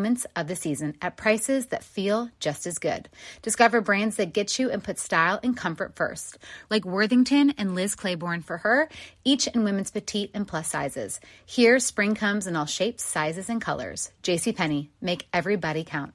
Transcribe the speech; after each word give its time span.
moments 0.00 0.26
of 0.34 0.48
the 0.48 0.56
season 0.56 0.96
at 1.02 1.18
prices 1.18 1.66
that 1.66 1.84
feel 1.84 2.30
just 2.40 2.66
as 2.66 2.78
good. 2.78 3.06
Discover 3.42 3.82
brands 3.82 4.16
that 4.16 4.32
get 4.32 4.58
you 4.58 4.70
and 4.70 4.82
put 4.82 4.98
style 4.98 5.38
and 5.42 5.54
comfort 5.54 5.94
first, 5.94 6.38
like 6.70 6.86
Worthington 6.86 7.50
and 7.58 7.74
Liz 7.74 7.94
Claiborne 7.94 8.40
for 8.40 8.56
her, 8.58 8.88
each 9.24 9.46
in 9.48 9.62
women's 9.62 9.90
petite 9.90 10.30
and 10.32 10.48
plus 10.48 10.68
sizes. 10.68 11.20
Here, 11.44 11.78
spring 11.78 12.14
comes 12.14 12.46
in 12.46 12.56
all 12.56 12.64
shapes, 12.64 13.04
sizes, 13.04 13.50
and 13.50 13.60
colors. 13.60 14.10
JCPenney, 14.22 14.88
make 15.02 15.26
everybody 15.34 15.84
count. 15.84 16.14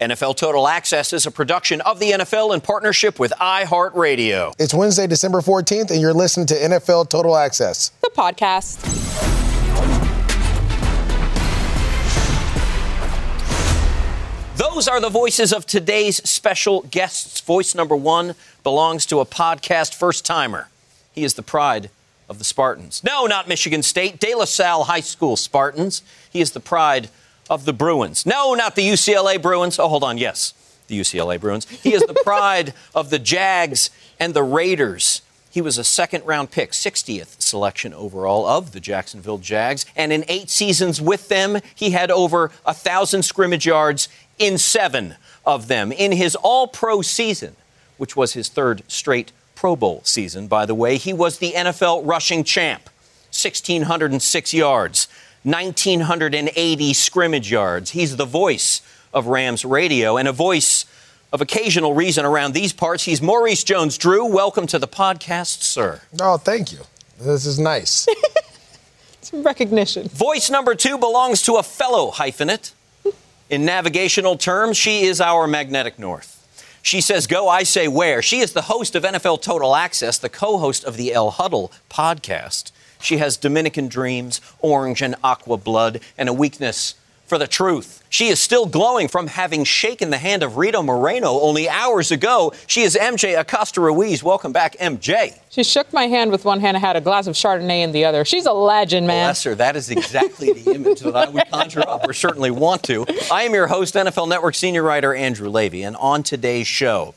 NFL 0.00 0.36
Total 0.36 0.66
Access 0.66 1.12
is 1.12 1.24
a 1.24 1.30
production 1.30 1.80
of 1.82 2.00
the 2.00 2.10
NFL 2.10 2.52
in 2.52 2.60
partnership 2.60 3.20
with 3.20 3.32
iHeartRadio. 3.40 4.54
It's 4.58 4.74
Wednesday, 4.74 5.06
December 5.06 5.40
14th, 5.40 5.92
and 5.92 6.00
you're 6.00 6.12
listening 6.12 6.48
to 6.48 6.54
NFL 6.54 7.10
Total 7.10 7.36
Access, 7.36 7.90
the 8.02 8.10
podcast. 8.10 9.03
Those 14.74 14.88
are 14.88 15.00
the 15.00 15.08
voices 15.08 15.52
of 15.52 15.66
today's 15.66 16.16
special 16.28 16.82
guests. 16.82 17.40
Voice 17.40 17.76
number 17.76 17.94
one 17.94 18.34
belongs 18.64 19.06
to 19.06 19.20
a 19.20 19.24
podcast 19.24 19.94
first 19.94 20.26
timer. 20.26 20.68
He 21.12 21.22
is 21.22 21.34
the 21.34 21.44
pride 21.44 21.90
of 22.28 22.40
the 22.40 22.44
Spartans. 22.44 23.04
No, 23.04 23.26
not 23.26 23.46
Michigan 23.46 23.84
State, 23.84 24.18
De 24.18 24.34
La 24.34 24.46
Salle 24.46 24.82
High 24.82 24.98
School 24.98 25.36
Spartans. 25.36 26.02
He 26.28 26.40
is 26.40 26.50
the 26.50 26.60
pride 26.60 27.08
of 27.48 27.66
the 27.66 27.72
Bruins. 27.72 28.26
No, 28.26 28.54
not 28.54 28.74
the 28.74 28.82
UCLA 28.82 29.40
Bruins. 29.40 29.78
Oh, 29.78 29.86
hold 29.86 30.02
on. 30.02 30.18
Yes, 30.18 30.54
the 30.88 30.98
UCLA 30.98 31.38
Bruins. 31.38 31.68
He 31.68 31.94
is 31.94 32.02
the 32.02 32.14
pride 32.24 32.74
of 32.96 33.10
the 33.10 33.20
Jags 33.20 33.90
and 34.18 34.34
the 34.34 34.42
Raiders. 34.42 35.22
He 35.54 35.60
was 35.60 35.78
a 35.78 35.84
second 35.84 36.26
round 36.26 36.50
pick, 36.50 36.72
60th 36.72 37.40
selection 37.40 37.94
overall 37.94 38.44
of 38.44 38.72
the 38.72 38.80
Jacksonville 38.80 39.38
Jags. 39.38 39.86
And 39.94 40.12
in 40.12 40.24
eight 40.26 40.50
seasons 40.50 41.00
with 41.00 41.28
them, 41.28 41.58
he 41.76 41.90
had 41.90 42.10
over 42.10 42.50
a 42.66 42.74
thousand 42.74 43.22
scrimmage 43.22 43.64
yards 43.64 44.08
in 44.38 44.58
seven 44.58 45.16
of 45.44 45.68
them. 45.68 45.92
In 45.92 46.12
his 46.12 46.34
all 46.36 46.66
pro 46.66 47.02
season, 47.02 47.56
which 47.96 48.16
was 48.16 48.32
his 48.32 48.48
third 48.48 48.82
straight 48.88 49.32
Pro 49.54 49.76
Bowl 49.76 50.02
season, 50.04 50.46
by 50.46 50.66
the 50.66 50.74
way, 50.74 50.96
he 50.96 51.12
was 51.12 51.38
the 51.38 51.52
NFL 51.52 52.02
rushing 52.04 52.44
champ 52.44 52.90
1,606 53.30 54.54
yards, 54.54 55.08
1,980 55.42 56.92
scrimmage 56.92 57.50
yards. 57.50 57.90
He's 57.90 58.16
the 58.16 58.24
voice 58.24 58.80
of 59.12 59.26
Rams 59.26 59.64
radio 59.64 60.16
and 60.16 60.28
a 60.28 60.32
voice 60.32 60.84
of 61.32 61.40
occasional 61.40 61.94
reason 61.94 62.24
around 62.24 62.54
these 62.54 62.72
parts. 62.72 63.04
He's 63.04 63.20
Maurice 63.20 63.64
Jones 63.64 63.98
Drew. 63.98 64.24
Welcome 64.24 64.66
to 64.68 64.78
the 64.78 64.86
podcast, 64.86 65.62
sir. 65.62 66.00
Oh, 66.20 66.36
thank 66.36 66.72
you. 66.72 66.78
This 67.18 67.44
is 67.44 67.58
nice. 67.58 68.06
Some 69.20 69.42
recognition. 69.42 70.08
Voice 70.08 70.48
number 70.48 70.74
two 70.74 70.96
belongs 70.96 71.42
to 71.42 71.54
a 71.54 71.62
fellow 71.62 72.12
hyphenate. 72.12 72.72
In 73.54 73.64
navigational 73.64 74.36
terms, 74.36 74.76
she 74.76 75.02
is 75.02 75.20
our 75.20 75.46
magnetic 75.46 75.96
north. 75.96 76.44
She 76.82 77.00
says 77.00 77.28
go, 77.28 77.48
I 77.48 77.62
say 77.62 77.86
where. 77.86 78.20
She 78.20 78.40
is 78.40 78.52
the 78.52 78.62
host 78.62 78.96
of 78.96 79.04
NFL 79.04 79.42
Total 79.42 79.76
Access, 79.76 80.18
the 80.18 80.28
co 80.28 80.58
host 80.58 80.82
of 80.82 80.96
the 80.96 81.12
El 81.12 81.30
Huddle 81.30 81.70
podcast. 81.88 82.72
She 83.00 83.18
has 83.18 83.36
Dominican 83.36 83.86
dreams, 83.86 84.40
orange 84.58 85.02
and 85.02 85.14
aqua 85.22 85.56
blood, 85.56 86.00
and 86.18 86.28
a 86.28 86.32
weakness 86.32 86.96
for 87.34 87.38
the 87.38 87.48
truth. 87.48 88.04
She 88.10 88.28
is 88.28 88.38
still 88.38 88.64
glowing 88.64 89.08
from 89.08 89.26
having 89.26 89.64
shaken 89.64 90.10
the 90.10 90.18
hand 90.18 90.44
of 90.44 90.56
Rita 90.56 90.80
Moreno 90.80 91.40
only 91.40 91.68
hours 91.68 92.12
ago. 92.12 92.52
She 92.68 92.82
is 92.82 92.94
MJ 92.94 93.36
Acosta 93.36 93.80
Ruiz. 93.80 94.22
Welcome 94.22 94.52
back, 94.52 94.76
MJ. 94.76 95.36
She 95.50 95.64
shook 95.64 95.92
my 95.92 96.04
hand 96.04 96.30
with 96.30 96.44
one 96.44 96.60
hand 96.60 96.76
and 96.76 96.86
had 96.86 96.94
a 96.94 97.00
glass 97.00 97.26
of 97.26 97.34
Chardonnay 97.34 97.82
in 97.82 97.90
the 97.90 98.04
other. 98.04 98.24
She's 98.24 98.46
a 98.46 98.52
legend, 98.52 99.08
man. 99.08 99.26
Bless 99.26 99.42
her. 99.42 99.56
That 99.56 99.74
is 99.74 99.90
exactly 99.90 100.52
the 100.52 100.76
image 100.76 101.00
that 101.00 101.16
I 101.16 101.28
would 101.28 101.50
conjure 101.50 101.80
up, 101.88 102.08
or 102.08 102.12
certainly 102.12 102.52
want 102.52 102.84
to. 102.84 103.04
I 103.32 103.42
am 103.42 103.52
your 103.52 103.66
host, 103.66 103.96
NFL 103.96 104.28
Network 104.28 104.54
senior 104.54 104.84
writer 104.84 105.12
Andrew 105.12 105.48
Levy, 105.48 105.82
and 105.82 105.96
on 105.96 106.22
today's 106.22 106.68
show, 106.68 107.16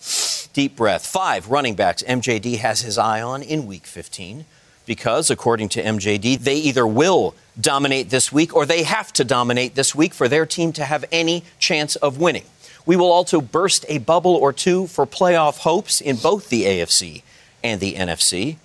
deep 0.53 0.75
breath, 0.75 1.05
five 1.05 1.51
running 1.51 1.75
backs 1.75 2.01
MJD 2.01 2.57
has 2.57 2.81
his 2.81 2.97
eye 2.97 3.21
on 3.21 3.43
in 3.43 3.67
Week 3.67 3.85
15 3.85 4.45
because, 4.87 5.29
according 5.29 5.69
to 5.69 5.83
MJD, 5.83 6.39
they 6.39 6.55
either 6.55 6.87
will 6.87 7.35
dominate 7.59 8.09
this 8.09 8.31
week 8.31 8.55
or 8.55 8.65
they 8.65 8.83
have 8.83 9.13
to 9.13 9.23
dominate 9.23 9.75
this 9.75 9.93
week 9.93 10.13
for 10.13 10.27
their 10.27 10.47
team 10.47 10.73
to 10.73 10.85
have 10.85 11.05
any 11.11 11.43
chance 11.59 11.95
of 11.97 12.17
winning. 12.17 12.45
We 12.87 12.95
will 12.95 13.11
also 13.11 13.41
burst 13.41 13.85
a 13.89 13.97
bubble 13.99 14.35
or 14.35 14.53
two 14.53 14.87
for 14.87 15.05
playoff 15.05 15.59
hopes 15.59 15.99
in 15.99 16.15
both 16.15 16.49
the 16.49 16.63
AFC 16.63 17.21
and 17.63 17.81
the 17.81 17.95
NFC. 17.95 18.55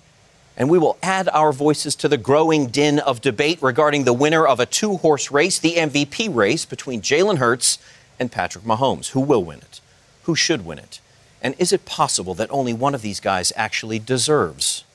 And 0.55 0.69
we 0.69 0.79
will 0.79 0.97
add 1.03 1.27
our 1.29 1.51
voices 1.51 1.93
to 1.97 2.07
the 2.07 2.17
growing 2.17 2.67
din 2.67 2.99
of 2.99 3.21
debate 3.21 3.61
regarding 3.61 4.05
the 4.05 4.13
winner 4.13 4.47
of 4.47 4.59
a 4.59 4.65
two 4.65 4.97
horse 4.97 5.29
race, 5.29 5.59
the 5.59 5.73
MVP 5.75 6.33
race 6.33 6.63
between 6.63 7.01
Jalen 7.01 7.37
Hurts 7.37 7.79
and 8.17 8.31
Patrick 8.31 8.63
Mahomes. 8.63 9.09
Who 9.09 9.19
will 9.19 9.43
win 9.43 9.59
it? 9.59 9.81
Who 10.23 10.35
should 10.35 10.63
win 10.63 10.79
it? 10.79 11.01
And 11.41 11.55
is 11.57 11.73
it 11.73 11.85
possible 11.85 12.33
that 12.35 12.49
only 12.51 12.71
one 12.71 12.95
of 12.95 13.01
these 13.01 13.19
guys 13.19 13.51
actually 13.57 13.99
deserves 13.99 14.85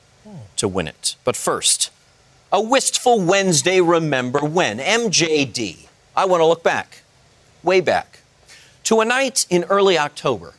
to 0.56 0.68
win 0.68 0.86
it. 0.86 1.16
But 1.24 1.36
first, 1.36 1.90
a 2.52 2.60
wistful 2.60 3.20
Wednesday 3.20 3.80
remember 3.80 4.40
when 4.40 4.78
MJD. 4.78 5.86
I 6.16 6.24
want 6.24 6.40
to 6.40 6.46
look 6.46 6.62
back, 6.62 7.02
way 7.62 7.80
back, 7.80 8.20
to 8.84 9.00
a 9.00 9.04
night 9.04 9.46
in 9.50 9.64
early 9.64 9.98
October 9.98 10.54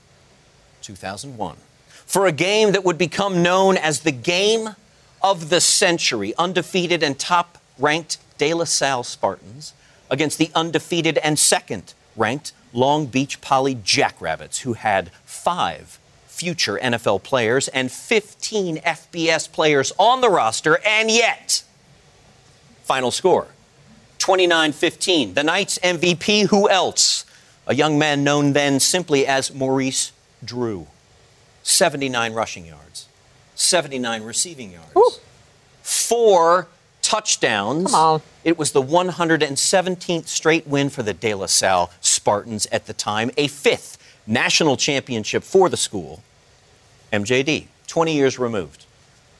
2001 0.81 1.57
for 1.88 2.25
a 2.25 2.31
game 2.31 2.71
that 2.71 2.83
would 2.83 2.98
become 2.98 3.44
known 3.44 3.77
as 3.77 4.01
the 4.01 4.12
game 4.12 4.69
of 5.21 5.50
the 5.50 5.62
century. 5.62 6.33
Undefeated 6.38 7.04
and 7.04 7.19
top 7.19 7.57
ranked 7.77 8.18
De 8.38 8.54
La 8.54 8.66
Salle 8.66 9.04
Spartans 9.04 9.74
against 10.10 10.38
the 10.38 10.50
undefeated 10.56 11.18
and 11.19 11.38
second 11.38 11.94
ranked 12.16 12.51
Long 12.74 13.06
Beach 13.06 13.42
Poly 13.42 13.75
Jackrabbits, 13.75 14.60
who 14.60 14.74
had 14.74 15.12
five 15.24 15.99
future 16.40 16.80
NFL 16.82 17.22
players 17.24 17.68
and 17.68 17.92
15 17.92 18.78
FBS 18.78 19.52
players 19.52 19.92
on 19.98 20.22
the 20.22 20.30
roster, 20.30 20.80
and 20.86 21.12
yet, 21.12 21.64
final 22.84 23.12
score 23.12 23.48
29 24.20 24.72
15. 24.72 25.34
The 25.34 25.44
Knights 25.44 25.78
MVP, 25.80 26.48
who 26.48 26.70
else? 26.70 27.26
A 27.68 27.76
young 27.76 28.00
man 28.00 28.24
known 28.24 28.54
then 28.54 28.80
simply 28.80 29.28
as 29.28 29.54
Maurice 29.54 30.14
Drew. 30.44 30.88
79 31.62 32.34
rushing 32.34 32.66
yards, 32.66 33.08
79 33.56 34.24
receiving 34.24 34.72
yards, 34.72 35.20
four 35.84 36.68
touchdowns. 37.02 37.92
Come 37.92 37.96
on. 37.96 38.22
It 38.46 38.58
was 38.58 38.72
the 38.72 38.82
117th 38.82 40.28
straight 40.28 40.66
win 40.66 40.90
for 40.90 41.04
the 41.04 41.14
De 41.14 41.34
La 41.34 41.48
Salle 41.48 41.92
Spartans 42.00 42.66
at 42.72 42.88
the 42.88 42.94
time, 42.94 43.30
a 43.36 43.48
fifth 43.48 43.98
national 44.26 44.78
championship 44.78 45.44
for 45.44 45.70
the 45.70 45.78
school. 45.78 46.24
MJD, 47.12 47.68
20 47.88 48.14
years 48.14 48.40
removed. 48.40 48.86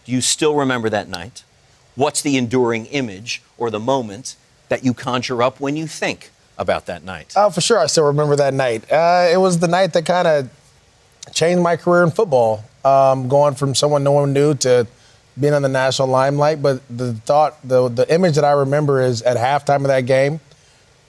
Do 0.06 0.12
you 0.12 0.22
still 0.22 0.56
remember 0.56 0.90
that 0.90 1.08
night? 1.08 1.44
What's 1.96 2.22
the 2.22 2.38
enduring 2.38 2.86
image 2.88 3.42
or 3.58 3.70
the 3.70 3.80
moment 3.80 4.36
that 4.70 4.84
you 4.84 4.94
conjure 4.94 5.44
up 5.44 5.60
when 5.60 5.76
you 5.76 5.88
think 5.88 6.32
about 6.58 6.86
that 6.88 7.04
night? 7.04 7.34
Oh, 7.36 7.50
for 7.50 7.62
sure. 7.62 7.80
I 7.80 7.88
still 7.88 8.06
remember 8.06 8.36
that 8.38 8.54
night. 8.54 8.90
Uh, 8.92 9.30
it 9.32 9.38
was 9.38 9.60
the 9.60 9.68
night 9.68 9.94
that 9.94 10.06
kind 10.06 10.28
of 10.28 10.50
changed 11.34 11.62
my 11.62 11.76
career 11.76 12.04
in 12.04 12.12
football, 12.12 12.64
um, 12.84 13.28
going 13.28 13.56
from 13.56 13.76
someone 13.76 14.04
no 14.04 14.12
one 14.12 14.34
knew 14.34 14.54
to 14.56 14.88
being 15.40 15.54
on 15.54 15.62
the 15.62 15.70
national 15.70 16.08
limelight. 16.08 16.62
But 16.62 16.82
the 16.90 17.14
thought, 17.14 17.58
the 17.68 17.90
the 17.90 18.12
image 18.14 18.36
that 18.36 18.46
I 18.46 18.52
remember 18.52 19.02
is 19.02 19.22
at 19.22 19.38
halftime 19.38 19.78
of 19.78 19.88
that 19.88 20.06
game. 20.06 20.40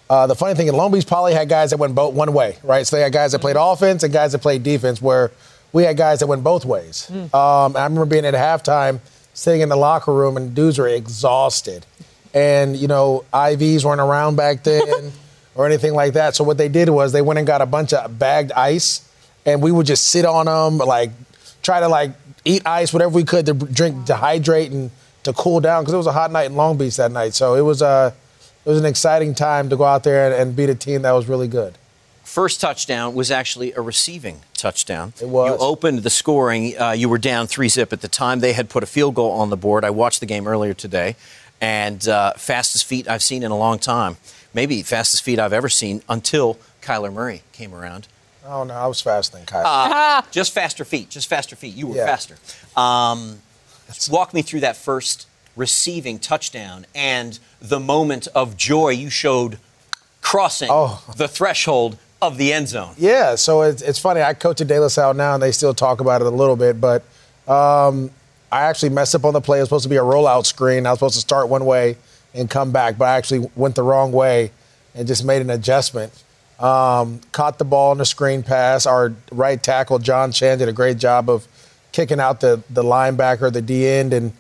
Uh, 0.08 0.26
the 0.26 0.34
funny 0.34 0.54
thing 0.54 0.66
in 0.66 0.74
Long 0.74 0.90
Beach 0.90 1.06
Poly 1.06 1.32
had 1.32 1.48
guys 1.48 1.70
that 1.70 1.76
went 1.76 1.94
both 1.94 2.14
one 2.14 2.32
way, 2.32 2.58
right? 2.64 2.84
So 2.84 2.96
they 2.96 3.02
had 3.02 3.12
guys 3.12 3.30
that 3.30 3.38
played 3.38 3.56
offense 3.56 4.02
and 4.02 4.12
guys 4.12 4.32
that 4.32 4.40
played 4.40 4.62
defense. 4.64 5.00
Where 5.00 5.30
we 5.72 5.84
had 5.84 5.96
guys 5.96 6.20
that 6.20 6.26
went 6.26 6.42
both 6.42 6.64
ways. 6.64 7.10
Um, 7.10 7.76
I 7.76 7.84
remember 7.84 8.06
being 8.06 8.24
at 8.24 8.34
halftime, 8.34 9.00
sitting 9.34 9.60
in 9.60 9.68
the 9.68 9.76
locker 9.76 10.12
room, 10.12 10.36
and 10.36 10.54
dudes 10.54 10.78
were 10.78 10.88
exhausted, 10.88 11.86
and 12.34 12.76
you 12.76 12.88
know 12.88 13.24
IVs 13.32 13.84
weren't 13.84 14.00
around 14.00 14.36
back 14.36 14.62
then 14.64 15.12
or 15.54 15.66
anything 15.66 15.94
like 15.94 16.14
that. 16.14 16.34
So 16.34 16.44
what 16.44 16.58
they 16.58 16.68
did 16.68 16.88
was 16.88 17.12
they 17.12 17.22
went 17.22 17.38
and 17.38 17.46
got 17.46 17.60
a 17.60 17.66
bunch 17.66 17.92
of 17.92 18.18
bagged 18.18 18.52
ice, 18.52 19.08
and 19.46 19.62
we 19.62 19.72
would 19.72 19.86
just 19.86 20.08
sit 20.08 20.24
on 20.24 20.46
them, 20.46 20.78
like 20.86 21.10
try 21.62 21.80
to 21.80 21.88
like 21.88 22.12
eat 22.44 22.66
ice, 22.66 22.92
whatever 22.92 23.12
we 23.12 23.24
could 23.24 23.46
to 23.46 23.54
drink, 23.54 24.06
to 24.06 24.16
hydrate 24.16 24.70
and 24.70 24.90
to 25.22 25.32
cool 25.32 25.60
down 25.60 25.82
because 25.82 25.94
it 25.94 25.98
was 25.98 26.06
a 26.06 26.12
hot 26.12 26.32
night 26.32 26.46
in 26.46 26.56
Long 26.56 26.78
Beach 26.78 26.96
that 26.96 27.12
night. 27.12 27.34
So 27.34 27.54
it 27.54 27.62
was 27.62 27.82
uh, 27.82 28.12
it 28.64 28.68
was 28.68 28.78
an 28.78 28.86
exciting 28.86 29.34
time 29.34 29.68
to 29.70 29.76
go 29.76 29.84
out 29.84 30.04
there 30.04 30.26
and, 30.26 30.34
and 30.34 30.56
beat 30.56 30.70
a 30.70 30.74
team 30.74 31.02
that 31.02 31.12
was 31.12 31.28
really 31.28 31.48
good. 31.48 31.74
First 32.30 32.60
touchdown 32.60 33.16
was 33.16 33.32
actually 33.32 33.72
a 33.72 33.80
receiving 33.80 34.42
touchdown. 34.54 35.14
It 35.20 35.26
was. 35.26 35.50
You 35.50 35.66
opened 35.66 36.04
the 36.04 36.10
scoring. 36.10 36.80
Uh, 36.80 36.92
you 36.92 37.08
were 37.08 37.18
down 37.18 37.48
three 37.48 37.68
zip 37.68 37.92
at 37.92 38.02
the 38.02 38.08
time. 38.08 38.38
They 38.38 38.52
had 38.52 38.68
put 38.70 38.84
a 38.84 38.86
field 38.86 39.16
goal 39.16 39.32
on 39.32 39.50
the 39.50 39.56
board. 39.56 39.84
I 39.84 39.90
watched 39.90 40.20
the 40.20 40.26
game 40.26 40.46
earlier 40.46 40.72
today, 40.72 41.16
and 41.60 42.06
uh, 42.06 42.34
fastest 42.34 42.84
feet 42.84 43.08
I've 43.08 43.24
seen 43.24 43.42
in 43.42 43.50
a 43.50 43.56
long 43.58 43.80
time. 43.80 44.16
Maybe 44.54 44.80
fastest 44.84 45.24
feet 45.24 45.40
I've 45.40 45.52
ever 45.52 45.68
seen 45.68 46.04
until 46.08 46.56
Kyler 46.82 47.12
Murray 47.12 47.42
came 47.50 47.74
around. 47.74 48.06
Oh 48.46 48.62
no, 48.62 48.74
I 48.74 48.86
was 48.86 49.00
faster 49.00 49.36
than 49.36 49.44
Kyle. 49.46 50.24
Just 50.30 50.52
faster 50.54 50.84
feet. 50.84 51.10
Just 51.10 51.26
faster 51.28 51.56
feet. 51.56 51.74
You 51.74 51.88
were 51.88 51.96
Yeah. 51.96 52.06
faster. 52.06 52.36
Um, 52.76 53.42
walk 54.08 54.32
me 54.32 54.42
through 54.42 54.60
that 54.60 54.76
first 54.76 55.26
receiving 55.56 56.20
touchdown 56.20 56.86
and 56.94 57.40
the 57.60 57.80
moment 57.80 58.28
of 58.36 58.56
joy 58.56 58.90
you 58.90 59.10
showed 59.10 59.58
crossing 60.22 60.68
Oh. 60.70 61.02
the 61.16 61.26
threshold 61.26 61.98
of 62.22 62.36
the 62.36 62.52
end 62.52 62.68
zone. 62.68 62.94
Yeah, 62.98 63.34
so 63.34 63.62
it's, 63.62 63.82
it's 63.82 63.98
funny. 63.98 64.22
I 64.22 64.34
coach 64.34 64.60
at 64.60 64.68
De 64.68 64.78
La 64.78 64.88
Salle 64.88 65.14
now, 65.14 65.34
and 65.34 65.42
they 65.42 65.52
still 65.52 65.74
talk 65.74 66.00
about 66.00 66.20
it 66.20 66.26
a 66.26 66.30
little 66.30 66.56
bit. 66.56 66.80
But 66.80 67.02
um, 67.48 68.10
I 68.52 68.62
actually 68.62 68.90
messed 68.90 69.14
up 69.14 69.24
on 69.24 69.32
the 69.32 69.40
play. 69.40 69.58
It 69.58 69.62
was 69.62 69.68
supposed 69.68 69.84
to 69.84 69.88
be 69.88 69.96
a 69.96 70.02
rollout 70.02 70.46
screen. 70.46 70.86
I 70.86 70.90
was 70.90 70.98
supposed 70.98 71.14
to 71.14 71.20
start 71.20 71.48
one 71.48 71.64
way 71.64 71.96
and 72.34 72.48
come 72.48 72.72
back, 72.72 72.98
but 72.98 73.06
I 73.06 73.16
actually 73.16 73.50
went 73.56 73.74
the 73.74 73.82
wrong 73.82 74.12
way 74.12 74.52
and 74.94 75.06
just 75.06 75.24
made 75.24 75.40
an 75.40 75.50
adjustment. 75.50 76.12
Um, 76.58 77.20
caught 77.32 77.58
the 77.58 77.64
ball 77.64 77.92
on 77.92 77.98
the 77.98 78.04
screen 78.04 78.42
pass. 78.42 78.86
Our 78.86 79.14
right 79.32 79.62
tackle, 79.62 79.98
John 79.98 80.30
Chan, 80.30 80.58
did 80.58 80.68
a 80.68 80.72
great 80.72 80.98
job 80.98 81.30
of 81.30 81.48
kicking 81.92 82.20
out 82.20 82.40
the, 82.40 82.62
the 82.68 82.82
linebacker, 82.82 83.52
the 83.52 83.62
D 83.62 83.88
end, 83.88 84.12
and 84.12 84.32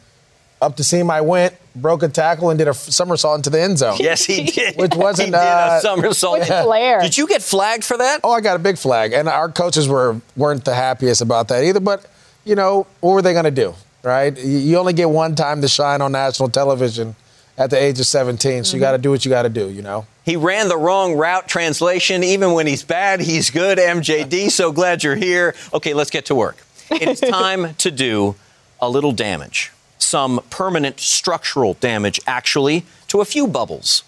up 0.62 0.76
the 0.76 0.84
seam 0.84 1.10
I 1.10 1.20
went, 1.20 1.54
broke 1.74 2.02
a 2.02 2.08
tackle, 2.08 2.50
and 2.50 2.58
did 2.58 2.68
a 2.68 2.74
somersault 2.74 3.38
into 3.38 3.50
the 3.50 3.60
end 3.60 3.78
zone. 3.78 3.96
Yes, 3.98 4.24
he 4.24 4.44
did. 4.44 4.76
Which 4.78 4.94
wasn't, 4.94 5.26
he 5.28 5.30
did 5.32 5.38
a 5.38 5.40
uh, 5.40 5.80
somersault. 5.80 6.40
With 6.40 6.48
flair. 6.48 7.00
Did 7.00 7.16
you 7.16 7.26
get 7.26 7.42
flagged 7.42 7.84
for 7.84 7.96
that? 7.96 8.20
Oh, 8.24 8.32
I 8.32 8.40
got 8.40 8.56
a 8.56 8.58
big 8.58 8.76
flag, 8.78 9.12
and 9.12 9.28
our 9.28 9.50
coaches 9.50 9.88
were 9.88 10.20
weren't 10.36 10.64
the 10.64 10.74
happiest 10.74 11.22
about 11.22 11.48
that 11.48 11.64
either. 11.64 11.80
But 11.80 12.06
you 12.44 12.54
know, 12.54 12.86
what 13.00 13.12
were 13.12 13.22
they 13.22 13.32
going 13.32 13.44
to 13.46 13.50
do, 13.50 13.74
right? 14.02 14.36
You- 14.36 14.58
You 14.58 14.78
only 14.78 14.92
get 14.92 15.08
one 15.10 15.34
time 15.34 15.60
to 15.62 15.68
shine 15.68 16.00
on 16.02 16.12
national 16.12 16.48
television 16.50 17.16
at 17.58 17.68
the 17.70 17.76
age 17.82 18.00
of 18.00 18.06
17, 18.06 18.64
so 18.64 18.74
you 18.76 18.80
got 18.80 18.92
to 18.92 18.98
do 18.98 19.10
what 19.10 19.24
you 19.24 19.30
got 19.30 19.42
to 19.42 19.48
do. 19.50 19.68
You 19.70 19.82
know. 19.82 20.06
He 20.24 20.36
ran 20.36 20.68
the 20.68 20.76
wrong 20.78 21.14
route 21.16 21.48
translation. 21.48 22.22
Even 22.22 22.52
when 22.52 22.66
he's 22.66 22.82
bad, 22.84 23.20
he's 23.20 23.50
good. 23.50 23.78
MJD, 23.78 24.50
so 24.50 24.72
glad 24.72 25.02
you're 25.02 25.16
here. 25.16 25.54
Okay, 25.74 25.92
let's 25.94 26.10
get 26.10 26.26
to 26.26 26.34
work. 26.34 26.56
It's 26.90 27.20
time 27.40 27.74
to 27.76 27.90
do 27.90 28.34
a 28.80 28.88
little 28.88 29.12
damage. 29.12 29.72
Some 30.10 30.40
permanent 30.50 30.98
structural 30.98 31.74
damage, 31.74 32.20
actually, 32.26 32.84
to 33.06 33.20
a 33.20 33.24
few 33.24 33.46
bubbles. 33.46 34.02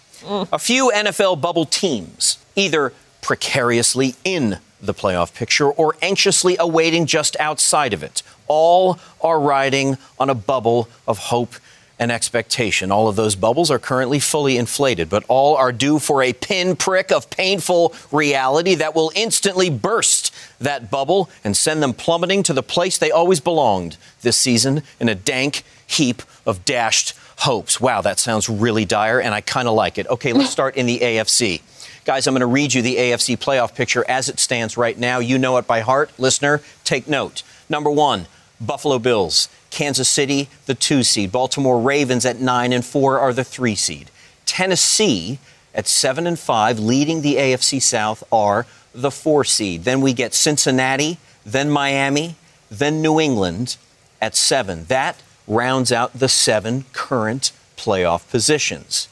A 0.51 0.59
few 0.59 0.91
NFL 0.93 1.39
bubble 1.39 1.63
teams, 1.63 2.39
either 2.57 2.91
precariously 3.21 4.15
in 4.25 4.59
the 4.81 4.93
playoff 4.93 5.33
picture 5.33 5.69
or 5.71 5.95
anxiously 6.01 6.57
awaiting 6.59 7.05
just 7.05 7.37
outside 7.39 7.93
of 7.93 8.03
it. 8.03 8.21
All 8.47 8.99
are 9.21 9.39
riding 9.39 9.97
on 10.19 10.29
a 10.29 10.35
bubble 10.35 10.89
of 11.07 11.19
hope 11.19 11.55
and 11.99 12.11
expectation. 12.11 12.91
All 12.91 13.07
of 13.07 13.15
those 13.15 13.35
bubbles 13.35 13.69
are 13.69 13.79
currently 13.79 14.19
fully 14.19 14.57
inflated, 14.57 15.09
but 15.09 15.23
all 15.27 15.55
are 15.55 15.71
due 15.71 15.99
for 15.99 16.21
a 16.23 16.33
pinprick 16.33 17.11
of 17.11 17.29
painful 17.29 17.93
reality 18.11 18.75
that 18.75 18.95
will 18.95 19.11
instantly 19.15 19.69
burst 19.69 20.33
that 20.59 20.89
bubble 20.89 21.29
and 21.43 21.55
send 21.55 21.83
them 21.83 21.93
plummeting 21.93 22.43
to 22.43 22.53
the 22.53 22.63
place 22.63 22.97
they 22.97 23.11
always 23.11 23.39
belonged 23.39 23.97
this 24.21 24.37
season 24.37 24.81
in 24.99 25.07
a 25.07 25.15
dank 25.15 25.63
heap 25.85 26.23
of 26.45 26.65
dashed 26.65 27.13
hopes. 27.39 27.79
Wow, 27.79 28.01
that 28.01 28.19
sounds 28.19 28.49
really 28.49 28.85
dire, 28.85 29.19
and 29.19 29.33
I 29.33 29.41
kind 29.41 29.67
of 29.67 29.73
like 29.75 29.97
it. 29.97 30.07
Okay, 30.07 30.33
let's 30.33 30.49
start 30.59 30.75
in 30.75 30.85
the 30.85 30.99
AFC. 30.99 31.61
Guys, 32.05 32.27
I'm 32.27 32.33
going 32.33 32.41
to 32.41 32.47
read 32.47 32.73
you 32.73 32.81
the 32.81 32.97
AFC 32.97 33.37
playoff 33.37 33.75
picture 33.75 34.03
as 34.09 34.27
it 34.27 34.39
stands 34.39 34.75
right 34.75 34.97
now. 34.97 35.19
You 35.19 35.37
know 35.37 35.57
it 35.57 35.67
by 35.67 35.79
heart. 35.79 36.11
Listener, 36.17 36.61
take 36.83 37.07
note. 37.07 37.43
Number 37.69 37.89
one, 37.89 38.27
Buffalo 38.59 38.99
Bills. 38.99 39.47
Kansas 39.73 40.07
City, 40.07 40.49
the 40.67 40.75
two 40.75 41.03
seed. 41.03 41.31
Baltimore 41.31 41.81
Ravens 41.81 42.25
at 42.25 42.39
nine 42.39 42.71
and 42.71 42.85
four 42.85 43.19
are 43.19 43.33
the 43.33 43.43
three 43.43 43.75
seed. 43.75 44.11
Tennessee 44.45 45.39
at 45.73 45.87
seven 45.87 46.27
and 46.27 46.37
five, 46.37 46.79
leading 46.79 47.21
the 47.21 47.37
AFC 47.37 47.81
South, 47.81 48.23
are 48.31 48.67
the 48.93 49.09
four 49.09 49.43
seed. 49.43 49.83
Then 49.83 50.01
we 50.01 50.13
get 50.13 50.35
Cincinnati, 50.35 51.17
then 51.43 51.71
Miami, 51.71 52.35
then 52.69 53.01
New 53.01 53.19
England 53.19 53.77
at 54.21 54.35
seven. 54.35 54.85
That 54.85 55.21
rounds 55.47 55.91
out 55.91 56.13
the 56.13 56.29
seven 56.29 56.85
current 56.93 57.51
playoff 57.75 58.29
positions. 58.29 59.07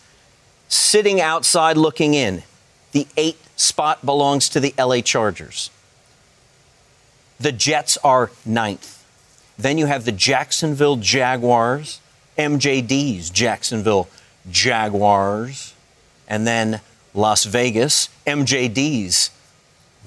Sitting 0.68 1.20
outside 1.20 1.75
looking 1.75 2.13
in, 2.13 2.44
the 2.91 3.08
eight 3.18 3.39
spot 3.56 4.06
belongs 4.06 4.48
to 4.50 4.60
the 4.60 4.75
LA 4.77 5.01
Chargers. 5.01 5.72
The 7.39 7.51
Jets 7.51 7.98
are 8.03 8.30
ninth. 8.46 9.00
Then 9.58 9.77
you 9.77 9.86
have 9.86 10.05
the 10.05 10.12
Jacksonville 10.12 10.96
Jaguars, 10.98 12.00
MJD's 12.38 13.29
Jacksonville 13.29 14.08
Jaguars, 14.50 15.74
and 16.27 16.48
then 16.48 16.81
Las 17.13 17.43
Vegas, 17.43 18.10
MJD's 18.25 19.31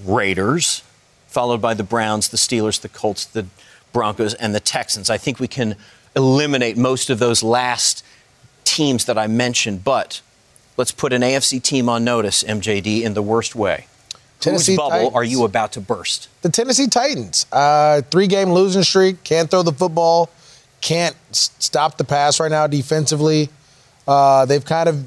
Raiders, 0.04 0.82
followed 1.28 1.60
by 1.60 1.74
the 1.74 1.84
Browns, 1.84 2.28
the 2.28 2.36
Steelers, 2.36 2.80
the 2.80 2.88
Colts, 2.88 3.24
the 3.24 3.46
Broncos, 3.92 4.34
and 4.34 4.54
the 4.54 4.60
Texans. 4.60 5.10
I 5.10 5.18
think 5.18 5.38
we 5.38 5.48
can 5.48 5.76
eliminate 6.16 6.76
most 6.76 7.10
of 7.10 7.18
those 7.18 7.42
last 7.42 8.04
teams 8.64 9.04
that 9.04 9.18
I 9.18 9.26
mentioned, 9.26 9.84
but 9.84 10.20
let's 10.76 10.92
put 10.92 11.12
an 11.12 11.22
AFC 11.22 11.62
team 11.62 11.88
on 11.88 12.04
notice, 12.04 12.42
MJD, 12.42 13.02
in 13.02 13.14
the 13.14 13.22
worst 13.22 13.54
way. 13.54 13.86
Tennessee 14.40 14.72
Whose 14.72 14.76
bubble 14.78 14.90
Titans. 14.90 15.14
are 15.14 15.24
you 15.24 15.44
about 15.44 15.72
to 15.72 15.80
burst? 15.80 16.28
the 16.42 16.50
Tennessee 16.50 16.86
Titans. 16.86 17.46
Uh, 17.50 18.02
three 18.10 18.26
game 18.26 18.52
losing 18.52 18.82
streak. 18.82 19.24
Can't 19.24 19.50
throw 19.50 19.62
the 19.62 19.72
football. 19.72 20.28
Can't 20.82 21.16
s- 21.30 21.50
stop 21.58 21.96
the 21.96 22.04
pass 22.04 22.38
right 22.40 22.50
now 22.50 22.66
defensively. 22.66 23.48
Uh, 24.06 24.44
they've 24.44 24.64
kind 24.64 24.88
of 24.88 25.06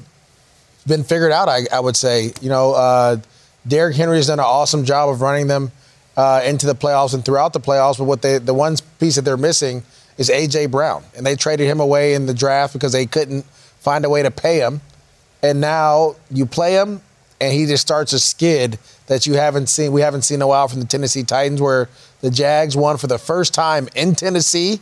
been 0.86 1.04
figured 1.04 1.30
out, 1.30 1.48
I, 1.48 1.60
I 1.72 1.78
would 1.78 1.94
say. 1.96 2.32
You 2.40 2.48
know, 2.48 2.72
uh, 2.72 3.18
Derrick 3.66 3.94
Henry 3.94 4.16
has 4.16 4.26
done 4.26 4.40
an 4.40 4.44
awesome 4.44 4.84
job 4.84 5.08
of 5.08 5.20
running 5.20 5.46
them 5.46 5.70
uh, 6.16 6.42
into 6.44 6.66
the 6.66 6.74
playoffs 6.74 7.14
and 7.14 7.24
throughout 7.24 7.52
the 7.52 7.60
playoffs. 7.60 7.98
But 7.98 8.04
what 8.04 8.22
they, 8.22 8.38
the 8.38 8.54
one 8.54 8.76
piece 8.98 9.14
that 9.14 9.22
they're 9.22 9.36
missing 9.36 9.84
is 10.16 10.30
A.J. 10.30 10.66
Brown. 10.66 11.04
And 11.16 11.24
they 11.24 11.36
traded 11.36 11.68
him 11.68 11.78
away 11.78 12.14
in 12.14 12.26
the 12.26 12.34
draft 12.34 12.72
because 12.72 12.90
they 12.90 13.06
couldn't 13.06 13.44
find 13.44 14.04
a 14.04 14.08
way 14.10 14.24
to 14.24 14.32
pay 14.32 14.58
him. 14.58 14.80
And 15.44 15.60
now 15.60 16.16
you 16.32 16.44
play 16.46 16.72
him, 16.72 17.00
and 17.40 17.52
he 17.52 17.66
just 17.66 17.82
starts 17.82 18.12
a 18.12 18.18
skid 18.18 18.80
that 19.08 19.26
you 19.26 19.34
haven't 19.34 19.68
seen. 19.68 19.92
We 19.92 20.02
haven't 20.02 20.22
seen 20.22 20.36
in 20.36 20.42
a 20.42 20.46
while 20.46 20.68
from 20.68 20.80
the 20.80 20.86
Tennessee 20.86 21.24
Titans, 21.24 21.60
where 21.60 21.88
the 22.20 22.30
Jags 22.30 22.76
won 22.76 22.96
for 22.96 23.06
the 23.08 23.18
first 23.18 23.52
time 23.52 23.88
in 23.96 24.14
Tennessee 24.14 24.80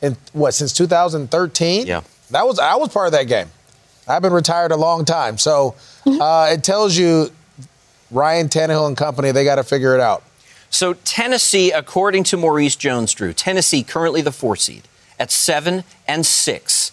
in 0.00 0.16
what 0.32 0.54
since 0.54 0.72
2013. 0.72 1.86
Yeah. 1.86 2.00
that 2.30 2.46
was 2.46 2.58
I 2.58 2.76
was 2.76 2.88
part 2.88 3.06
of 3.06 3.12
that 3.12 3.24
game. 3.24 3.48
I've 4.08 4.22
been 4.22 4.32
retired 4.32 4.70
a 4.70 4.76
long 4.76 5.04
time, 5.04 5.36
so 5.36 5.74
uh, 6.06 6.50
it 6.52 6.62
tells 6.62 6.96
you 6.96 7.30
Ryan 8.12 8.48
Tannehill 8.48 8.86
and 8.86 8.96
company 8.96 9.32
they 9.32 9.44
got 9.44 9.56
to 9.56 9.64
figure 9.64 9.94
it 9.94 10.00
out. 10.00 10.22
So 10.70 10.94
Tennessee, 10.94 11.72
according 11.72 12.24
to 12.24 12.36
Maurice 12.36 12.76
Jones-Drew, 12.76 13.32
Tennessee 13.32 13.82
currently 13.82 14.20
the 14.20 14.32
four 14.32 14.54
seed 14.56 14.84
at 15.18 15.32
seven 15.32 15.82
and 16.06 16.24
six, 16.24 16.92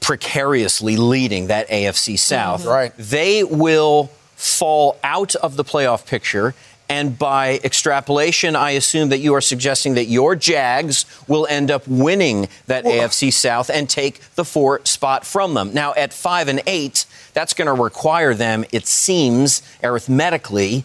precariously 0.00 0.96
leading 0.96 1.46
that 1.46 1.68
AFC 1.68 2.18
South. 2.18 2.66
Right. 2.66 2.92
They 2.98 3.42
will 3.44 4.10
fall 4.40 4.98
out 5.04 5.34
of 5.36 5.56
the 5.56 5.64
playoff 5.64 6.06
picture. 6.06 6.54
And 6.88 7.16
by 7.16 7.60
extrapolation, 7.62 8.56
I 8.56 8.70
assume 8.72 9.10
that 9.10 9.18
you 9.18 9.34
are 9.34 9.40
suggesting 9.40 9.94
that 9.94 10.06
your 10.06 10.34
Jags 10.34 11.04
will 11.28 11.46
end 11.48 11.70
up 11.70 11.86
winning 11.86 12.48
that 12.66 12.84
AFC 12.84 13.32
South 13.32 13.70
and 13.70 13.88
take 13.88 14.20
the 14.34 14.44
four 14.44 14.84
spot 14.84 15.24
from 15.24 15.54
them. 15.54 15.72
Now, 15.72 15.94
at 15.94 16.12
five 16.12 16.48
and 16.48 16.60
eight, 16.66 17.06
that's 17.32 17.54
going 17.54 17.66
to 17.66 17.80
require 17.80 18.34
them, 18.34 18.64
it 18.72 18.88
seems, 18.88 19.62
arithmetically, 19.84 20.84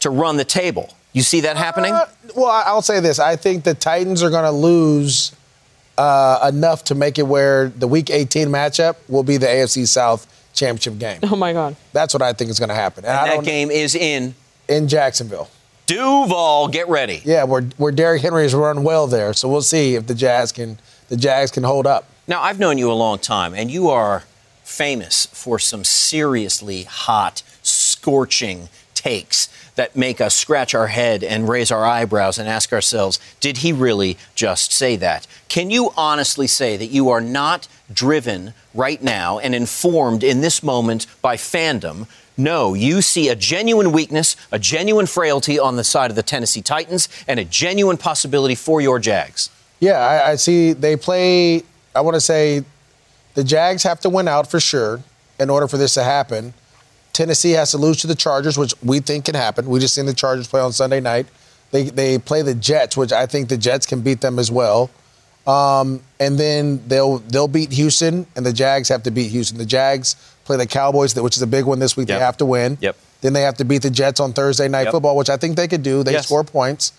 to 0.00 0.10
run 0.10 0.36
the 0.36 0.44
table. 0.44 0.92
You 1.14 1.22
see 1.22 1.40
that 1.40 1.56
happening? 1.56 1.94
Uh, 1.94 2.06
well, 2.34 2.50
I'll 2.50 2.82
say 2.82 3.00
this. 3.00 3.18
I 3.18 3.36
think 3.36 3.64
the 3.64 3.72
Titans 3.72 4.22
are 4.22 4.28
going 4.28 4.44
to 4.44 4.50
lose 4.50 5.32
uh, 5.96 6.50
enough 6.52 6.84
to 6.84 6.94
make 6.94 7.18
it 7.18 7.26
where 7.26 7.68
the 7.70 7.88
Week 7.88 8.10
18 8.10 8.48
matchup 8.48 8.96
will 9.08 9.22
be 9.22 9.38
the 9.38 9.46
AFC 9.46 9.86
South 9.86 10.26
championship 10.56 10.98
game. 10.98 11.20
Oh 11.22 11.36
my 11.36 11.52
God. 11.52 11.76
That's 11.92 12.12
what 12.12 12.22
I 12.22 12.32
think 12.32 12.50
is 12.50 12.58
going 12.58 12.70
to 12.70 12.74
happen. 12.74 13.04
And 13.04 13.16
I 13.16 13.36
that 13.36 13.44
game 13.44 13.70
is 13.70 13.94
in 13.94 14.34
in 14.68 14.88
Jacksonville. 14.88 15.48
Duval. 15.86 16.68
Get 16.68 16.88
ready. 16.88 17.22
Yeah, 17.24 17.44
where 17.44 17.62
where 17.76 17.92
Derrick 17.92 18.22
Henry 18.22 18.42
has 18.42 18.54
run 18.54 18.82
well 18.82 19.06
there. 19.06 19.32
So 19.32 19.48
we'll 19.48 19.62
see 19.62 19.94
if 19.94 20.08
the 20.08 20.14
Jazz 20.14 20.50
can 20.50 20.78
the 21.08 21.16
Jags 21.16 21.52
can 21.52 21.62
hold 21.62 21.86
up. 21.86 22.08
Now, 22.26 22.42
I've 22.42 22.58
known 22.58 22.76
you 22.76 22.90
a 22.90 22.94
long 22.94 23.20
time, 23.20 23.54
and 23.54 23.70
you 23.70 23.88
are 23.88 24.24
famous 24.64 25.26
for 25.26 25.60
some 25.60 25.84
seriously 25.84 26.82
hot, 26.82 27.44
scorching 27.62 28.68
takes 28.94 29.48
that 29.76 29.94
make 29.94 30.20
us 30.20 30.34
scratch 30.34 30.74
our 30.74 30.88
head 30.88 31.22
and 31.22 31.48
raise 31.48 31.70
our 31.70 31.84
eyebrows 31.84 32.38
and 32.38 32.48
ask 32.48 32.72
ourselves, 32.72 33.20
did 33.40 33.58
he 33.58 33.72
really 33.72 34.18
just 34.34 34.72
say 34.72 34.96
that? 34.96 35.26
Can 35.48 35.70
you 35.70 35.92
honestly 35.96 36.46
say 36.46 36.76
that 36.76 36.86
you 36.86 37.08
are 37.08 37.20
not 37.20 37.68
driven 37.92 38.52
right 38.74 39.02
now 39.02 39.38
and 39.38 39.54
informed 39.54 40.24
in 40.24 40.40
this 40.40 40.62
moment 40.62 41.06
by 41.22 41.36
fandom? 41.36 42.08
No, 42.36 42.74
you 42.74 43.00
see 43.00 43.28
a 43.28 43.36
genuine 43.36 43.92
weakness, 43.92 44.36
a 44.52 44.58
genuine 44.58 45.06
frailty 45.06 45.58
on 45.58 45.76
the 45.76 45.84
side 45.84 46.10
of 46.10 46.16
the 46.16 46.22
Tennessee 46.22 46.60
Titans, 46.60 47.08
and 47.26 47.40
a 47.40 47.44
genuine 47.44 47.96
possibility 47.96 48.54
for 48.54 48.80
your 48.80 48.98
Jags. 48.98 49.48
Yeah, 49.80 49.98
I, 49.98 50.32
I 50.32 50.36
see 50.36 50.72
they 50.72 50.96
play. 50.96 51.62
I 51.94 52.00
want 52.00 52.14
to 52.14 52.20
say 52.20 52.64
the 53.34 53.44
Jags 53.44 53.82
have 53.84 54.00
to 54.00 54.10
win 54.10 54.28
out 54.28 54.50
for 54.50 54.60
sure 54.60 55.02
in 55.38 55.50
order 55.50 55.68
for 55.68 55.76
this 55.78 55.94
to 55.94 56.04
happen. 56.04 56.54
Tennessee 57.16 57.52
has 57.52 57.70
to 57.70 57.78
lose 57.78 57.96
to 58.02 58.06
the 58.06 58.14
Chargers, 58.14 58.58
which 58.58 58.74
we 58.82 59.00
think 59.00 59.24
can 59.24 59.34
happen. 59.34 59.66
We 59.66 59.80
just 59.80 59.94
seen 59.94 60.04
the 60.04 60.12
Chargers 60.12 60.46
play 60.48 60.60
on 60.60 60.72
Sunday 60.72 61.00
night. 61.00 61.26
They 61.70 61.84
they 61.84 62.18
play 62.18 62.42
the 62.42 62.54
Jets, 62.54 62.94
which 62.94 63.10
I 63.10 63.24
think 63.24 63.48
the 63.48 63.56
Jets 63.56 63.86
can 63.86 64.02
beat 64.02 64.20
them 64.20 64.38
as 64.38 64.50
well. 64.50 64.90
Um, 65.46 66.02
and 66.20 66.38
then 66.38 66.86
they'll 66.88 67.18
they'll 67.18 67.48
beat 67.48 67.72
Houston, 67.72 68.26
and 68.36 68.44
the 68.44 68.52
Jags 68.52 68.90
have 68.90 69.02
to 69.04 69.10
beat 69.10 69.30
Houston. 69.30 69.56
The 69.56 69.64
Jags 69.64 70.14
play 70.44 70.58
the 70.58 70.66
Cowboys, 70.66 71.14
which 71.14 71.36
is 71.36 71.42
a 71.42 71.46
big 71.46 71.64
one 71.64 71.78
this 71.78 71.96
week. 71.96 72.08
Yep. 72.10 72.18
They 72.18 72.24
have 72.24 72.36
to 72.36 72.44
win. 72.46 72.76
Yep. 72.82 72.96
Then 73.22 73.32
they 73.32 73.42
have 73.42 73.56
to 73.56 73.64
beat 73.64 73.80
the 73.80 73.90
Jets 73.90 74.20
on 74.20 74.34
Thursday 74.34 74.68
night 74.68 74.82
Yep. 74.84 74.92
football, 74.92 75.16
which 75.16 75.30
I 75.30 75.38
think 75.38 75.56
they 75.56 75.68
could 75.68 75.82
do. 75.82 76.02
They 76.02 76.12
Yes. 76.12 76.26
score 76.26 76.44
points, 76.44 76.92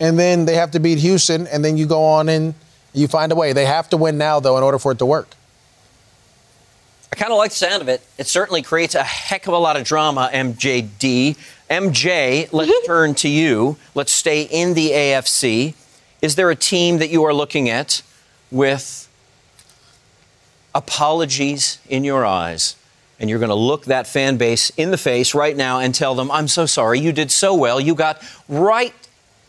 and 0.00 0.18
then 0.18 0.46
they 0.46 0.56
have 0.56 0.72
to 0.72 0.80
beat 0.80 0.98
Houston, 0.98 1.46
and 1.46 1.64
then 1.64 1.76
you 1.76 1.86
go 1.86 2.04
on 2.04 2.28
and 2.28 2.54
you 2.92 3.06
find 3.06 3.30
a 3.30 3.36
way. 3.36 3.52
They 3.52 3.66
have 3.66 3.88
to 3.90 3.96
win 3.96 4.18
now, 4.18 4.40
though, 4.40 4.56
in 4.58 4.64
order 4.64 4.80
for 4.80 4.90
it 4.90 4.98
to 4.98 5.06
work. 5.06 5.28
I 7.20 7.22
kind 7.22 7.32
of 7.32 7.36
like 7.38 7.50
the 7.50 7.56
sound 7.58 7.82
of 7.82 7.88
it. 7.90 8.00
It 8.16 8.26
certainly 8.26 8.62
creates 8.62 8.94
a 8.94 9.02
heck 9.02 9.46
of 9.46 9.52
a 9.52 9.58
lot 9.58 9.76
of 9.76 9.84
drama, 9.84 10.30
MJD. 10.32 11.36
MJ, 11.68 12.50
let's 12.50 12.70
mm-hmm. 12.70 12.86
turn 12.86 13.14
to 13.16 13.28
you. 13.28 13.76
Let's 13.94 14.10
stay 14.10 14.44
in 14.44 14.72
the 14.72 14.92
AFC. 14.92 15.74
Is 16.22 16.36
there 16.36 16.48
a 16.48 16.56
team 16.56 16.96
that 16.96 17.10
you 17.10 17.22
are 17.24 17.34
looking 17.34 17.68
at 17.68 18.00
with 18.50 19.06
apologies 20.74 21.78
in 21.90 22.04
your 22.04 22.24
eyes? 22.24 22.74
And 23.18 23.28
you're 23.28 23.38
going 23.38 23.50
to 23.50 23.54
look 23.54 23.84
that 23.84 24.06
fan 24.06 24.38
base 24.38 24.70
in 24.78 24.90
the 24.90 24.96
face 24.96 25.34
right 25.34 25.54
now 25.54 25.78
and 25.78 25.94
tell 25.94 26.14
them, 26.14 26.30
I'm 26.30 26.48
so 26.48 26.64
sorry. 26.64 27.00
You 27.00 27.12
did 27.12 27.30
so 27.30 27.54
well. 27.54 27.78
You 27.78 27.94
got 27.94 28.22
right 28.48 28.94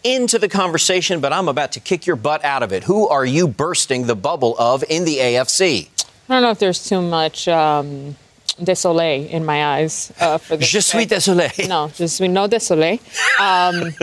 into 0.04 0.40
the 0.40 0.50
conversation, 0.50 1.22
but 1.22 1.32
I'm 1.32 1.48
about 1.48 1.72
to 1.72 1.80
kick 1.80 2.06
your 2.06 2.18
butt 2.18 2.44
out 2.44 2.64
of 2.64 2.74
it. 2.74 2.84
Who 2.84 3.08
are 3.08 3.26
you 3.26 3.48
bursting 3.48 4.08
the 4.08 4.16
bubble 4.16 4.58
of 4.60 4.84
in 4.90 5.06
the 5.06 5.20
AFC? 5.20 5.88
I 6.32 6.36
don't 6.36 6.44
know 6.44 6.52
if 6.52 6.60
there's 6.60 6.88
too 6.88 7.02
much 7.02 7.50
um, 7.50 8.16
désolé 8.58 9.30
in 9.30 9.44
my 9.44 9.66
eyes 9.66 10.14
uh, 10.22 10.38
for 10.38 10.56
this. 10.56 10.70
Je 10.70 10.80
suis 10.80 11.06
désolé. 11.06 11.68
No, 11.68 11.92
je 11.94 12.08
suis 12.08 12.30
no 12.30 12.48
désolé. 12.48 13.02
Um, 13.38 13.94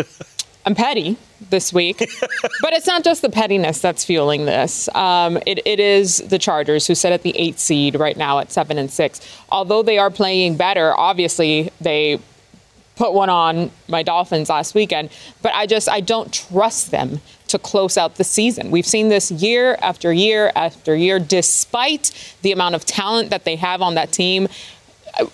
I'm 0.67 0.75
petty 0.75 1.17
this 1.49 1.73
week, 1.73 1.99
but 2.61 2.75
it's 2.75 2.87
not 2.87 3.03
just 3.03 3.23
the 3.23 3.31
pettiness 3.31 3.81
that's 3.81 4.05
fueling 4.05 4.45
this. 4.45 4.95
Um, 4.95 5.39
it, 5.47 5.61
it 5.65 5.81
is 5.81 6.19
the 6.19 6.39
Chargers 6.39 6.87
who 6.87 6.95
sit 6.95 7.13
at 7.13 7.23
the 7.23 7.35
eight 7.35 7.59
seed 7.59 7.99
right 7.99 8.19
now 8.19 8.41
at 8.41 8.53
seven 8.53 8.77
and 8.77 8.91
six. 8.91 9.23
Although 9.51 9.83
they 9.83 9.97
are 9.97 10.11
playing 10.11 10.59
better, 10.59 10.95
obviously 10.99 11.73
they 11.81 12.21
put 12.97 13.15
one 13.15 13.31
on 13.31 13.71
my 13.89 14.03
Dolphins 14.03 14.51
last 14.51 14.75
weekend, 14.75 15.09
but 15.41 15.55
I 15.55 15.65
just 15.65 15.89
I 15.89 16.01
don't 16.03 16.31
trust 16.31 16.91
them 16.91 17.23
to 17.49 17.59
close 17.59 17.97
out 17.97 18.17
the 18.17 18.25
season. 18.25 18.71
We've 18.71 18.87
seen 18.87 19.09
this 19.09 19.31
year 19.31 19.77
after 19.81 20.13
year 20.13 20.53
after 20.55 20.95
year, 20.95 21.19
despite 21.19 22.37
the 22.43 22.53
amount 22.53 22.75
of 22.75 22.85
talent 22.85 23.31
that 23.31 23.45
they 23.45 23.57
have 23.57 23.83
on 23.83 23.95
that 23.95 24.13
team. 24.13 24.49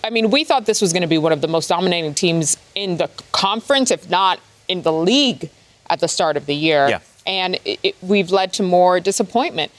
I- 0.02 0.11
mean, 0.11 0.30
we 0.30 0.44
thought 0.44 0.66
this 0.66 0.80
was 0.80 0.92
going 0.92 1.02
to 1.02 1.09
be 1.09 1.18
one 1.18 1.33
of 1.33 1.40
the 1.40 1.49
most 1.49 1.68
dominating 1.68 2.14
teams 2.14 2.56
in 2.75 2.97
the 2.97 3.09
conference, 3.33 3.90
if 3.90 4.09
not 4.09 4.40
in 4.68 4.83
the 4.83 4.92
league, 4.92 5.50
at 5.90 6.00
the 6.00 6.09
start 6.09 6.37
of 6.37 6.47
the 6.47 6.54
year. 6.54 6.88
Yeah. 6.88 7.00
And 7.26 7.56
it, 7.64 7.80
it, 7.83 7.97
we've 8.00 8.30
led 8.30 8.52
to 8.54 8.62
more 8.62 9.00
disappointment. 9.00 9.73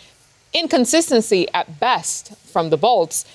Inconsistency 0.53 1.47
at 1.53 1.79
best 1.79 2.35
from 2.45 2.69
the 2.69 2.77
Bolts. 2.77 3.25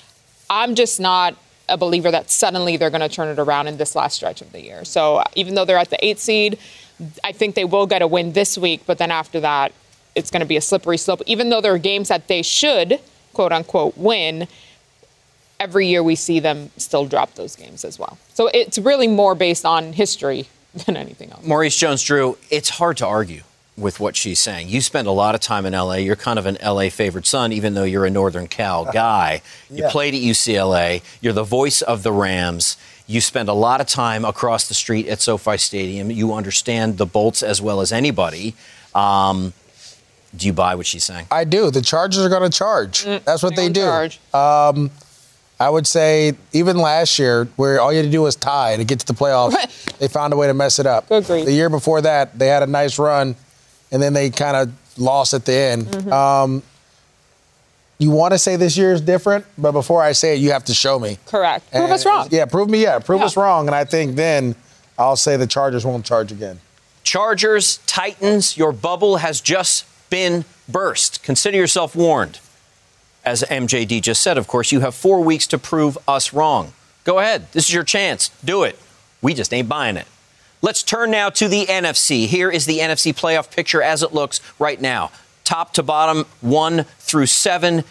I'm 0.49 0.75
just 0.75 1.01
not 1.01 1.37
a 1.69 1.77
believer 1.77 2.11
that 2.11 2.31
suddenly 2.31 2.77
they're 2.77 2.91
going 2.91 3.01
to 3.01 3.09
turn 3.09 3.29
it 3.29 3.39
around 3.39 3.69
in 3.69 3.77
this 3.77 3.95
last 3.95 4.17
stretch 4.17 4.43
of 4.43 4.53
the 4.53 4.61
year. 4.61 4.85
So 4.85 5.23
even 5.35 5.55
though 5.55 5.65
they're 5.65 5.79
at 5.79 5.91
the 5.91 6.05
eight 6.05 6.19
seed, 6.19 6.59
I 7.25 7.33
think 7.33 7.55
they 7.55 7.65
will 7.65 7.87
get 7.87 8.03
a 8.03 8.07
win 8.07 8.33
this 8.33 8.59
week, 8.59 8.83
but 8.87 8.99
then 8.99 9.11
after 9.11 9.41
that, 9.41 9.73
it's 10.15 10.31
going 10.31 10.41
to 10.41 10.47
be 10.47 10.57
a 10.57 10.61
slippery 10.61 10.99
slope. 10.99 11.23
Even 11.27 11.51
though 11.51 11.61
there 11.61 11.73
are 11.73 11.79
games 11.79 12.09
that 12.09 12.29
they 12.29 12.43
should, 12.43 13.01
quote 13.33 13.53
unquote, 13.53 13.97
win, 13.97 14.49
every 15.59 15.87
year 15.87 16.03
we 16.03 16.15
see 16.15 16.41
them 16.41 16.71
still 16.77 17.07
drop 17.07 17.35
those 17.35 17.55
games 17.57 17.85
as 17.85 17.99
well. 17.99 18.19
So 18.35 18.51
it's 18.53 18.79
really 18.79 19.07
more 19.07 19.35
based 19.35 19.65
on 19.65 19.93
history 19.93 20.49
than 20.87 20.97
anything 20.97 21.31
else. 21.31 21.45
Maurice 21.45 21.77
Jones 21.77 22.03
Drew, 22.03 22.39
it's 22.51 22.71
hard 22.71 22.97
to 22.99 23.07
argue 23.07 23.43
with 23.77 23.99
what 23.99 24.15
she's 24.15 24.39
saying. 24.39 24.69
You 24.69 24.81
spend 24.81 25.09
a 25.09 25.13
lot 25.13 25.35
of 25.35 25.41
time 25.41 25.65
in 25.65 25.73
LA. 25.73 25.95
You're 25.95 26.17
kind 26.17 26.39
of 26.39 26.47
an 26.47 26.59
LA 26.63 26.91
favored 26.91 27.27
son, 27.27 27.53
even 27.53 27.75
though 27.75 27.85
you're 27.85 28.05
a 28.05 28.11
Northern 28.11 28.47
Cal 28.47 28.85
guy. 28.93 29.43
You 29.71 29.85
played 29.89 30.15
at 30.15 30.21
UCLA. 30.21 31.03
You're 31.21 31.33
the 31.33 31.45
voice 31.45 31.81
of 31.83 32.03
the 32.03 32.13
Rams. 32.13 32.77
You 33.11 33.21
spend 33.21 33.49
a 33.49 33.53
lot 33.53 33.81
of 33.81 33.89
time 33.89 34.25
across 34.25 34.69
the 34.69 34.75
street 34.75 35.09
at 35.09 35.21
SoFi 35.21 35.57
Stadium. 35.57 36.13
You 36.13 36.33
understand 36.33 36.97
the 36.97 37.07
Bolts 37.07 37.43
as 37.43 37.61
well 37.61 37.81
as 37.81 37.91
anybody. 37.91 38.55
Um, 38.95 39.53
do 40.37 40.47
you 40.47 40.53
buy 40.53 40.77
what 40.77 40.87
she's 40.87 41.03
saying? 41.03 41.27
I 41.29 41.43
do. 41.43 41.73
The 41.73 41.83
Chargers 41.83 42.25
are 42.25 42.29
going 42.29 42.49
to 42.49 42.57
charge. 42.57 43.03
That's 43.05 43.43
what 43.43 43.57
They're 43.57 43.65
they 43.65 43.67
in 43.67 43.73
do. 43.73 43.81
charge. 43.81 44.21
I 44.33 45.69
would 45.69 45.89
say 45.89 46.35
even 46.53 46.79
last 46.79 47.19
year, 47.19 47.47
where 47.57 47.81
all 47.81 47.93
you 47.93 47.99
had 47.99 48.07
to 48.07 48.13
do 48.13 48.23
was 48.23 48.37
tie 48.37 48.77
to 48.77 48.85
get 48.85 49.01
to 49.01 49.07
the 49.07 49.13
playoffs, 49.13 49.99
they 49.99 50.07
found 50.07 50.33
a 50.33 50.37
way 50.37 50.47
to 50.47 50.55
mess 50.55 50.79
it 50.79 50.87
up. 50.87 51.11
Agreed. 51.11 51.47
The 51.47 51.53
year 51.53 51.69
before 51.69 52.01
that, 52.03 52.39
they 52.39 52.47
had 52.47 52.63
a 52.63 52.67
nice 52.67 52.97
run, 52.97 53.35
and 53.91 54.01
then 54.01 54.13
they 54.13 54.31
kind 54.31 54.57
of 54.57 54.73
lost 54.99 55.35
at 55.35 55.45
the 55.45 55.53
end. 55.53 55.87
Mm-hmm. 55.87 56.13
Um, 56.13 56.63
you 58.01 58.11
want 58.11 58.33
to 58.33 58.39
say 58.39 58.57
this 58.57 58.77
year 58.77 58.93
is 58.93 59.01
different, 59.01 59.45
but 59.57 59.71
before 59.73 60.03
I 60.03 60.11
say 60.13 60.35
it, 60.35 60.41
you 60.41 60.51
have 60.51 60.65
to 60.65 60.75
show 60.75 60.99
me. 60.99 61.19
Correct. 61.27 61.71
Prove 61.71 61.91
us 61.91 62.05
wrong. 62.05 62.27
Yeah, 62.31 62.47
prove 62.47 62.69
me. 62.69 62.83
Yeah, 62.83 62.99
prove 62.99 63.21
Yeah. 63.21 63.27
us 63.27 63.37
wrong, 63.37 63.69
and 63.69 63.75
I 63.77 63.85
think 63.85 64.17
then 64.17 64.57
I'll 64.99 65.17
say 65.17 65.37
the 65.37 65.47
Chargers 65.47 65.85
won't 65.87 66.05
charge 66.05 66.33
again. 66.33 66.61
Chargers, 67.05 67.79
Titans, 67.87 68.57
your 68.57 68.73
bubble 68.73 69.19
has 69.19 69.41
just 69.41 69.85
been 70.11 70.45
burst. 70.69 71.23
Consider 71.23 71.57
yourself 71.57 71.95
warned. 71.95 72.39
As 73.25 73.45
MJD 73.51 74.01
just 74.01 74.23
said, 74.23 74.39
of 74.39 74.49
course, 74.49 74.73
you 74.73 74.81
have 74.81 74.95
four 74.95 75.21
weeks 75.23 75.47
to 75.49 75.59
prove 75.59 75.97
us 76.09 76.33
wrong. 76.33 76.73
Go 77.05 77.19
ahead. 77.19 77.53
This 77.53 77.69
is 77.69 77.75
your 77.75 77.85
chance. 77.85 78.31
Do 78.45 78.63
it. 78.65 78.79
We 79.23 79.35
just 79.35 79.53
ain't 79.53 79.69
buying 79.69 79.97
it. 79.97 80.07
Let's 80.63 80.83
turn 80.83 81.11
now 81.11 81.31
to 81.31 81.49
the 81.49 81.67
NFC. 81.67 82.27
Here 82.27 82.51
is 82.51 82.65
the 82.67 82.79
NFC 82.81 83.13
playoff 83.15 83.51
picture 83.55 83.83
as 83.83 84.03
it 84.03 84.13
looks 84.15 84.41
right 84.59 84.81
now. 84.81 85.11
Top 85.51 85.73
to 85.73 85.83
bottom, 85.83 86.27
one 86.41 86.85
through 87.01 87.27
seven, 87.27 87.83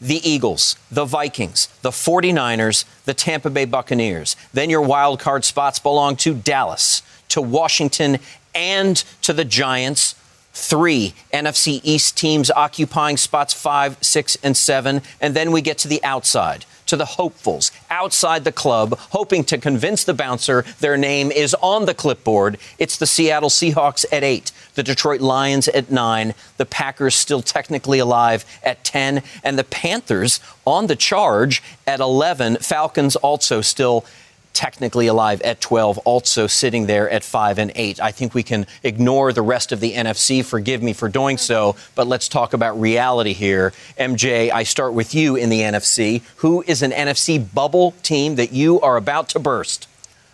the 0.00 0.20
Eagles, 0.22 0.76
the 0.88 1.04
Vikings, 1.04 1.66
the 1.82 1.90
49ers, 1.90 2.84
the 3.06 3.12
Tampa 3.12 3.50
Bay 3.50 3.64
Buccaneers. 3.64 4.36
Then 4.54 4.70
your 4.70 4.82
wild 4.82 5.18
card 5.18 5.44
spots 5.44 5.80
belong 5.80 6.14
to 6.18 6.32
Dallas, 6.32 7.02
to 7.30 7.42
Washington, 7.42 8.18
and 8.54 8.98
to 9.22 9.32
the 9.32 9.44
Giants. 9.44 10.14
Three 10.52 11.12
NFC 11.34 11.80
East 11.82 12.16
teams 12.16 12.52
occupying 12.52 13.16
spots 13.16 13.52
five, 13.52 13.98
six, 14.00 14.36
and 14.44 14.56
seven. 14.56 15.02
And 15.20 15.34
then 15.34 15.50
we 15.50 15.60
get 15.60 15.78
to 15.78 15.88
the 15.88 16.00
outside 16.04 16.66
to 16.88 16.96
the 16.96 17.04
hopefuls 17.04 17.70
outside 17.90 18.44
the 18.44 18.52
club, 18.52 18.98
hoping 19.10 19.44
to 19.44 19.58
convince 19.58 20.04
the 20.04 20.14
bouncer 20.14 20.64
their 20.80 20.96
name 20.96 21.30
is 21.30 21.54
on 21.62 21.86
the 21.86 21.94
clipboard. 21.94 22.58
It's 22.78 22.98
the 22.98 23.06
Seattle 23.06 23.50
Seahawks 23.50 24.04
at 24.10 24.24
eight, 24.24 24.52
the 24.74 24.82
Detroit 24.82 25.20
Lions 25.20 25.68
at 25.68 25.90
nine, 25.90 26.34
the 26.56 26.66
Packers 26.66 27.14
still 27.14 27.42
technically 27.42 27.98
alive 27.98 28.44
at 28.62 28.84
10, 28.84 29.22
and 29.42 29.58
the 29.58 29.64
Panthers 29.64 30.40
on 30.64 30.86
the 30.86 30.96
charge 30.96 31.62
at 31.86 32.00
11. 32.00 32.56
Falcons 32.56 33.16
also 33.16 33.60
still 33.60 34.04
technically 34.58 35.06
alive 35.06 35.40
at 35.42 35.60
12, 35.60 35.98
also 35.98 36.48
sitting 36.48 36.86
there 36.86 37.08
at 37.10 37.22
5 37.22 37.60
and 37.60 37.70
8. 37.76 38.00
I 38.00 38.10
think 38.10 38.34
we 38.34 38.42
can 38.42 38.66
ignore 38.82 39.32
the 39.32 39.40
rest 39.40 39.70
of 39.70 39.78
the 39.78 39.92
NFC. 39.92 40.44
Forgive 40.44 40.82
me 40.82 40.92
for 40.92 41.08
doing 41.08 41.38
so, 41.38 41.76
but 41.94 42.08
let's 42.08 42.26
talk 42.26 42.54
about 42.54 42.78
reality 42.80 43.34
here. 43.34 43.72
MJ, 43.96 44.50
I 44.50 44.64
start 44.64 44.94
with 44.94 45.14
you 45.14 45.36
in 45.36 45.48
the 45.48 45.60
NFC. 45.60 46.22
Who 46.38 46.64
is 46.66 46.82
an 46.82 46.90
NFC 46.90 47.38
bubble 47.54 47.92
team 48.02 48.34
that 48.34 48.50
you 48.50 48.80
are 48.80 48.96
about 48.96 49.28
to 49.28 49.38
burst? 49.38 49.86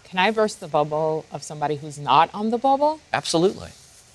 Can 0.04 0.18
I 0.18 0.30
burst 0.30 0.58
the 0.58 0.68
bubble 0.68 1.26
of 1.30 1.42
somebody 1.42 1.76
who's 1.76 1.98
not 1.98 2.30
on 2.32 2.48
the 2.48 2.56
bubble? 2.56 3.00
Absolutely. 3.12 3.68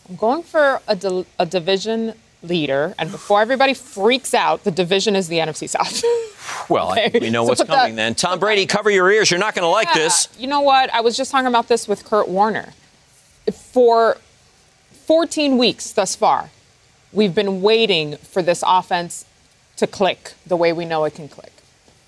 I'm 0.10 0.16
going 0.16 0.42
for 0.42 0.82
a, 0.88 0.96
di- 0.96 1.26
a 1.38 1.46
division 1.46 2.16
leader, 2.42 2.96
and 2.98 3.12
before 3.12 3.42
everybody 3.42 3.76
freaks 3.76 4.34
out, 4.34 4.64
the 4.64 4.72
division 4.72 5.16
is 5.16 5.28
the 5.28 5.38
NFC 5.38 5.70
South. 5.70 6.04
Well, 6.70 6.90
I 6.90 7.10
think 7.10 7.24
we 7.24 7.30
know 7.30 7.44
So 7.46 7.50
what's 7.50 7.64
coming 7.64 7.96
then. 7.96 8.16
Tom 8.16 8.40
Brady, 8.40 8.66
cover 8.66 8.90
your 8.90 9.10
ears. 9.12 9.32
You're 9.32 9.40
not 9.40 9.56
going 9.56 9.64
to 9.64 9.70
like 9.70 9.88
Yeah, 9.90 10.04
this. 10.04 10.28
You 10.38 10.48
know 10.48 10.62
what? 10.62 10.94
I 10.94 11.02
was 11.02 11.18
just 11.18 11.32
talking 11.32 11.48
about 11.48 11.68
this 11.68 11.88
with 11.88 12.06
Kurt 12.06 12.28
Warner. 12.28 12.74
For 13.52 14.18
14 15.06 15.58
weeks 15.58 15.92
thus 15.92 16.16
far, 16.16 16.52
we've 17.12 17.34
been 17.34 17.62
waiting 17.62 18.18
for 18.18 18.42
this 18.42 18.64
offense 18.66 19.26
to 19.78 19.88
click 19.88 20.34
the 20.46 20.56
way 20.56 20.74
we 20.74 20.86
know 20.86 21.06
it 21.06 21.16
can 21.16 21.28
click. 21.28 21.52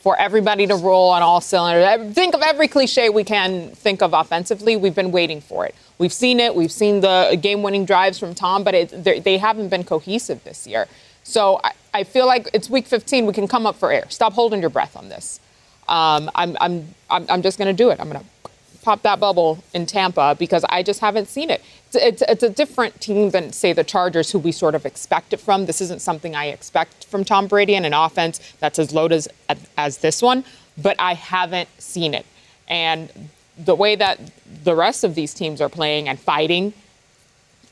For 0.01 0.17
everybody 0.19 0.65
to 0.67 0.75
roll 0.75 1.09
on 1.09 1.21
all 1.21 1.41
cylinders. 1.41 2.13
Think 2.15 2.33
of 2.33 2.41
every 2.41 2.67
cliche 2.67 3.09
we 3.09 3.23
can 3.23 3.69
think 3.71 4.01
of 4.01 4.13
offensively. 4.13 4.75
We've 4.75 4.95
been 4.95 5.11
waiting 5.11 5.41
for 5.41 5.65
it. 5.65 5.75
We've 5.99 6.11
seen 6.13 6.39
it. 6.39 6.55
We've 6.55 6.71
seen 6.71 7.01
the 7.01 7.37
game 7.39 7.61
winning 7.61 7.85
drives 7.85 8.17
from 8.17 8.33
Tom, 8.33 8.63
but 8.63 8.73
it, 8.73 9.03
they 9.23 9.37
haven't 9.37 9.69
been 9.69 9.83
cohesive 9.83 10.43
this 10.43 10.65
year. 10.65 10.87
So 11.23 11.59
I, 11.63 11.71
I 11.93 12.03
feel 12.03 12.25
like 12.25 12.49
it's 12.53 12.69
week 12.69 12.87
15. 12.87 13.25
We 13.25 13.33
can 13.33 13.47
come 13.47 13.65
up 13.65 13.75
for 13.75 13.91
air. 13.91 14.05
Stop 14.09 14.33
holding 14.33 14.61
your 14.61 14.69
breath 14.69 14.95
on 14.95 15.09
this. 15.09 15.39
Um, 15.87 16.31
I'm, 16.35 16.57
I'm, 16.61 16.87
I'm, 17.09 17.25
I'm 17.29 17.41
just 17.41 17.57
going 17.57 17.67
to 17.67 17.83
do 17.83 17.89
it. 17.89 17.99
I'm 17.99 18.09
going 18.09 18.21
to 18.21 18.49
pop 18.81 19.01
that 19.03 19.19
bubble 19.19 19.63
in 19.73 19.85
Tampa 19.85 20.35
because 20.37 20.65
I 20.69 20.83
just 20.83 20.99
haven't 20.99 21.27
seen 21.27 21.49
it. 21.49 21.61
It's, 21.87 21.95
it's, 21.95 22.23
it's 22.27 22.43
a 22.43 22.49
different 22.49 22.99
team 23.01 23.29
than, 23.29 23.51
say, 23.53 23.73
the 23.73 23.83
Chargers, 23.83 24.31
who 24.31 24.39
we 24.39 24.51
sort 24.51 24.75
of 24.75 24.85
expect 24.85 25.33
it 25.33 25.39
from. 25.39 25.65
This 25.65 25.81
isn't 25.81 26.01
something 26.01 26.35
I 26.35 26.47
expect 26.47 27.05
from 27.05 27.23
Tom 27.23 27.47
Brady 27.47 27.75
and 27.75 27.85
an 27.85 27.93
offense 27.93 28.39
that's 28.59 28.79
as 28.79 28.93
loaded 28.93 29.27
as, 29.49 29.57
as 29.77 29.97
this 29.97 30.21
one, 30.21 30.43
but 30.77 30.95
I 30.99 31.13
haven't 31.13 31.69
seen 31.79 32.13
it. 32.13 32.25
And 32.67 33.11
the 33.57 33.75
way 33.75 33.95
that 33.95 34.19
the 34.63 34.75
rest 34.75 35.03
of 35.03 35.15
these 35.15 35.33
teams 35.33 35.61
are 35.61 35.69
playing 35.69 36.07
and 36.07 36.19
fighting, 36.19 36.73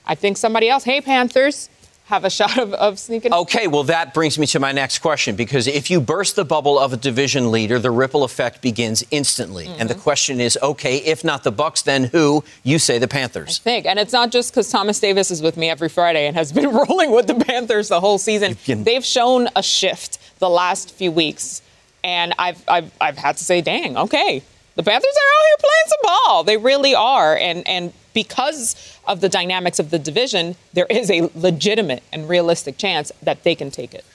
I 0.06 0.15
think 0.15 0.38
somebody 0.38 0.70
else, 0.70 0.84
hey, 0.84 1.01
Panthers, 1.01 1.70
have 2.10 2.25
a 2.25 2.30
shot 2.30 2.58
of, 2.58 2.74
of 2.74 2.98
sneaking. 2.98 3.32
Okay, 3.32 3.68
well, 3.68 3.84
that 3.84 4.16
brings 4.16 4.39
me 4.39 4.48
to 4.48 4.60
my 4.60 4.72
next 4.72 4.98
question 4.98 5.36
because 5.36 5.68
if 5.68 5.92
you 5.92 6.01
burst 6.01 6.36
the 6.36 6.44
bubble 6.44 6.80
of 6.80 6.92
a 6.92 6.98
division 6.98 7.51
leader, 7.51 7.78
the 7.78 7.92
ripple 7.92 8.24
effect 8.24 8.63
begins 8.63 9.04
instantly. 9.12 9.68
And 9.68 9.88
the 9.88 9.94
mm-hmm. 9.94 10.01
question 10.01 10.42
is 10.42 10.58
okay, 10.62 10.98
if 10.98 11.24
not 11.24 11.44
the 11.44 11.51
Bucs, 11.51 11.84
then 11.84 12.06
who? 12.06 12.44
You 12.63 12.80
say 12.80 12.98
the 12.98 13.08
Panthers. 13.08 13.60
think. 13.60 13.86
And 13.86 14.00
it's 14.00 14.12
not 14.12 14.32
just 14.32 14.51
because 14.51 14.70
Thomas 14.70 15.00
Davis 15.00 15.30
is 15.30 15.44
with 15.44 15.56
me 15.56 15.70
every 15.70 15.88
Friday 15.88 16.25
and 16.25 16.36
has 16.36 16.51
been 16.60 16.72
rolling 16.72 17.12
with 17.12 17.28
the 17.28 17.36
Panthers 17.36 17.89
the 17.89 18.00
whole 18.00 18.18
season. 18.18 18.56
can- 18.56 18.84
They've 18.84 19.06
shown 19.06 19.48
a 19.56 19.62
shift 19.62 20.18
the 20.39 20.50
last 20.50 20.92
few 20.92 21.12
weeks. 21.12 21.62
And 22.04 22.34
I've, 22.39 22.63
I've, 22.68 22.92
I've 23.00 23.18
had 23.18 23.38
to 23.38 23.44
say, 23.44 23.62
dang, 23.62 23.98
okay. 23.98 24.42
The 24.75 24.84
Panthers 24.84 25.12
are 25.12 25.30
out 25.38 25.46
here 25.46 25.58
playing 25.60 25.88
some 25.88 26.00
ball. 26.04 26.44
They 26.44 26.58
really 26.58 26.96
are. 26.96 27.38
And, 27.38 27.68
and 27.68 27.94
because 28.13 28.99
of 29.10 29.20
the 29.20 29.28
dynamics 29.28 29.80
of 29.80 29.89
the 29.89 30.00
division, 30.00 30.56
there 30.72 30.86
is 30.89 31.12
a 31.12 31.30
legitimate 31.36 32.04
and 32.13 32.30
realistic 32.30 32.78
chance 32.78 33.12
that 33.22 33.44
they 33.44 33.56
can 33.56 33.72
take 33.72 33.94
it. 33.94 34.06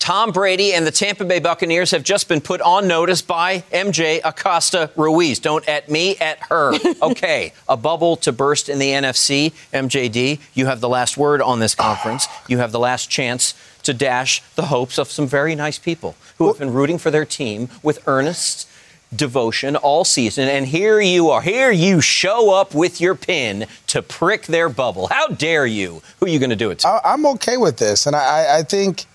Tom 0.00 0.32
Brady 0.32 0.72
and 0.72 0.86
the 0.86 0.90
Tampa 0.90 1.26
Bay 1.26 1.40
Buccaneers 1.40 1.90
have 1.90 2.02
just 2.02 2.26
been 2.26 2.40
put 2.40 2.62
on 2.62 2.88
notice 2.88 3.20
by 3.20 3.58
MJ 3.70 4.18
Acosta 4.24 4.90
Ruiz. 4.96 5.38
Don't 5.38 5.68
at 5.68 5.90
me, 5.90 6.16
at 6.16 6.38
her. 6.48 6.72
Okay, 7.02 7.52
a 7.68 7.76
bubble 7.76 8.16
to 8.16 8.32
burst 8.32 8.68
in 8.68 8.78
the 8.78 8.90
NFC. 8.90 9.52
MJD, 9.72 10.40
you 10.54 10.66
have 10.66 10.80
the 10.80 10.88
last 10.88 11.16
word 11.16 11.42
on 11.42 11.60
this 11.60 11.74
conference. 11.74 12.28
You 12.48 12.58
have 12.58 12.72
the 12.72 12.78
last 12.78 13.10
chance 13.10 13.54
to 13.82 13.92
dash 13.92 14.42
the 14.54 14.66
hopes 14.66 14.98
of 14.98 15.10
some 15.10 15.26
very 15.26 15.54
nice 15.54 15.78
people 15.78 16.14
who 16.38 16.48
have 16.48 16.58
been 16.58 16.72
rooting 16.72 16.98
for 16.98 17.10
their 17.10 17.24
team 17.24 17.68
with 17.82 18.06
earnest 18.06 18.68
devotion 19.14 19.76
all 19.76 20.04
season. 20.04 20.48
And 20.48 20.66
here 20.66 21.00
you 21.00 21.30
are. 21.30 21.42
Here 21.42 21.70
you 21.70 22.00
show 22.00 22.54
up 22.54 22.74
with 22.74 23.00
your 23.00 23.14
pin 23.14 23.66
to 23.88 24.02
prick 24.02 24.46
their 24.46 24.68
bubble. 24.68 25.08
How 25.08 25.26
dare 25.28 25.66
you? 25.66 26.02
Who 26.20 26.26
are 26.26 26.28
you 26.28 26.38
going 26.38 26.50
to 26.50 26.56
do 26.56 26.70
it 26.70 26.80
to? 26.80 26.88
I, 26.88 27.00
I'm 27.14 27.26
okay 27.26 27.56
with 27.56 27.76
this, 27.78 28.06
and 28.06 28.14
I, 28.16 28.20
I- 28.20 28.58
I 28.58 28.62
think. 28.62 29.06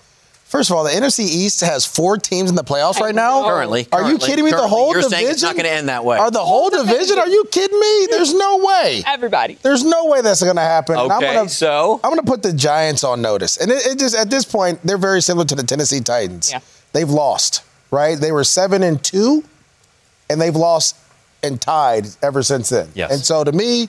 First 0.48 0.70
of 0.70 0.76
all, 0.76 0.84
the 0.84 0.90
NFC 0.90 1.20
East 1.24 1.60
has 1.62 1.84
four 1.84 2.16
teams 2.18 2.48
in 2.50 2.54
the 2.54 2.62
playoffs 2.62 3.00
right 3.00 3.14
now. 3.14 3.42
Currently, 3.48 3.88
are 3.90 4.08
you 4.08 4.16
kidding 4.16 4.44
me? 4.44 4.52
The 4.52 4.58
whole 4.68 4.92
You're 4.92 5.02
division. 5.02 5.10
saying 5.18 5.30
it's 5.32 5.42
not 5.42 5.56
gonna 5.56 5.68
end 5.70 5.88
that 5.88 6.04
way. 6.04 6.18
Are 6.18 6.30
the 6.30 6.38
whole 6.38 6.70
division? 6.70 7.18
Are 7.18 7.26
you 7.26 7.44
kidding 7.50 7.78
me? 7.78 8.06
There's 8.12 8.32
no 8.32 8.58
way. 8.58 9.02
Everybody. 9.08 9.58
There's 9.62 9.82
no 9.82 10.06
way 10.06 10.20
that's 10.22 10.44
going 10.44 10.54
to 10.54 10.62
happen. 10.62 10.96
And 11.00 11.10
I'm 11.10 11.18
Okay, 11.20 11.34
gonna, 11.34 11.48
so? 11.48 12.00
I'm 12.04 12.10
going 12.12 12.24
to 12.24 12.30
put 12.30 12.44
the 12.44 12.52
Giants 12.52 13.02
on 13.02 13.20
notice, 13.22 13.56
and 13.56 13.72
it, 13.72 13.84
it 13.86 13.98
just 13.98 14.14
at 14.14 14.30
this 14.30 14.44
point 14.44 14.78
they're 14.84 14.96
very 14.98 15.20
similar 15.20 15.44
to 15.46 15.56
the 15.56 15.64
Tennessee 15.64 16.00
Titans. 16.00 16.52
Yeah. 16.52 16.60
They've 16.92 17.10
lost, 17.10 17.62
right? 17.90 18.16
They 18.16 18.30
were 18.30 18.44
seven 18.44 18.84
and 18.84 19.02
two, 19.02 19.42
and 20.30 20.40
they've 20.40 20.56
lost 20.56 20.96
and 21.42 21.60
tied 21.60 22.06
ever 22.22 22.42
since 22.42 22.68
then. 22.70 22.88
Yes. 22.94 23.10
And 23.12 23.20
so 23.20 23.44
to 23.44 23.52
me, 23.52 23.88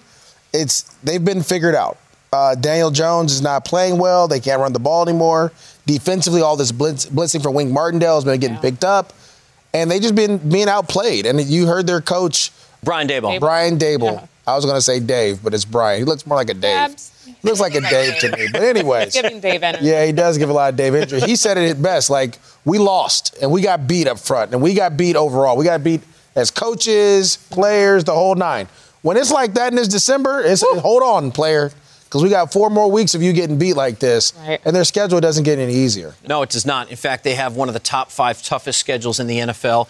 it's 0.54 0.84
they've 1.04 1.24
been 1.24 1.44
figured 1.44 1.76
out. 1.76 1.98
Uh, 2.34 2.56
Daniel 2.56 2.92
Jones 2.92 3.32
is 3.34 3.42
not 3.42 3.64
playing 3.66 3.98
well. 3.98 4.28
They 4.28 4.40
can't 4.40 4.60
run 4.60 4.74
the 4.74 4.80
ball 4.80 5.02
anymore. 5.08 5.52
Defensively, 5.86 6.42
all 6.42 6.58
this 6.58 6.72
blitz, 6.74 7.06
blitzing 7.06 7.42
from 7.42 7.54
Wink 7.54 7.72
Martindale 7.72 8.16
has 8.16 8.26
been 8.26 8.40
getting 8.40 8.56
Yeah. 8.58 8.62
picked 8.62 8.84
up, 8.84 9.14
and 9.74 9.90
they've 9.90 10.02
just 10.02 10.16
been 10.16 10.38
being 10.38 10.68
outplayed. 10.68 11.26
And 11.26 11.40
you 11.42 11.68
heard 11.68 11.88
their 11.88 12.02
coach 12.02 12.52
Brian 12.84 13.08
Daboll. 13.08 13.40
Brian 13.40 13.78
Daboll. 13.80 14.16
Yeah. 14.16 14.26
I 14.46 14.56
was 14.56 14.66
going 14.66 14.76
to 14.78 14.82
say 14.82 15.00
Dave, 15.00 15.42
but 15.44 15.54
it's 15.54 15.66
Brian. 15.66 16.00
He 16.00 16.06
looks 16.06 16.26
more 16.28 16.38
like 16.38 16.50
a 16.50 16.54
Dave. 16.54 16.76
Abs. 16.78 17.12
Looks 17.44 17.60
like 17.60 17.76
a 17.76 17.82
Dave 17.82 18.18
to 18.20 18.32
me. 18.36 18.48
But 18.52 18.62
anyways, 18.64 19.14
Giving 19.14 19.40
Dave 19.40 19.62
energy. 19.64 19.86
yeah, 19.86 20.06
he 20.06 20.12
does 20.12 20.38
give 20.38 20.50
a 20.50 20.54
lot 20.54 20.70
of 20.72 20.76
Dave 20.78 20.96
energy. 20.96 21.20
He 21.22 21.36
said 21.36 21.58
it 21.58 21.70
at 21.70 21.82
best. 21.82 22.10
Like 22.10 22.40
we 22.66 22.78
lost 22.78 23.38
and 23.42 23.52
we 23.52 23.62
got 23.62 23.88
beat 23.88 24.08
up 24.08 24.20
front 24.20 24.54
and 24.54 24.62
we 24.62 24.74
got 24.74 24.96
beat 24.98 25.16
overall. 25.16 25.56
We 25.58 25.64
got 25.66 25.84
beat 25.84 26.02
as 26.38 26.52
coaches, 26.52 27.38
players, 27.50 28.04
the 28.06 28.14
whole 28.14 28.36
nine. 28.36 28.68
When 29.02 29.18
it's 29.18 29.32
like 29.32 29.56
that 29.56 29.74
in 29.74 29.76
this 29.76 29.88
December, 29.88 30.42
it's 30.42 30.64
hold 30.66 31.04
on, 31.04 31.32
player, 31.32 31.72
because 32.06 32.24
we 32.24 32.30
got 32.30 32.54
four 32.54 32.70
more 32.70 32.90
weeks 32.90 33.16
of 33.16 33.22
you 33.22 33.34
getting 33.34 33.58
beat 33.58 33.74
like 33.76 34.00
this, 34.00 34.34
Right. 34.48 34.60
and 34.64 34.76
their 34.76 34.84
schedule 34.86 35.20
doesn't 35.20 35.44
get 35.44 35.60
any 35.60 35.74
easier. 35.74 36.14
No, 36.28 36.42
it 36.44 36.50
does 36.50 36.66
not. 36.66 36.90
In 36.90 36.96
fact, 36.98 37.24
they 37.24 37.36
have 37.36 37.56
one 37.56 37.68
of 37.68 37.74
the 37.74 37.80
top 37.80 38.12
five 38.12 38.42
toughest 38.44 38.80
schedules 38.80 39.20
in 39.20 39.28
the 39.28 39.40
NFL 39.40 39.88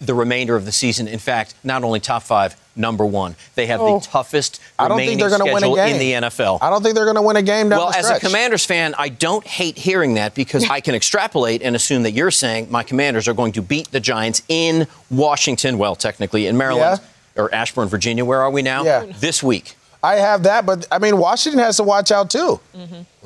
the 0.00 0.14
remainder 0.14 0.56
of 0.56 0.64
the 0.64 0.72
season. 0.72 1.06
In 1.06 1.18
fact, 1.18 1.54
not 1.62 1.84
only 1.84 2.00
top 2.00 2.22
five, 2.22 2.56
number 2.74 3.04
one. 3.04 3.36
They 3.54 3.66
have 3.66 3.80
Oh. 3.80 3.98
the 3.98 4.06
toughest 4.06 4.58
I 4.78 4.88
don't 4.88 4.96
remaining 4.96 5.18
think 5.18 5.20
they're 5.30 5.38
going 5.38 5.46
to 5.46 5.52
win 5.52 5.58
schedule 5.58 5.74
a 5.74 5.86
game 5.86 5.94
in 5.94 6.22
the 6.22 6.28
NFL. 6.28 6.58
I 6.62 6.70
don't 6.70 6.82
think 6.82 6.94
they're 6.94 7.04
going 7.04 7.16
to 7.16 7.22
win 7.22 7.36
a 7.36 7.42
game 7.42 7.68
down 7.68 7.78
well, 7.80 7.92
as 7.92 8.08
a. 8.08 8.18
Commanders 8.18 8.64
fan, 8.64 8.94
I 8.96 9.10
don't 9.10 9.46
hate 9.46 9.76
hearing 9.76 10.14
that 10.14 10.34
because 10.34 10.68
I 10.70 10.80
can 10.80 10.94
extrapolate 10.94 11.60
and 11.62 11.76
assume 11.76 12.04
that 12.04 12.12
you're 12.12 12.30
saying 12.30 12.68
my 12.70 12.82
Commanders 12.82 13.28
are 13.28 13.34
going 13.34 13.52
to 13.52 13.62
beat 13.62 13.90
the 13.90 14.00
Giants 14.00 14.40
in 14.48 14.86
Washington, 15.10 15.76
well, 15.76 15.94
technically 15.96 16.46
in 16.46 16.56
Maryland 16.56 17.00
or 17.36 17.54
Ashburn, 17.54 17.88
Virginia. 17.88 18.24
Where 18.24 18.40
are 18.40 18.50
we 18.50 18.62
now? 18.62 18.84
Yeah. 18.84 19.06
This 19.18 19.42
week. 19.42 19.76
I 20.02 20.16
have 20.16 20.44
that, 20.44 20.64
but 20.64 20.86
I 20.90 20.98
mean, 20.98 21.18
Washington 21.18 21.58
has 21.60 21.76
to 21.76 21.82
watch 21.84 22.10
out 22.10 22.30
too. 22.30 22.58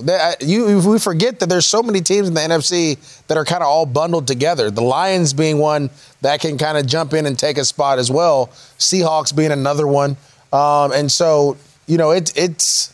They- 0.00 0.16
I- 0.18 0.34
you, 0.40 0.80
we 0.80 0.98
forget 0.98 1.38
that 1.38 1.48
there's 1.48 1.66
so 1.66 1.82
many 1.82 2.00
teams 2.00 2.26
in 2.26 2.34
the 2.34 2.40
NFC 2.40 2.98
that 3.28 3.38
are 3.38 3.44
kind 3.44 3.62
of 3.62 3.68
all 3.68 3.86
bundled 3.86 4.26
together. 4.26 4.70
The 4.70 4.82
Lions 4.82 5.32
being 5.32 5.58
one 5.58 5.88
that 6.22 6.40
can 6.40 6.58
kind 6.58 6.76
of 6.76 6.84
jump 6.86 7.14
in 7.14 7.26
and 7.26 7.38
take 7.38 7.58
a 7.58 7.64
spot 7.64 8.00
as 8.00 8.10
well. 8.10 8.48
Seahawks 8.78 9.34
being 9.34 9.52
another 9.52 9.86
one, 9.86 10.16
um, 10.52 10.90
and 10.92 11.10
so 11.12 11.56
you 11.86 11.96
know 11.96 12.10
it, 12.10 12.32
it's 12.36 12.92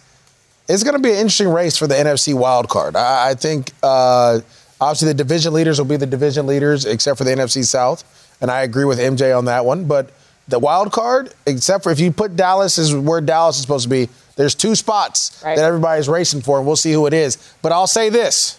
it's 0.68 0.84
going 0.84 0.94
to 0.96 1.02
be 1.02 1.10
an 1.12 1.16
interesting 1.16 1.48
race 1.48 1.76
for 1.78 1.86
the 1.86 1.94
NFC 1.94 2.34
wild 2.34 2.68
card. 2.68 2.96
I, 2.96 3.30
I 3.30 3.34
think 3.34 3.72
uh, 3.82 4.40
obviously 4.78 5.08
the 5.08 5.14
division 5.14 5.54
leaders 5.54 5.78
will 5.78 5.86
be 5.86 5.96
the 5.96 6.06
division 6.06 6.46
leaders, 6.46 6.84
except 6.84 7.16
for 7.16 7.24
the 7.24 7.30
NFC 7.30 7.64
South, 7.64 8.04
and 8.42 8.50
I 8.50 8.60
agree 8.62 8.84
with 8.84 8.98
MJ 8.98 9.36
on 9.36 9.46
that 9.46 9.64
one. 9.64 9.86
But 9.86 10.10
the 10.48 10.58
wild 10.58 10.90
card, 10.92 11.32
except 11.46 11.84
for 11.84 11.92
if 11.92 12.00
you 12.00 12.10
put 12.12 12.34
Dallas 12.36 12.78
is 12.78 12.94
where 12.94 13.20
Dallas 13.20 13.56
is 13.56 13.62
supposed 13.62 13.84
to 13.84 13.88
be, 13.90 14.08
there's 14.36 14.54
two 14.54 14.74
spots 14.74 15.40
Right. 15.44 15.56
that 15.56 15.64
everybody's 15.64 16.08
racing 16.08 16.40
for, 16.42 16.58
and 16.58 16.66
we'll 16.66 16.76
see 16.76 16.92
who 16.92 17.06
it 17.06 17.12
is. 17.14 17.36
But 17.62 17.72
I'll 17.72 17.86
say 17.86 18.08
this. 18.08 18.58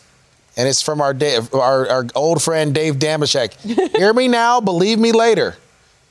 And 0.57 0.67
it's 0.67 0.81
from 0.81 0.99
our, 1.01 1.13
Dave, 1.13 1.53
our 1.53 1.87
our 1.89 2.05
old 2.13 2.41
friend 2.43 2.73
Dave 2.75 2.95
Dameshek. 2.95 3.53
Hear 3.97 4.13
me 4.13 4.27
now, 4.27 4.59
believe 4.61 4.99
me 4.99 5.11
later. 5.13 5.55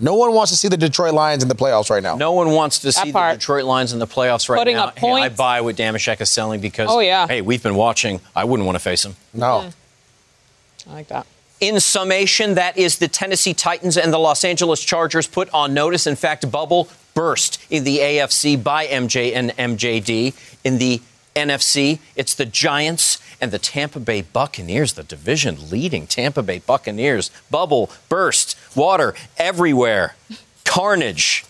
No 0.02 0.14
one 0.14 0.32
wants 0.32 0.50
to 0.50 0.56
see 0.56 0.68
the 0.68 0.78
Detroit 0.78 1.12
Lions 1.12 1.42
in 1.42 1.50
the 1.50 1.54
playoffs 1.54 1.90
right 1.90 2.02
now. 2.02 2.16
No 2.16 2.32
one 2.32 2.52
wants 2.52 2.78
to 2.80 2.90
see 2.90 3.10
the. 3.12 3.32
Detroit 3.32 3.64
Lions 3.64 3.92
in 3.92 3.98
the 3.98 4.06
playoffs 4.06 4.48
right 4.48 4.56
Putting 4.56 4.76
now. 4.76 4.86
up 4.86 4.98
Hey, 4.98 5.12
I 5.12 5.28
buy 5.28 5.60
what 5.60 5.76
Dameshek 5.76 6.22
is 6.22 6.30
selling 6.30 6.60
because, 6.62 6.88
Oh, 6.90 7.00
yeah. 7.00 7.26
hey, 7.26 7.42
we've 7.42 7.62
been 7.62 7.74
watching. 7.74 8.20
I 8.34 8.44
wouldn't 8.44 8.64
want 8.66 8.76
to 8.76 8.80
face 8.80 9.04
him. 9.04 9.14
No. 9.34 9.60
Hmm. 9.60 10.90
I 10.90 10.94
like 10.94 11.08
that. 11.08 11.26
In 11.60 11.78
summation, 11.78 12.54
that 12.54 12.78
is 12.78 12.98
the 12.98 13.08
Tennessee 13.08 13.52
Titans 13.52 13.98
and 13.98 14.12
the 14.12 14.18
Los 14.18 14.44
Angeles 14.44 14.82
Chargers 14.82 15.26
put 15.26 15.50
on 15.52 15.74
notice. 15.74 16.06
In 16.06 16.16
fact, 16.16 16.50
bubble 16.50 16.88
burst 17.12 17.62
in 17.70 17.84
the 17.84 17.98
AFC 17.98 18.62
by 18.62 18.86
MJ 18.86 19.34
and 19.34 19.50
MJD. 19.50 20.34
In 20.64 20.78
the 20.78 21.02
NFC, 21.36 21.98
it's 22.16 22.34
the 22.34 22.46
Giants 22.46 23.18
and 23.40 23.50
the 23.50 23.58
Tampa 23.58 24.00
Bay 24.00 24.22
Buccaneers, 24.22 24.94
the 24.94 25.02
division 25.02 25.70
leading 25.70 26.06
Tampa 26.06 26.42
Bay 26.42 26.60
Buccaneers. 26.60 27.30
Bubble 27.50 27.90
burst, 28.08 28.56
water 28.74 29.14
everywhere, 29.36 30.16
carnage, 30.64 31.44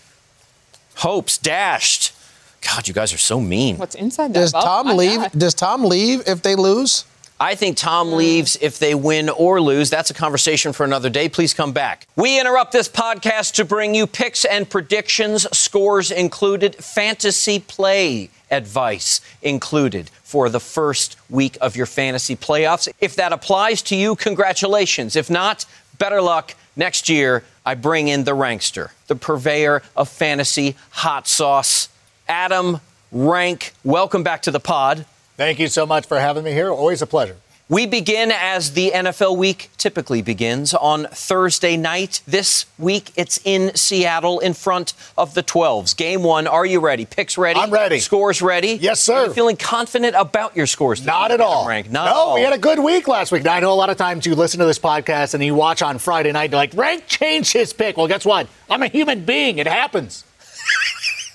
hopes 0.95 1.37
dashed. 1.37 2.13
God, 2.61 2.87
you 2.87 2.93
guys 2.93 3.13
are 3.13 3.17
so 3.17 3.39
mean. 3.39 3.77
What's 3.77 3.95
inside 3.95 4.33
that? 4.33 4.39
Does 4.39 4.51
bubble? 4.51 4.65
Tom 4.65 4.97
leave? 4.97 5.31
Does 5.31 5.53
Tom 5.53 5.85
leave 5.85 6.27
if 6.27 6.41
they 6.41 6.55
lose? 6.55 7.05
I 7.41 7.55
think 7.55 7.75
Tom 7.75 8.09
hmm. 8.09 8.17
leaves 8.17 8.55
if 8.61 8.77
they 8.77 8.93
win 8.93 9.27
or 9.27 9.59
lose. 9.59 9.89
That's 9.89 10.11
a 10.11 10.13
conversation 10.13 10.73
for 10.73 10.83
another 10.83 11.09
day. 11.09 11.27
Please 11.27 11.55
come 11.55 11.71
back. 11.71 12.05
We 12.15 12.39
interrupt 12.39 12.71
this 12.71 12.87
podcast 12.87 13.53
to 13.53 13.65
bring 13.65 13.95
you 13.95 14.05
picks 14.05 14.45
and 14.45 14.69
predictions, 14.69 15.47
scores 15.57 16.11
included, 16.11 16.75
fantasy 16.75 17.57
play 17.57 18.29
advice 18.51 19.21
included 19.41 20.11
for 20.21 20.49
the 20.49 20.59
first 20.59 21.17
week 21.31 21.57
of 21.61 21.75
your 21.75 21.87
fantasy 21.87 22.35
playoffs. 22.35 22.87
If 22.99 23.15
that 23.15 23.33
applies 23.33 23.81
to 23.83 23.95
you, 23.95 24.15
congratulations. 24.15 25.15
If 25.15 25.31
not, 25.31 25.65
better 25.97 26.21
luck. 26.21 26.53
Next 26.75 27.09
year, 27.09 27.43
I 27.65 27.73
bring 27.73 28.07
in 28.07 28.23
the 28.23 28.35
rankster, 28.35 28.91
the 29.07 29.15
purveyor 29.15 29.81
of 29.97 30.09
fantasy 30.09 30.75
hot 30.91 31.27
sauce, 31.27 31.89
Adam 32.27 32.81
Rank. 33.11 33.73
Welcome 33.83 34.21
back 34.21 34.43
to 34.43 34.51
the 34.51 34.59
pod. 34.59 35.07
Thank 35.41 35.57
you 35.57 35.69
so 35.69 35.87
much 35.87 36.05
for 36.05 36.19
having 36.19 36.43
me 36.43 36.51
here. 36.51 36.69
Always 36.69 37.01
a 37.01 37.07
pleasure. 37.07 37.35
We 37.67 37.87
begin 37.87 38.31
as 38.31 38.73
the 38.73 38.91
NFL 38.91 39.37
week 39.37 39.71
typically 39.75 40.21
begins 40.21 40.71
on 40.75 41.07
Thursday 41.07 41.77
night. 41.77 42.21
This 42.27 42.67
week 42.77 43.11
it's 43.15 43.39
in 43.43 43.75
Seattle 43.75 44.39
in 44.39 44.53
front 44.53 44.93
of 45.17 45.33
the 45.33 45.41
12s. 45.41 45.97
Game 45.97 46.21
one, 46.21 46.45
are 46.45 46.63
you 46.63 46.79
ready? 46.79 47.07
Picks 47.07 47.39
ready? 47.39 47.59
I'm 47.59 47.71
ready. 47.71 47.97
Scores 47.97 48.43
ready? 48.43 48.73
Yes, 48.73 48.99
sir. 48.99 49.15
Are 49.15 49.25
you 49.25 49.33
feeling 49.33 49.57
confident 49.57 50.15
about 50.15 50.55
your 50.55 50.67
scores? 50.67 51.03
Not 51.03 51.31
at 51.31 51.41
all. 51.41 51.67
Rank? 51.67 51.89
Not 51.89 52.05
no, 52.05 52.11
at 52.11 52.15
all. 52.15 52.35
we 52.35 52.41
had 52.41 52.53
a 52.53 52.59
good 52.59 52.77
week 52.77 53.07
last 53.07 53.31
week. 53.31 53.43
Now, 53.43 53.55
I 53.55 53.61
know 53.61 53.73
a 53.73 53.73
lot 53.73 53.89
of 53.89 53.97
times 53.97 54.27
you 54.27 54.35
listen 54.35 54.59
to 54.59 54.67
this 54.67 54.77
podcast 54.77 55.33
and 55.33 55.43
you 55.43 55.55
watch 55.55 55.81
on 55.81 55.97
Friday 55.97 56.31
night, 56.31 56.51
you're 56.51 56.57
like, 56.57 56.75
Rank 56.75 57.07
changed 57.07 57.51
his 57.51 57.73
pick. 57.73 57.97
Well, 57.97 58.07
guess 58.07 58.25
what? 58.25 58.47
I'm 58.69 58.83
a 58.83 58.87
human 58.87 59.25
being. 59.25 59.57
It 59.57 59.65
happens. 59.65 60.23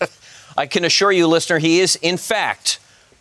I 0.57 0.67
can 0.69 0.85
assure 0.85 1.11
you, 1.11 1.27
listener, 1.27 1.59
he 1.59 1.81
is, 1.81 1.97
in 1.97 2.19
fact, 2.19 2.79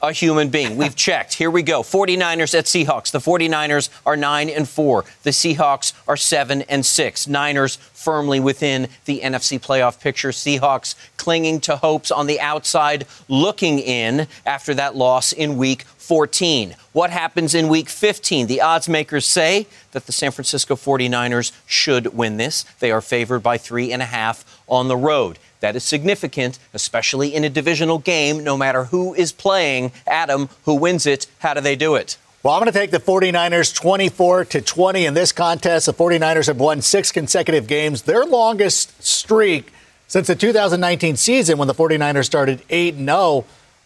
a 0.07 0.13
human 0.13 0.49
being. 0.49 0.77
We've 0.85 0.95
checked. 0.95 1.33
Here 1.33 1.51
we 1.51 1.63
go. 1.63 1.81
49ers 1.81 2.57
at 2.57 2.65
Seahawks. 2.65 3.11
The 3.11 3.19
49ers 3.19 3.89
are 4.05 4.17
9 4.17 4.49
and 4.49 4.67
4. 4.67 5.05
The 5.23 5.29
Seahawks 5.31 5.93
are 6.07 6.17
7 6.17 6.61
and 6.63 6.85
6. 6.85 7.27
Niners 7.27 7.75
firmly 7.75 8.39
within 8.39 8.87
the 9.05 9.21
NFC 9.21 9.59
playoff 9.59 9.99
picture. 9.99 10.29
Seahawks 10.29 10.95
clinging 11.17 11.59
to 11.61 11.77
hopes 11.77 12.11
on 12.11 12.27
the 12.27 12.39
outside, 12.39 13.07
looking 13.27 13.79
in 13.79 14.27
after 14.45 14.73
that 14.75 14.95
loss 14.95 15.33
in 15.33 15.57
week 15.57 15.85
14. 16.05 16.75
What 16.93 17.09
happens 17.09 17.55
in 17.55 17.67
week 17.67 17.89
15? 17.89 18.45
The 18.45 18.61
odds 18.61 18.87
makers 18.87 19.25
say 19.25 19.65
that 19.91 20.05
the 20.05 20.11
San 20.11 20.31
Francisco 20.31 20.75
49ers 20.75 21.51
should 21.65 22.13
win 22.13 22.37
this. 22.37 22.63
They 22.79 22.91
are 22.91 23.01
favored 23.01 23.39
by 23.39 23.57
three 23.57 23.91
and 23.91 24.03
a 24.03 24.05
half 24.05 24.45
on 24.67 24.87
the 24.87 24.97
road. 24.97 25.39
That 25.65 25.75
is 25.75 25.83
significant, 25.83 26.59
especially 26.75 27.33
in 27.33 27.43
a 27.43 27.49
divisional 27.49 27.97
game, 27.97 28.43
no 28.43 28.55
matter 28.55 28.83
who 28.83 29.15
is 29.15 29.31
playing. 29.31 29.93
Adam, 30.05 30.47
who 30.65 30.75
wins 30.75 31.07
it, 31.07 31.25
how 31.39 31.55
do 31.55 31.61
they 31.61 31.75
do 31.75 31.95
it? 31.95 32.19
Well, 32.43 32.53
I'm 32.53 32.61
going 32.61 32.71
to 32.71 32.77
take 32.77 32.91
the 32.91 32.99
49ers 32.99 33.73
24 33.73 34.45
to 34.45 34.61
20 34.61 35.05
in 35.07 35.15
this 35.15 35.31
contest. 35.31 35.87
The 35.87 35.93
49ers 35.95 36.45
have 36.45 36.59
won 36.59 36.83
six 36.83 37.11
consecutive 37.11 37.65
games, 37.65 38.03
their 38.03 38.25
longest 38.25 39.01
streak 39.03 39.73
since 40.05 40.27
the 40.27 40.35
2019 40.35 41.15
season 41.15 41.57
when 41.57 41.67
the 41.67 41.73
49ers 41.73 42.25
started 42.25 42.61
8 42.69 42.97
0. 42.97 43.45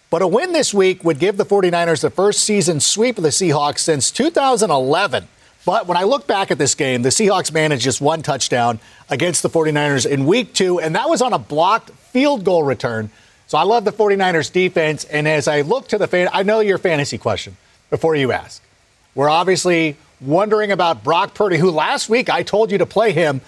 But 0.09 0.21
a 0.21 0.27
win 0.27 0.51
this 0.51 0.73
week 0.73 1.05
would 1.05 1.17
give 1.17 1.37
the 1.37 1.45
49ers 1.45 2.01
the 2.01 2.09
first 2.09 2.41
season 2.41 2.81
sweep 2.81 3.17
of 3.17 3.23
the 3.23 3.29
Seahawks 3.29 3.79
since 3.79 4.11
2011. 4.11 5.29
But 5.69 5.85
when 5.85 5.97
I 5.97 6.03
look 6.03 6.25
back 6.25 6.49
at 6.49 6.57
this 6.57 6.73
game, 6.73 7.03
the 7.03 7.09
Seahawks 7.09 7.53
managed 7.53 7.83
just 7.83 8.01
one 8.01 8.23
touchdown 8.23 8.79
against 9.07 9.43
the 9.43 9.51
49ers 9.51 10.09
in 10.09 10.25
week 10.25 10.51
two, 10.51 10.79
and 10.79 10.95
that 10.95 11.07
was 11.07 11.21
on 11.21 11.31
a 11.31 11.37
blocked 11.37 11.91
field 11.91 12.43
goal 12.43 12.63
return. 12.63 13.11
So 13.45 13.55
I 13.55 13.61
love 13.61 13.85
the 13.85 13.91
49ers 13.91 14.51
defense. 14.51 15.03
And 15.03 15.27
as 15.27 15.47
I 15.47 15.61
look 15.61 15.87
to 15.89 15.99
the 15.99 16.07
fan, 16.07 16.27
I 16.33 16.41
know 16.41 16.59
your 16.59 16.79
fantasy 16.79 17.19
question 17.19 17.55
before 17.91 18.15
you 18.15 18.31
ask. 18.31 18.63
We're 19.13 19.29
obviously 19.29 19.95
wondering 20.19 20.71
about 20.71 21.03
Brock 21.03 21.35
Purdy, 21.35 21.59
who 21.59 21.69
last 21.69 22.09
week 22.09 22.31
I 22.31 22.41
told 22.41 22.71
you 22.71 22.79
to 22.79 22.87
play 22.87 23.11
him. 23.11 23.39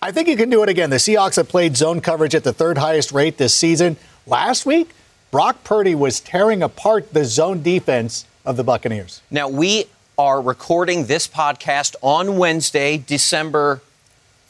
I 0.00 0.12
think 0.12 0.28
you 0.28 0.36
can 0.36 0.50
do 0.50 0.62
it 0.62 0.68
again. 0.68 0.90
The 0.90 0.98
Seahawks 0.98 1.34
have 1.34 1.48
played 1.48 1.76
zone 1.76 2.00
coverage 2.00 2.36
at 2.36 2.44
the 2.44 2.52
third 2.52 2.78
highest 2.78 3.10
rate 3.10 3.38
this 3.38 3.54
season. 3.54 3.96
Last 4.24 4.66
week, 4.66 4.90
Brock 5.32 5.64
Purdy 5.64 5.96
was 5.96 6.20
tearing 6.20 6.62
apart 6.62 7.12
the 7.12 7.24
zone 7.24 7.60
defense 7.60 8.24
of 8.44 8.56
the 8.56 8.62
Buccaneers. 8.62 9.20
Now, 9.32 9.48
we 9.48 9.86
are 10.18 10.40
recording 10.40 11.06
this 11.06 11.28
podcast 11.28 11.94
on 12.00 12.38
Wednesday, 12.38 12.96
December 12.96 13.82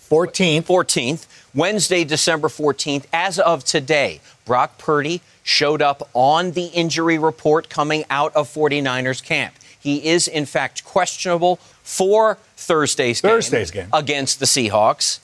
14th. 0.09 0.62
14th. 0.62 1.26
Wednesday, 1.55 2.05
December 2.05 2.48
14th. 2.48 3.05
As 3.12 3.38
of 3.38 3.64
today, 3.64 4.20
Brock 4.44 4.79
Purdy 4.79 5.22
showed 5.42 5.83
up 5.83 6.09
on 6.14 6.52
the 6.52 6.66
injury 6.66 7.18
report 7.18 7.68
coming 7.68 8.05
out 8.11 8.35
of 8.37 8.48
49ers 8.52 9.22
camp. 9.24 9.55
He 9.79 10.07
is, 10.09 10.29
in 10.29 10.46
fact, 10.46 10.85
questionable 10.85 11.57
for 11.83 12.38
Thursday's 12.57 13.20
game, 13.20 13.31
Thursday's 13.33 13.70
game. 13.70 13.88
against 13.92 14.38
the 14.38 14.46
Seahawks. 14.46 15.20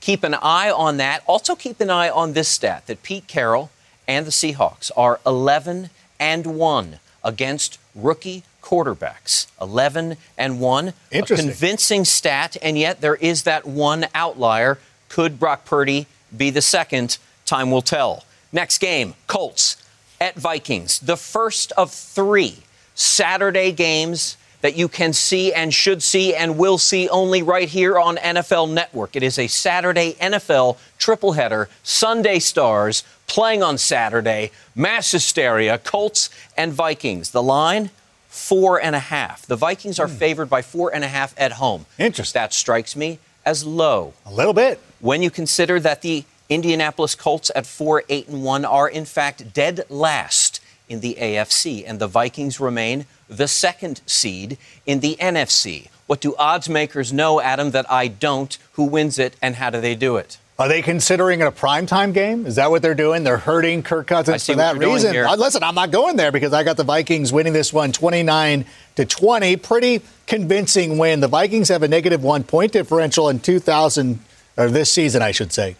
Keep 0.00 0.22
an 0.22 0.34
eye 0.34 0.70
on 0.70 0.96
that. 0.98 1.22
Also, 1.26 1.54
keep 1.56 1.80
an 1.80 1.90
eye 1.90 2.08
on 2.10 2.32
this 2.34 2.48
stat 2.48 2.86
that 2.86 3.02
Pete 3.02 3.26
Carroll 3.26 3.70
and 4.06 4.26
the 4.26 4.30
Seahawks 4.30 4.90
are 4.96 5.20
11 5.26 5.90
and 6.20 6.46
1 6.58 7.00
against 7.24 7.78
rookie 8.02 8.44
quarterbacks. 8.62 9.46
11 9.60 10.16
and 10.36 10.60
1. 10.60 10.92
Interesting. 11.10 11.48
A 11.48 11.50
convincing 11.50 12.04
stat, 12.04 12.56
and 12.62 12.78
yet 12.78 13.00
there 13.00 13.16
is 13.16 13.42
that 13.44 13.66
one 13.66 14.06
outlier. 14.14 14.78
Could 15.08 15.38
Brock 15.38 15.64
Purdy 15.64 16.06
be 16.36 16.50
the 16.50 16.62
second? 16.62 17.18
Time 17.46 17.70
will 17.70 17.82
tell. 17.82 18.24
Next 18.52 18.78
game 18.78 19.14
Colts 19.26 19.76
at 20.20 20.36
Vikings. 20.36 20.98
The 21.00 21.16
first 21.16 21.72
of 21.72 21.90
three 21.92 22.58
Saturday 22.94 23.72
games 23.72 24.36
that 24.60 24.76
you 24.76 24.88
can 24.88 25.12
see 25.12 25.52
and 25.52 25.72
should 25.72 26.02
see 26.02 26.34
and 26.34 26.58
will 26.58 26.78
see 26.78 27.08
only 27.08 27.42
right 27.42 27.68
here 27.68 27.98
on 27.98 28.16
NFL 28.16 28.72
Network. 28.72 29.14
It 29.14 29.22
is 29.22 29.38
a 29.38 29.46
Saturday 29.46 30.14
NFL 30.14 30.78
tripleheader, 30.98 31.68
Sunday 31.82 32.38
stars 32.38 33.04
playing 33.26 33.62
on 33.62 33.78
Saturday, 33.78 34.50
mass 34.74 35.12
hysteria, 35.12 35.78
Colts 35.78 36.30
and 36.56 36.72
Vikings. 36.72 37.30
The 37.30 37.42
line, 37.42 37.90
four 38.26 38.82
and 38.82 38.96
a 38.96 39.00
half. 39.00 39.46
The 39.46 39.56
Vikings 39.56 39.98
are 39.98 40.08
hmm. 40.08 40.16
favored 40.16 40.50
by 40.50 40.62
four 40.62 40.94
and 40.94 41.04
a 41.04 41.08
half 41.08 41.34
at 41.38 41.52
home. 41.52 41.86
Interesting. 41.98 42.40
That 42.40 42.52
strikes 42.52 42.96
me 42.96 43.18
as 43.44 43.64
low 43.64 44.14
A 44.26 44.32
little 44.32 44.52
bit. 44.52 44.80
when 45.00 45.22
you 45.22 45.30
consider 45.30 45.80
that 45.80 46.02
the 46.02 46.24
Indianapolis 46.48 47.14
Colts 47.14 47.50
at 47.54 47.66
4 47.66 48.04
8 48.08 48.28
and 48.28 48.42
1 48.42 48.64
are 48.64 48.88
in 48.88 49.04
fact 49.04 49.52
dead 49.52 49.84
last 49.88 50.60
in 50.88 51.00
the 51.00 51.16
AFC 51.20 51.84
and 51.86 51.98
the 51.98 52.06
Vikings 52.06 52.58
remain 52.58 53.06
the 53.28 53.48
second 53.48 54.00
seed 54.06 54.58
in 54.86 55.00
the 55.00 55.16
NFC. 55.20 55.88
What 56.06 56.20
do 56.20 56.34
odds 56.36 56.68
makers 56.68 57.12
know, 57.12 57.40
Adam, 57.40 57.70
that 57.72 57.90
I 57.90 58.08
don't? 58.08 58.56
Who 58.72 58.84
wins 58.84 59.18
it 59.18 59.36
and 59.42 59.56
how 59.56 59.70
do 59.70 59.80
they 59.80 59.94
do 59.94 60.16
it? 60.16 60.38
Are 60.58 60.66
they 60.66 60.82
considering 60.82 61.40
it 61.40 61.46
a 61.46 61.52
primetime 61.52 62.12
game? 62.12 62.44
Is 62.44 62.56
that 62.56 62.68
what 62.68 62.82
they're 62.82 62.94
doing? 62.94 63.22
They're 63.22 63.38
hurting 63.38 63.84
Kirk 63.84 64.08
Cousins 64.08 64.44
for 64.44 64.56
that 64.56 64.76
reason. 64.76 65.16
Uh, 65.16 65.36
listen, 65.36 65.62
I'm 65.62 65.76
not 65.76 65.92
going 65.92 66.16
there 66.16 66.32
because 66.32 66.52
I 66.52 66.64
got 66.64 66.76
the 66.76 66.82
Vikings 66.82 67.32
winning 67.32 67.52
this 67.52 67.72
one 67.72 67.92
29 67.92 68.64
to 68.96 69.04
20. 69.04 69.56
Pretty 69.58 70.02
convincing 70.26 70.98
win. 70.98 71.20
The 71.20 71.28
Vikings 71.28 71.68
have 71.68 71.84
a 71.84 71.88
negative 71.88 72.24
one 72.24 72.42
point 72.42 72.72
differential 72.72 73.28
in 73.28 73.38
2000, 73.38 74.18
or 74.56 74.68
this 74.68 74.90
season, 74.90 75.22
I 75.22 75.30
should 75.30 75.52
say, 75.52 75.76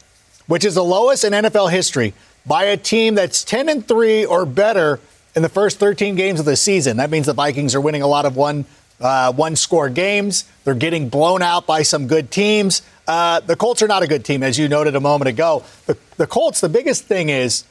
which 0.46 0.64
is 0.64 0.76
the 0.76 0.84
lowest 0.84 1.24
in 1.24 1.32
NFL 1.32 1.72
history 1.72 2.14
by 2.46 2.64
a 2.64 2.76
team 2.76 3.16
that's 3.16 3.42
10 3.42 3.68
and 3.68 3.88
3 3.88 4.26
or 4.26 4.46
better 4.46 5.00
in 5.38 5.42
the 5.42 5.48
first 5.48 5.78
13 5.78 6.16
games 6.16 6.40
of 6.40 6.46
the 6.46 6.56
season. 6.56 6.96
That 6.96 7.10
means 7.10 7.26
the 7.26 7.32
Vikings 7.32 7.76
are 7.76 7.80
winning 7.80 8.02
a 8.02 8.08
lot 8.08 8.26
of 8.26 8.34
one 8.36 8.64
uh, 9.00 9.32
one 9.32 9.54
score 9.54 9.88
games. 9.88 10.44
They're 10.64 10.74
getting 10.74 11.08
blown 11.08 11.42
out 11.42 11.64
by 11.64 11.82
some 11.82 12.08
good 12.08 12.32
teams. 12.32 12.82
Uh, 13.06 13.38
the 13.38 13.54
Colts 13.54 13.80
are 13.80 13.86
not 13.86 14.02
a 14.02 14.08
good 14.08 14.24
team, 14.24 14.42
as 14.42 14.58
you 14.58 14.68
noted 14.68 14.96
a 14.96 15.00
moment 15.00 15.28
ago. 15.28 15.62
The, 15.86 15.96
the 16.16 16.26
Colts, 16.26 16.60
the 16.60 16.68
biggest 16.68 17.04
thing 17.04 17.28
is 17.28 17.62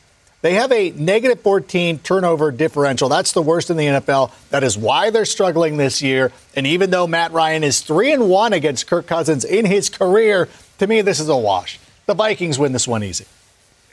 they 0.42 0.54
have 0.54 0.72
a 0.72 0.92
negative 0.92 1.42
14 1.42 2.00
turnover 2.00 2.52
differential. 2.52 3.10
That's 3.10 3.34
the 3.34 3.42
worst 3.42 3.70
in 3.70 3.76
the 3.76 3.86
NFL. 3.86 4.32
That 4.52 4.64
is 4.64 4.78
why 4.78 5.10
they're 5.10 5.26
struggling 5.26 5.76
this 5.76 6.02
year. 6.02 6.32
And 6.56 6.66
even 6.66 6.90
though 6.90 7.06
Matt 7.06 7.34
Ryan 7.34 7.66
is 7.66 7.82
3 7.82 8.14
and 8.14 8.30
1 8.30 8.54
against 8.54 8.88
Kirk 8.88 9.08
Cousins 9.08 9.44
in 9.44 9.66
his 9.66 9.90
career, 9.90 10.48
to 10.78 10.88
me, 10.88 11.02
this 11.02 11.20
is 11.20 11.28
a 11.28 11.36
wash. 11.36 11.78
The 12.06 12.14
Vikings 12.14 12.58
win 12.58 12.72
this 12.72 12.88
one 12.88 13.04
easy. 13.04 13.26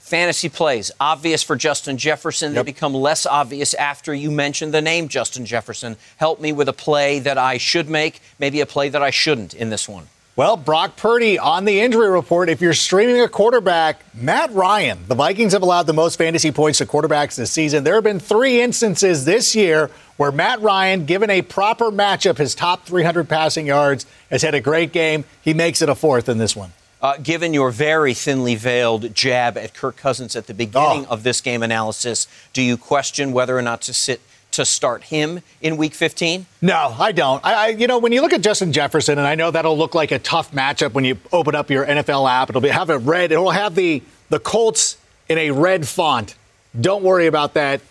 Fantasy 0.04 0.50
plays, 0.50 0.90
obvious 1.00 1.42
for 1.42 1.56
Justin 1.56 1.96
Jefferson. 1.96 2.52
They 2.52 2.62
become 2.62 2.92
less 2.92 3.24
obvious 3.24 3.72
after 3.72 4.12
you 4.12 4.30
mention 4.30 4.70
the 4.70 4.82
name 4.82 5.08
Justin 5.08 5.46
Jefferson. 5.46 5.96
Help 6.18 6.42
me 6.42 6.52
with 6.52 6.68
a 6.68 6.74
play 6.74 7.20
that 7.20 7.38
I 7.38 7.56
should 7.56 7.88
make, 7.88 8.20
maybe 8.38 8.60
a 8.60 8.66
play 8.66 8.90
that 8.90 9.02
I 9.02 9.08
shouldn't 9.08 9.54
in 9.54 9.70
this 9.70 9.88
one. 9.88 10.08
Well, 10.36 10.58
Brock 10.58 10.98
Purdy 10.98 11.38
on 11.38 11.64
the 11.64 11.80
injury 11.80 12.10
report. 12.10 12.50
If 12.50 12.60
you're 12.60 12.74
streaming 12.74 13.22
a 13.22 13.28
quarterback, 13.28 14.04
Matt 14.14 14.52
Ryan, 14.52 14.98
the 15.08 15.14
Vikings 15.14 15.54
have 15.54 15.62
allowed 15.62 15.86
the 15.86 15.94
most 15.94 16.16
fantasy 16.16 16.52
points 16.52 16.80
to 16.80 16.86
quarterbacks 16.86 17.36
this 17.36 17.50
season. 17.50 17.82
There 17.82 17.94
have 17.94 18.04
been 18.04 18.20
three 18.20 18.60
instances 18.60 19.24
this 19.24 19.56
year 19.56 19.90
where 20.18 20.30
Matt 20.30 20.60
Ryan, 20.60 21.06
given 21.06 21.30
a 21.30 21.40
proper 21.40 21.90
matchup, 21.90 22.36
his 22.36 22.54
top 22.54 22.84
300 22.84 23.26
passing 23.26 23.64
yards, 23.66 24.04
has 24.28 24.42
had 24.42 24.54
a 24.54 24.60
great 24.60 24.92
game. 24.92 25.24
He 25.40 25.54
makes 25.54 25.80
it 25.80 25.88
a 25.88 25.94
fourth 25.94 26.28
in 26.28 26.36
this 26.36 26.54
one. 26.54 26.72
Uh, 27.04 27.18
given 27.18 27.52
your 27.52 27.70
very 27.70 28.14
thinly 28.14 28.54
veiled 28.54 29.14
jab 29.14 29.58
at 29.58 29.74
Kirk 29.74 29.94
Cousins 29.94 30.34
at 30.34 30.46
the 30.46 30.54
beginning 30.54 31.04
Oh. 31.06 31.12
of 31.12 31.22
this 31.22 31.42
game 31.42 31.62
analysis, 31.62 32.26
do 32.54 32.62
you 32.62 32.78
question 32.78 33.32
whether 33.32 33.58
or 33.58 33.60
not 33.60 33.82
to 33.82 33.92
sit 33.92 34.22
to 34.52 34.64
start 34.64 35.02
him 35.04 35.42
in 35.60 35.76
Week 35.76 35.92
15? 35.92 36.46
No, 36.62 36.96
I 36.98 37.12
don't. 37.12 37.44
I, 37.44 37.52
I, 37.52 37.66
you 37.68 37.86
know, 37.86 37.98
when 37.98 38.12
you 38.12 38.22
look 38.22 38.32
at 38.32 38.40
Justin 38.40 38.72
Jefferson, 38.72 39.18
and 39.18 39.26
I 39.26 39.34
know 39.34 39.50
that'll 39.50 39.76
look 39.76 39.94
like 39.94 40.12
a 40.12 40.18
tough 40.18 40.50
matchup 40.52 40.94
when 40.94 41.04
you 41.04 41.18
open 41.30 41.54
up 41.54 41.68
your 41.68 41.84
NFL 41.84 42.26
app. 42.30 42.48
It'll 42.48 42.62
be 42.62 42.70
have 42.70 42.88
a 42.88 42.96
red. 42.96 43.32
It'll 43.32 43.50
have 43.50 43.74
the 43.74 44.00
the 44.30 44.38
Colts 44.38 44.96
in 45.28 45.36
a 45.36 45.50
red 45.50 45.86
font. 45.86 46.34
Don't 46.80 47.02
worry 47.04 47.26
about 47.26 47.52
that. 47.52 47.82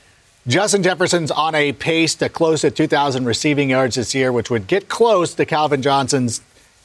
Justin 0.48 0.82
Jefferson's 0.82 1.30
on 1.30 1.54
a 1.54 1.72
pace 1.74 2.16
to 2.16 2.30
close 2.30 2.62
to 2.62 2.72
2,000 2.72 3.26
receiving 3.26 3.70
yards 3.70 3.96
this 3.96 4.16
year, 4.16 4.32
which 4.32 4.50
would 4.50 4.66
get 4.66 4.90
close 4.90 5.36
to 5.36 5.46
Calvin 5.46 5.84
Johnson's 5.84 6.42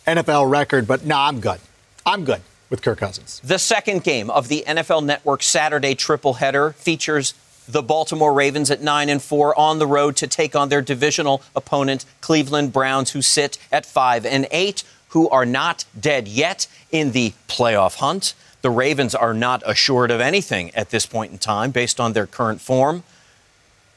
NFL 0.06 0.50
record. 0.50 0.86
But 0.86 1.06
no, 1.06 1.16
I'm 1.16 1.40
good. 1.40 1.60
I'm 2.08 2.24
good 2.24 2.40
with 2.70 2.80
Kirk 2.80 2.96
Cousins. 2.96 3.38
The 3.44 3.58
second 3.58 4.02
game 4.02 4.30
of 4.30 4.48
the 4.48 4.64
NFL 4.66 5.04
Network 5.04 5.42
Saturday 5.42 5.94
triple 5.94 6.34
header 6.34 6.70
features 6.72 7.34
the 7.68 7.82
Baltimore 7.82 8.32
Ravens 8.32 8.70
at 8.70 8.80
9 8.80 9.10
and 9.10 9.22
4 9.22 9.58
on 9.60 9.78
the 9.78 9.86
road 9.86 10.16
to 10.16 10.26
take 10.26 10.56
on 10.56 10.70
their 10.70 10.80
divisional 10.80 11.42
opponent 11.54 12.06
Cleveland 12.22 12.72
Browns 12.72 13.10
who 13.10 13.20
sit 13.20 13.58
at 13.70 13.84
5 13.84 14.24
and 14.24 14.48
8 14.50 14.84
who 15.08 15.28
are 15.28 15.44
not 15.44 15.84
dead 16.00 16.28
yet 16.28 16.66
in 16.90 17.12
the 17.12 17.34
playoff 17.46 17.96
hunt. 17.96 18.32
The 18.62 18.70
Ravens 18.70 19.14
are 19.14 19.34
not 19.34 19.62
assured 19.66 20.10
of 20.10 20.22
anything 20.22 20.74
at 20.74 20.88
this 20.88 21.04
point 21.04 21.32
in 21.32 21.36
time 21.36 21.72
based 21.72 22.00
on 22.00 22.14
their 22.14 22.26
current 22.26 22.62
form. 22.62 23.04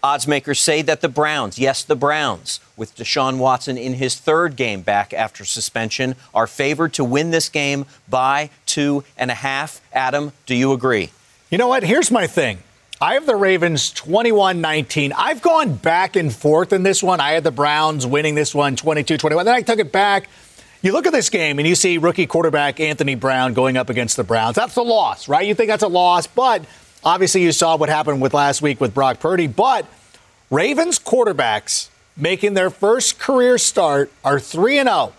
Odds 0.03 0.27
makers 0.27 0.59
say 0.59 0.81
that 0.81 1.01
the 1.01 1.09
Browns, 1.09 1.59
yes, 1.59 1.83
the 1.83 1.95
Browns, 1.95 2.59
with 2.75 2.95
Deshaun 2.95 3.37
Watson 3.37 3.77
in 3.77 3.93
his 3.93 4.15
third 4.15 4.55
game 4.55 4.81
back 4.81 5.13
after 5.13 5.45
suspension, 5.45 6.15
are 6.33 6.47
favored 6.47 6.93
to 6.93 7.03
win 7.03 7.29
this 7.29 7.49
game 7.49 7.85
by 8.09 8.49
two 8.65 9.03
and 9.15 9.29
a 9.29 9.35
half. 9.35 9.79
Adam, 9.93 10.31
do 10.47 10.55
you 10.55 10.73
agree? 10.73 11.11
You 11.51 11.59
know 11.59 11.67
what? 11.67 11.83
Here's 11.83 12.09
my 12.09 12.25
thing. 12.25 12.59
I 12.99 13.15
have 13.15 13.25
the 13.25 13.35
Ravens 13.35 13.91
21 13.91 14.61
19. 14.61 15.13
I've 15.13 15.41
gone 15.41 15.75
back 15.75 16.15
and 16.15 16.33
forth 16.33 16.73
in 16.73 16.83
this 16.83 17.03
one. 17.03 17.19
I 17.19 17.31
had 17.31 17.43
the 17.43 17.51
Browns 17.51 18.05
winning 18.07 18.35
this 18.35 18.55
one 18.55 18.75
22 18.75 19.17
21. 19.17 19.45
Then 19.45 19.55
I 19.55 19.61
took 19.61 19.79
it 19.79 19.91
back. 19.91 20.29
You 20.83 20.93
look 20.93 21.05
at 21.05 21.13
this 21.13 21.29
game 21.29 21.59
and 21.59 21.67
you 21.67 21.75
see 21.75 21.99
rookie 21.99 22.25
quarterback 22.25 22.79
Anthony 22.79 23.13
Brown 23.13 23.53
going 23.53 23.77
up 23.77 23.89
against 23.91 24.17
the 24.17 24.23
Browns. 24.23 24.55
That's 24.55 24.75
a 24.77 24.81
loss, 24.81 25.27
right? 25.27 25.47
You 25.47 25.53
think 25.53 25.69
that's 25.69 25.83
a 25.83 25.87
loss, 25.87 26.25
but 26.25 26.65
obviously 27.03 27.43
you 27.43 27.51
saw 27.51 27.75
what 27.77 27.89
happened 27.89 28.21
with 28.21 28.33
last 28.33 28.61
week 28.61 28.79
with 28.79 28.93
Brock 28.93 29.19
Purdy. 29.19 29.47
But 29.47 29.85
Ravens 30.49 30.99
quarterbacks 30.99 31.89
making 32.17 32.53
their 32.53 32.69
first 32.69 33.19
career 33.19 33.57
start 33.57 34.11
are 34.23 34.39
3 34.39 34.79
and 34.79 34.89
0 34.89 35.13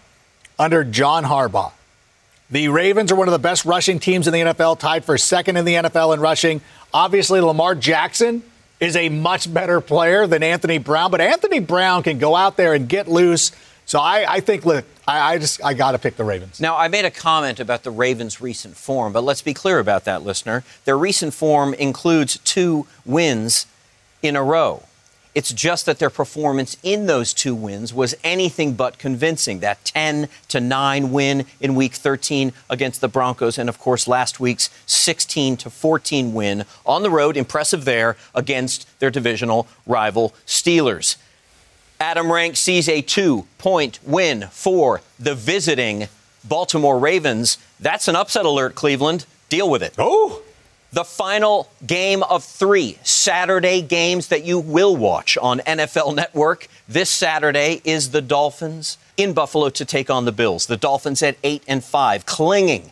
under 0.59 0.85
John 0.85 1.25
Harbaugh. 1.25 1.73
The 2.51 2.69
Ravens 2.69 3.11
are 3.11 3.17
one 3.17 3.29
of 3.29 3.33
the 3.33 3.39
best 3.39 3.65
rushing 3.65 3.99
teams 3.99 4.27
in 4.27 4.33
the 4.35 4.41
NFL, 4.41 4.79
tied 4.79 5.05
for 5.05 5.17
second 5.17 5.57
in 5.57 5.65
the 5.65 5.75
NFL 5.75 6.13
in 6.13 6.21
rushing. 6.21 6.61
Obviously, 6.93 7.41
Lamar 7.41 7.75
Jackson 7.75 8.43
is 8.79 8.95
a 8.95 9.09
much 9.09 9.53
better 9.53 9.81
player 9.81 10.27
than 10.27 10.43
Anthony 10.43 10.77
Brown, 10.77 11.11
but 11.11 11.21
Anthony 11.21 11.61
Brown 11.61 12.03
can 12.03 12.19
go 12.19 12.37
out 12.37 12.59
there 12.59 12.75
and 12.75 12.89
get 12.89 13.09
loose. 13.09 13.53
So 13.87 13.99
I, 13.99 14.27
I 14.29 14.41
think, 14.41 14.67
look, 14.67 14.85
I, 15.07 15.35
I 15.35 15.39
just 15.39 15.63
I 15.65 15.75
got 15.75 15.93
to 15.93 15.99
pick 15.99 16.17
the 16.17 16.25
Ravens. 16.25 16.61
Now, 16.61 16.77
I 16.77 16.89
made 16.89 17.05
a 17.05 17.11
comment 17.11 17.61
about 17.61 17.83
the 17.83 17.91
Ravens' 17.91 18.41
recent 18.41 18.77
form, 18.77 19.13
but 19.13 19.25
let's 19.25 19.43
be 19.43 19.55
clear 19.55 19.79
about 19.79 20.05
that, 20.05 20.23
listener. 20.23 20.65
Their 20.85 20.99
recent 20.99 21.35
form 21.35 21.75
includes 21.75 22.39
two 22.39 22.87
wins 23.05 23.67
in 24.23 24.37
a 24.37 24.43
row. 24.43 24.85
It's 25.35 25.53
just 25.53 25.87
that 25.87 25.99
their 25.99 26.11
performance 26.11 26.77
in 26.83 27.07
those 27.07 27.33
two 27.33 27.55
wins 27.55 27.95
was 27.95 28.15
anything 28.23 28.75
but 28.75 28.99
convincing. 28.99 29.61
That 29.61 29.83
10 29.85 30.29
to 30.49 30.61
9 30.61 31.11
win 31.11 31.47
in 31.59 31.75
week 31.75 31.95
13 31.95 32.53
against 32.69 33.01
the 33.01 33.09
Broncos, 33.09 33.57
and 33.57 33.71
of 33.71 33.79
course 33.79 34.07
last 34.07 34.41
week's 34.41 34.69
16 34.85 35.57
to 35.59 35.71
14 35.71 36.35
win 36.35 36.65
on 36.85 37.03
the 37.03 37.11
road, 37.11 37.39
impressive 37.39 37.87
there 37.87 38.17
against 38.35 38.87
their 39.01 39.11
divisional 39.11 39.67
rival 39.87 40.35
Steelers. 40.47 41.17
Adam 42.03 42.33
Rank 42.33 42.57
sees 42.57 42.89
a 42.89 43.01
two 43.01 43.47
point 43.59 44.01
win 44.03 44.49
for 44.51 45.03
the 45.21 45.37
visiting 45.37 46.09
Baltimore 46.43 46.99
Ravens. 46.99 47.59
That's 47.79 48.09
an 48.09 48.17
upset 48.17 48.45
alert, 48.45 48.75
Cleveland. 48.75 49.25
Deal 49.49 49.71
with 49.71 49.85
it. 49.85 49.95
Oh, 49.99 50.43
The 50.93 51.05
final 51.05 51.71
game 51.87 52.25
of 52.25 52.43
three 52.43 52.99
Saturday 53.05 53.83
games 53.83 54.27
that 54.29 54.43
you 54.45 54.59
will 54.59 54.97
watch 54.97 55.39
on 55.39 55.61
NFL 55.61 56.17
Network 56.17 56.67
this 56.89 57.09
Saturday 57.09 57.81
is 57.85 58.11
the 58.11 58.21
Dolphins 58.21 58.99
in 59.17 59.33
Buffalo 59.33 59.69
to 59.71 59.85
take 59.85 60.11
on 60.11 60.25
the 60.25 60.33
Bills. 60.33 60.67
The 60.67 60.77
Dolphins 60.77 61.23
at 61.23 61.37
8 61.45 61.63
and 61.69 61.85
5, 61.85 62.27
clinging 62.27 62.91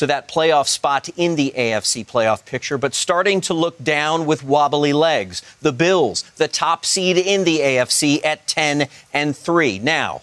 to 0.00 0.06
that 0.06 0.26
playoff 0.26 0.66
spot 0.66 1.10
in 1.14 1.36
the 1.36 1.52
AFC 1.54 2.06
playoff 2.06 2.46
picture, 2.46 2.78
but 2.78 2.94
starting 2.94 3.38
to 3.42 3.52
look 3.52 3.84
down 3.84 4.24
with 4.24 4.42
wobbly 4.42 4.94
legs. 4.94 5.42
The 5.60 5.72
Bills, 5.72 6.22
the 6.38 6.48
top 6.48 6.86
seed 6.86 7.18
in 7.18 7.44
the 7.44 7.58
AFC 7.58 8.24
at 8.24 8.46
10 8.46 8.88
and 9.12 9.36
3. 9.36 9.78
Now, 9.78 10.22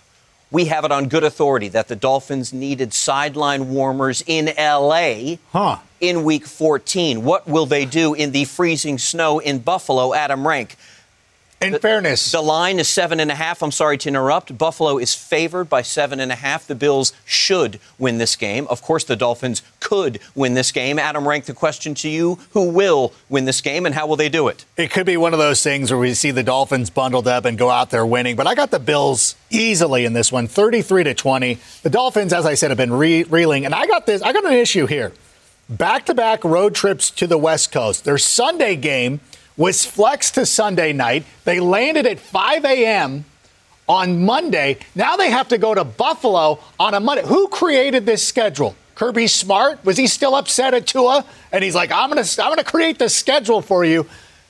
we 0.50 0.66
have 0.66 0.84
it 0.84 0.92
on 0.92 1.10
good 1.10 1.24
authority 1.24 1.68
that 1.70 1.90
the 1.90 1.96
Dolphins 1.96 2.52
needed 2.52 2.92
sideline 2.92 3.70
warmers 3.70 4.24
in 4.26 4.48
LA 4.58 5.36
Huh. 5.52 5.78
in 6.02 6.24
week 6.24 6.48
14. 6.48 7.24
What 7.24 7.48
will 7.48 7.68
they 7.68 7.86
do 7.86 8.16
in 8.16 8.32
the 8.32 8.46
freezing 8.46 8.98
snow 8.98 9.38
in 9.38 9.60
Buffalo? 9.60 10.16
Adam 10.16 10.48
Rank. 10.48 10.76
In 11.60 11.80
fairness, 11.80 12.32
The 12.32 12.42
line 12.42 12.80
is 12.80 12.88
seven 12.88 13.20
and 13.20 13.32
a 13.32 13.36
half. 13.36 13.64
I'm 13.64 13.72
sorry 13.72 13.98
to 13.98 14.10
interrupt. 14.10 14.58
Buffalo 14.58 14.98
is 14.98 15.16
favored 15.16 15.66
by 15.70 15.82
seven 15.82 16.20
and 16.20 16.32
a 16.32 16.36
half. 16.36 16.68
The 16.68 16.76
Bills 16.76 17.14
should 17.26 17.80
win 17.98 18.20
this 18.20 18.36
game. 18.36 18.68
Of 18.68 18.82
course, 18.82 19.04
the 19.04 19.16
Dolphins 19.16 19.64
could 19.80 20.20
win 20.36 20.54
this 20.54 20.72
game. 20.72 21.00
Adam 21.00 21.28
Rank, 21.28 21.46
the 21.46 21.54
question 21.54 21.96
to 21.96 22.10
you 22.10 22.38
who 22.52 22.70
will 22.70 23.14
win 23.28 23.46
this 23.46 23.62
game 23.62 23.86
and 23.86 23.96
how 23.96 24.06
will 24.06 24.16
they 24.16 24.30
do 24.30 24.48
it? 24.48 24.66
it 24.78 24.92
could 24.92 25.06
be 25.08 25.18
one 25.18 25.34
of 25.34 25.40
those 25.40 25.64
things 25.64 25.90
where 25.90 26.00
we 26.00 26.14
see 26.14 26.30
the 26.32 26.44
Dolphins 26.44 26.90
bundled 26.92 27.28
up 27.28 27.46
and 27.46 27.58
go 27.58 27.70
out 27.72 27.90
there 27.90 28.06
winning. 28.06 28.36
But 28.36 28.46
I 28.46 28.54
got 28.54 28.70
the 28.70 28.80
Bills 28.80 29.36
easily 29.50 30.06
in 30.06 30.14
this 30.14 30.32
one, 30.32 30.48
33 30.48 31.06
to 31.06 31.14
20. 31.16 31.58
The 31.82 31.90
Dolphins, 31.90 32.34
as 32.34 32.46
I 32.46 32.54
said, 32.54 32.70
have 32.70 32.78
been 32.78 32.94
re- 32.94 33.24
reeling. 33.24 33.66
And 33.66 33.74
I 33.74 33.88
got 33.88 34.06
this, 34.06 34.22
I 34.22 34.32
got 34.32 34.46
an 34.46 34.54
issue 34.54 34.86
here. 34.86 35.12
Back 35.70 36.06
to 36.06 36.14
back 36.14 36.44
road 36.44 36.76
trips 36.76 37.10
to 37.12 37.28
the 37.28 37.38
West 37.38 37.72
Coast. 37.72 38.06
Their 38.06 38.18
Sunday 38.18 38.76
game 38.76 39.20
was 39.58 39.86
flexed 39.86 40.36
to 40.36 40.46
Sunday 40.46 40.94
night. 40.94 41.26
They 41.44 41.60
landed 41.60 42.06
at 42.06 42.20
5 42.20 42.64
a.m. 42.64 43.26
on 43.90 44.24
Monday. 44.24 44.78
Now 44.96 45.18
they 45.18 45.32
have 45.32 45.50
to 45.50 45.58
go 45.58 45.74
to 45.74 45.84
Buffalo 45.84 46.60
on 46.80 46.94
a 46.94 47.00
Monday. 47.00 47.26
Who 47.28 47.48
created 47.48 48.06
this 48.06 48.26
schedule? 48.26 48.76
Kirby 48.96 49.28
Smart? 49.28 49.84
Was 49.84 49.98
he 49.98 50.08
still 50.08 50.36
upset 50.36 50.74
at 50.74 50.88
Tua? 50.88 51.26
And 51.52 51.64
he's 51.64 51.76
like, 51.76 51.92
I'm 51.92 52.10
gonna 52.10 52.26
I'm 52.40 52.52
gonna 52.52 52.64
create 52.64 53.00
the 53.00 53.10
schedule 53.10 53.62
for 53.62 53.84
you. 53.84 54.08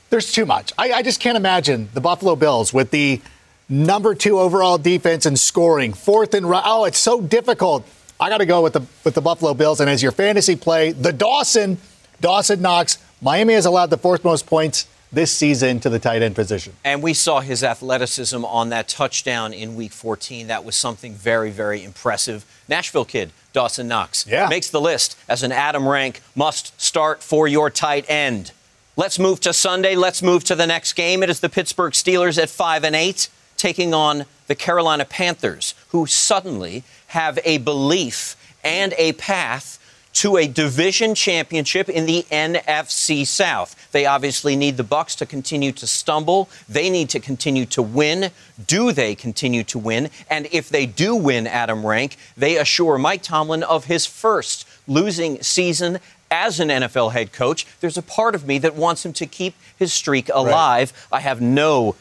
There's 0.10 0.32
too 0.32 0.46
much. 0.46 0.72
I, 0.78 0.94
I 0.94 1.02
just 1.02 1.20
can't 1.20 1.36
imagine 1.36 1.90
the 1.94 2.00
Buffalo 2.00 2.36
Bills 2.36 2.74
with 2.74 2.92
the 2.92 3.22
number 3.68 4.16
two 4.16 4.40
overall 4.40 4.78
defense 4.78 5.26
and 5.26 5.38
scoring, 5.38 5.92
fourth 5.92 6.34
and 6.34 6.50
ru- 6.50 6.62
oh, 6.64 6.86
it's 6.86 6.98
so 6.98 7.20
difficult. 7.20 7.86
I 8.20 8.30
got 8.30 8.38
to 8.38 8.46
go 8.46 8.62
with 8.62 8.74
the 8.74 8.84
with 9.04 9.16
the 9.16 9.22
Buffalo 9.22 9.54
Bills. 9.54 9.82
And 9.82 9.90
as 9.90 10.02
your 10.02 10.14
fantasy 10.14 10.56
play, 10.56 10.92
the 10.94 11.14
Dawson, 11.14 11.78
Dawson 12.22 12.62
Knox. 12.62 13.00
Miami 13.22 13.54
has 13.54 13.66
allowed 13.66 13.90
the 13.90 13.98
fourth 13.98 14.24
most 14.24 14.46
points 14.46 14.88
this 15.12 15.32
season 15.32 15.80
to 15.80 15.90
the 15.90 16.00
tight 16.00 16.22
end 16.22 16.36
position. 16.36 16.74
And 16.84 17.02
we 17.02 17.14
saw 17.14 17.40
his 17.40 17.64
athleticism 17.64 18.44
on 18.44 18.70
that 18.70 18.88
touchdown 18.88 19.54
in 19.54 19.76
week 19.76 19.92
14. 19.94 20.48
That 20.48 20.66
was 20.66 20.76
something 20.76 21.14
very, 21.14 21.50
very 21.50 21.84
impressive. 21.84 22.46
Nashville 22.68 23.06
kid, 23.06 23.32
Dawson 23.54 23.88
Knox, 23.88 24.26
Yeah. 24.28 24.48
makes 24.48 24.70
the 24.70 24.82
list 24.82 25.16
as 25.30 25.44
an 25.44 25.52
Adam 25.52 25.88
Rank 25.88 26.22
must 26.36 26.80
start 26.80 27.24
for 27.24 27.48
your 27.48 27.70
tight 27.70 28.06
end. 28.10 28.52
Let's 28.96 29.20
move 29.20 29.40
to 29.42 29.54
Sunday. 29.54 29.96
Let's 29.96 30.22
move 30.22 30.44
to 30.46 30.56
the 30.56 30.68
next 30.68 30.94
game. 30.94 31.24
It 31.24 31.30
is 31.30 31.40
the 31.40 31.50
Pittsburgh 31.50 31.94
Steelers 31.94 32.42
at 32.42 32.50
5 32.50 32.84
and 32.84 32.96
8 32.96 33.30
taking 33.56 33.94
on 33.94 34.26
the 34.48 34.56
Carolina 34.56 35.06
Panthers, 35.06 35.74
who 35.90 36.06
suddenly 36.06 36.84
have 37.08 37.40
a 37.46 37.58
belief 37.60 38.36
and 38.64 38.94
a 38.98 39.14
path 39.14 39.80
to 40.18 40.36
a 40.36 40.48
division 40.48 41.14
championship 41.14 41.88
in 41.88 42.08
the 42.08 42.26
NFC 42.32 43.26
South. 43.26 43.92
They 43.92 44.08
obviously 44.08 44.56
need 44.56 44.78
the 44.78 44.84
Bucs 44.84 45.16
to 45.18 45.28
continue 45.28 45.72
to 45.74 45.86
stumble. 45.86 46.50
They 46.68 46.90
need 46.90 47.10
to 47.10 47.20
continue 47.20 47.68
to 47.68 47.84
win. 47.84 48.32
Do 48.66 48.92
they 48.92 49.14
continue 49.14 49.64
to 49.66 49.78
win? 49.78 50.10
And 50.28 50.48
if 50.52 50.70
they 50.70 50.88
do 50.88 51.16
win 51.16 51.46
Adam 51.46 51.86
Rank, 51.86 52.18
they 52.36 52.58
assure 52.58 52.98
Mike 52.98 53.22
Tomlin 53.22 53.62
of 53.62 53.86
his 53.86 54.08
first 54.08 54.68
losing 54.88 55.44
season 55.44 56.00
as 56.32 56.60
an 56.60 56.70
NFL 56.70 57.12
head 57.12 57.32
coach, 57.32 57.68
there's 57.80 57.98
a 57.98 58.02
part 58.02 58.34
of 58.34 58.48
me 58.48 58.58
that 58.58 58.74
wants 58.74 59.06
him 59.06 59.14
to 59.14 59.28
keep 59.28 59.54
his 59.78 59.94
streak 59.94 60.30
alive. 60.34 60.94
Right. 61.12 61.18
I 61.20 61.22
have 61.22 61.42
no 61.42 61.96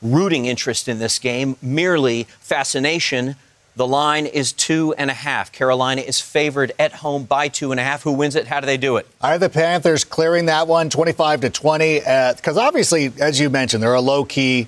rooting 0.00 0.46
interest 0.46 0.88
in 0.88 0.98
this 0.98 1.18
game, 1.18 1.56
merely 1.60 2.24
fascination. 2.40 3.36
The 3.76 3.86
line 3.86 4.26
is 4.26 4.52
two 4.52 4.94
and 4.98 5.10
a 5.10 5.14
half. 5.14 5.52
Carolina 5.52 6.02
is 6.02 6.20
favored 6.20 6.72
at 6.78 6.92
home 6.92 7.24
by 7.24 7.48
two 7.48 7.70
and 7.70 7.80
a 7.80 7.84
half. 7.84 8.02
Who 8.02 8.12
wins 8.12 8.36
it? 8.36 8.46
How 8.46 8.60
do 8.60 8.66
they 8.66 8.76
do 8.76 8.96
it? 8.96 9.06
I 9.20 9.32
have 9.32 9.40
the 9.40 9.48
Panthers 9.48 10.04
clearing 10.04 10.46
that 10.46 10.66
one 10.66 10.90
25 10.90 11.42
to 11.42 11.50
20. 11.50 12.00
Because 12.00 12.58
obviously, 12.58 13.12
as 13.20 13.38
you 13.40 13.48
mentioned, 13.48 13.82
they're 13.82 13.94
a 13.94 14.00
low 14.00 14.24
key 14.24 14.66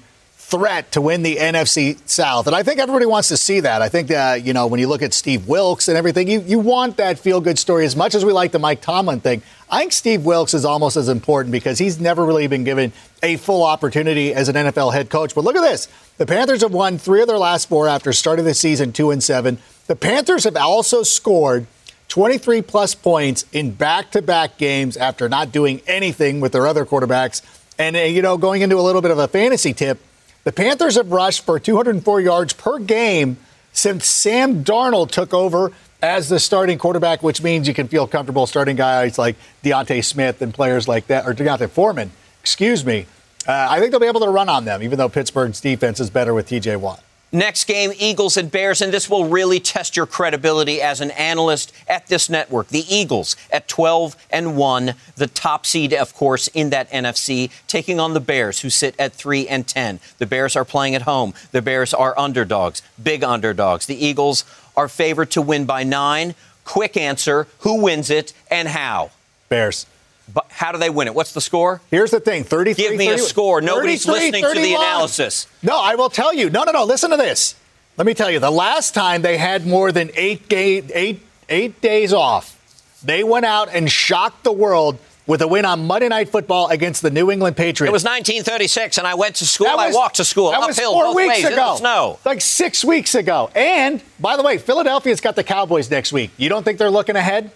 threat 0.53 0.93
to 0.93 1.01
win 1.01 1.23
the 1.23 1.37
NFC 1.37 1.97
South. 2.07 2.47
And 2.47 2.55
I 2.55 2.63
think 2.63 2.79
everybody 2.79 3.07
wants 3.07 3.29
to 3.29 3.39
see 3.39 3.61
that. 3.61 3.81
I 3.81 3.89
think 3.89 4.09
that, 4.09 4.45
you 4.45 4.53
know, 4.53 4.67
when 4.67 4.81
you 4.81 4.87
look 4.87 5.01
at 5.01 5.15
Steve 5.15 5.49
Wilks 5.49 5.89
and 5.89 5.97
everything, 5.97 6.29
you, 6.29 6.43
you 6.43 6.59
want 6.59 6.99
that 6.99 7.19
feel 7.19 7.41
good 7.41 7.59
story 7.59 7.87
as 7.87 7.97
much 7.97 8.15
as 8.15 8.23
we 8.23 8.35
like 8.35 8.53
the 8.53 8.59
Mike 8.59 8.83
Tomlin 8.83 9.21
thing. 9.21 9.41
I 9.71 9.79
think 9.79 9.93
Steve 9.93 10.27
Wilks 10.27 10.53
is 10.53 10.67
almost 10.67 10.99
as 10.99 11.09
important 11.09 11.53
because 11.53 11.79
he's 11.79 11.99
never 11.99 12.23
really 12.27 12.47
been 12.49 12.65
given 12.65 12.93
a 13.23 13.39
full 13.39 13.63
opportunity 13.63 14.35
as 14.35 14.51
an 14.51 14.57
NFL 14.57 14.93
head 14.93 15.09
coach. 15.09 15.35
But 15.35 15.45
look 15.45 15.57
at 15.57 15.63
this. 15.63 15.89
The 16.19 16.27
Panthers 16.27 16.61
have 16.61 16.75
won 16.75 16.99
three 16.99 17.23
of 17.23 17.29
their 17.29 17.39
last 17.39 17.71
four 17.71 17.89
after 17.89 18.13
starting 18.13 18.45
the 18.45 18.53
season 18.53 18.93
two 18.93 19.11
and 19.11 19.23
seven. 19.23 19.57
The 19.87 19.97
Panthers 19.97 20.45
have 20.45 20.57
also 20.57 21.03
scored 21.03 21.67
23 22.09 22.61
plus 22.61 22.95
points 22.95 23.47
in 23.53 23.71
back 23.71 24.11
to 24.11 24.21
back 24.21 24.59
games 24.59 24.99
after 24.99 25.31
not 25.31 25.51
doing 25.51 25.81
anything 25.87 26.41
with 26.41 26.53
their 26.53 26.67
other 26.67 26.85
quarterbacks. 26.85 27.41
And, 27.79 27.97
uh, 27.97 28.01
you 28.01 28.21
know, 28.21 28.37
going 28.37 28.61
into 28.61 28.77
a 28.77 28.83
little 28.83 29.01
bit 29.01 29.11
of 29.11 29.19
a 29.19 29.29
fantasy 29.29 29.73
tip, 29.73 29.99
the 30.45 30.53
Panthers 30.53 30.97
have 30.97 31.13
rushed 31.13 31.45
for 31.45 31.59
204 31.59 32.21
yards 32.21 32.53
per 32.53 32.79
game 32.79 33.37
since 33.73 34.07
Sam 34.07 34.65
Darnold 34.65 35.11
took 35.11 35.33
over 35.33 35.73
as 36.03 36.29
the 36.29 36.41
starting 36.41 36.79
quarterback, 36.79 37.23
which 37.23 37.43
means 37.43 37.69
you 37.69 37.75
can 37.75 37.89
feel 37.89 38.07
comfortable 38.07 38.47
starting 38.47 38.77
guys 38.77 39.19
like 39.19 39.37
D'Ante 39.63 40.03
Smith 40.03 40.43
and 40.43 40.53
players 40.53 40.89
like 40.89 41.07
that, 41.07 41.27
or 41.27 41.33
D'Onta 41.33 41.71
Foreman, 41.71 42.11
excuse 42.41 42.85
me. 42.85 43.07
Uh, 43.47 43.67
I 43.71 43.79
think 43.79 43.91
they'll 43.91 44.01
be 44.01 44.07
able 44.07 44.21
to 44.21 44.29
run 44.29 44.49
on 44.49 44.65
them, 44.65 44.83
even 44.83 44.99
though 44.99 45.09
Pittsburgh's 45.09 45.61
defense 45.61 46.01
is 46.01 46.11
better 46.11 46.35
with 46.35 46.49
TJ 46.49 46.79
Watt. 46.79 47.03
Next 47.35 47.65
game, 47.65 47.93
Eagles 47.99 48.37
and 48.37 48.51
Bears, 48.51 48.83
and 48.83 48.93
this 48.93 49.09
will 49.09 49.25
really 49.25 49.59
test 49.59 49.97
your 49.97 50.05
credibility 50.05 50.83
as 50.83 51.01
an 51.01 51.11
analyst 51.13 51.73
at 51.89 52.07
this 52.09 52.29
network. 52.29 52.69
The 52.69 52.85
Eagles 52.95 53.37
at 53.51 53.69
12 53.69 54.17
and 54.29 54.55
1, 54.55 54.95
the 55.17 55.29
top 55.29 55.65
seed, 55.65 55.95
of 55.95 56.13
course, 56.13 56.49
in 56.49 56.69
that 56.71 56.91
NFC, 56.91 57.51
taking 57.67 57.99
on 57.99 58.13
the 58.13 58.21
Bears, 58.21 58.61
who 58.61 58.69
sit 58.69 58.95
at 58.99 59.15
3 59.15 59.49
and 59.49 59.67
10. 59.67 59.99
The 60.19 60.27
Bears 60.27 60.57
are 60.57 60.65
playing 60.67 60.95
at 60.95 61.03
home. 61.03 61.33
The 61.53 61.63
Bears 61.63 61.95
are 61.95 62.19
underdogs, 62.19 62.83
big 63.03 63.25
underdogs. 63.25 63.87
The 63.87 64.05
Eagles 64.05 64.45
are 64.77 64.89
favored 64.89 65.31
to 65.31 65.41
win 65.41 65.65
by 65.65 65.85
nine. 65.85 66.35
Quick 66.65 66.99
answer 66.99 67.49
who 67.61 67.81
wins 67.81 68.11
it 68.11 68.35
and 68.51 68.69
how? 68.69 69.11
Bears. 69.49 69.87
But 70.33 70.47
how 70.51 70.73
do 70.73 70.79
they 70.79 70.91
win 70.91 71.09
it? 71.09 71.15
What's 71.15 71.33
the 71.33 71.41
score? 71.41 71.81
Here's 71.91 72.11
the 72.11 72.21
thing 72.21 72.45
33. 72.45 72.83
Give 72.85 72.97
me 72.97 73.07
30, 73.09 73.21
a 73.21 73.25
score. 73.25 73.61
Nobody's 73.61 74.07
listening 74.07 74.43
31. 74.43 74.55
to 74.55 74.61
the 74.61 74.75
analysis. 74.75 75.47
No, 75.63 75.79
I 75.81 75.95
will 75.95 76.11
tell 76.11 76.33
you. 76.33 76.49
No, 76.51 76.65
no, 76.65 76.73
no. 76.73 76.85
Listen 76.85 77.11
to 77.11 77.17
this. 77.17 77.55
Let 77.97 78.07
me 78.07 78.15
tell 78.15 78.31
you. 78.31 78.39
The 78.39 78.51
last 78.51 78.95
time 78.95 79.23
they 79.23 79.37
had 79.37 79.67
more 79.67 79.93
than 79.93 80.11
eight, 80.15 80.49
ga- 80.49 80.83
eight, 80.95 81.21
eight 81.49 81.81
days 81.81 82.13
off, 82.13 82.59
they 83.05 83.23
went 83.23 83.45
out 83.45 83.69
and 83.75 83.91
shocked 83.91 84.45
the 84.45 84.53
world 84.53 84.99
with 85.27 85.43
a 85.43 85.47
win 85.47 85.65
on 85.65 85.87
Monday 85.87 86.09
Night 86.09 86.29
Football 86.31 86.69
against 86.69 87.03
the 87.03 87.11
New 87.11 87.31
England 87.31 87.57
Patriots. 87.57 87.91
It 87.91 87.93
was 87.93 88.03
1936, 88.05 88.99
and 88.99 89.07
I 89.07 89.15
went 89.15 89.37
to 89.37 89.47
school. 89.47 89.67
Was, 89.67 89.95
I 89.95 89.97
walked 89.97 90.17
to 90.17 90.25
school. 90.25 90.51
That 90.51 90.63
uphill, 90.63 90.95
was 90.95 91.05
four 91.05 91.15
weeks 91.15 91.45
ways, 91.45 91.53
ago. 91.53 91.77
snow. 91.77 92.19
Like 92.25 92.41
six 92.41 92.85
weeks 92.85 93.15
ago. 93.15 93.51
And 93.55 94.03
by 94.19 94.37
the 94.37 94.43
way, 94.43 94.59
Philadelphia's 94.59 95.21
got 95.21 95.37
the 95.37 95.45
Cowboys 95.45 95.91
next 95.91 96.13
week. 96.13 96.31
You 96.39 96.49
don't 96.49 96.65
think 96.65 96.79
they're 96.79 96.91
looking 96.91 97.17
ahead? 97.17 97.51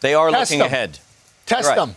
They 0.00 0.14
are 0.14 0.30
Test 0.30 0.50
looking 0.50 0.58
them. 0.58 0.66
ahead. 0.66 0.98
Test 1.46 1.68
right. 1.68 1.76
them. 1.76 1.94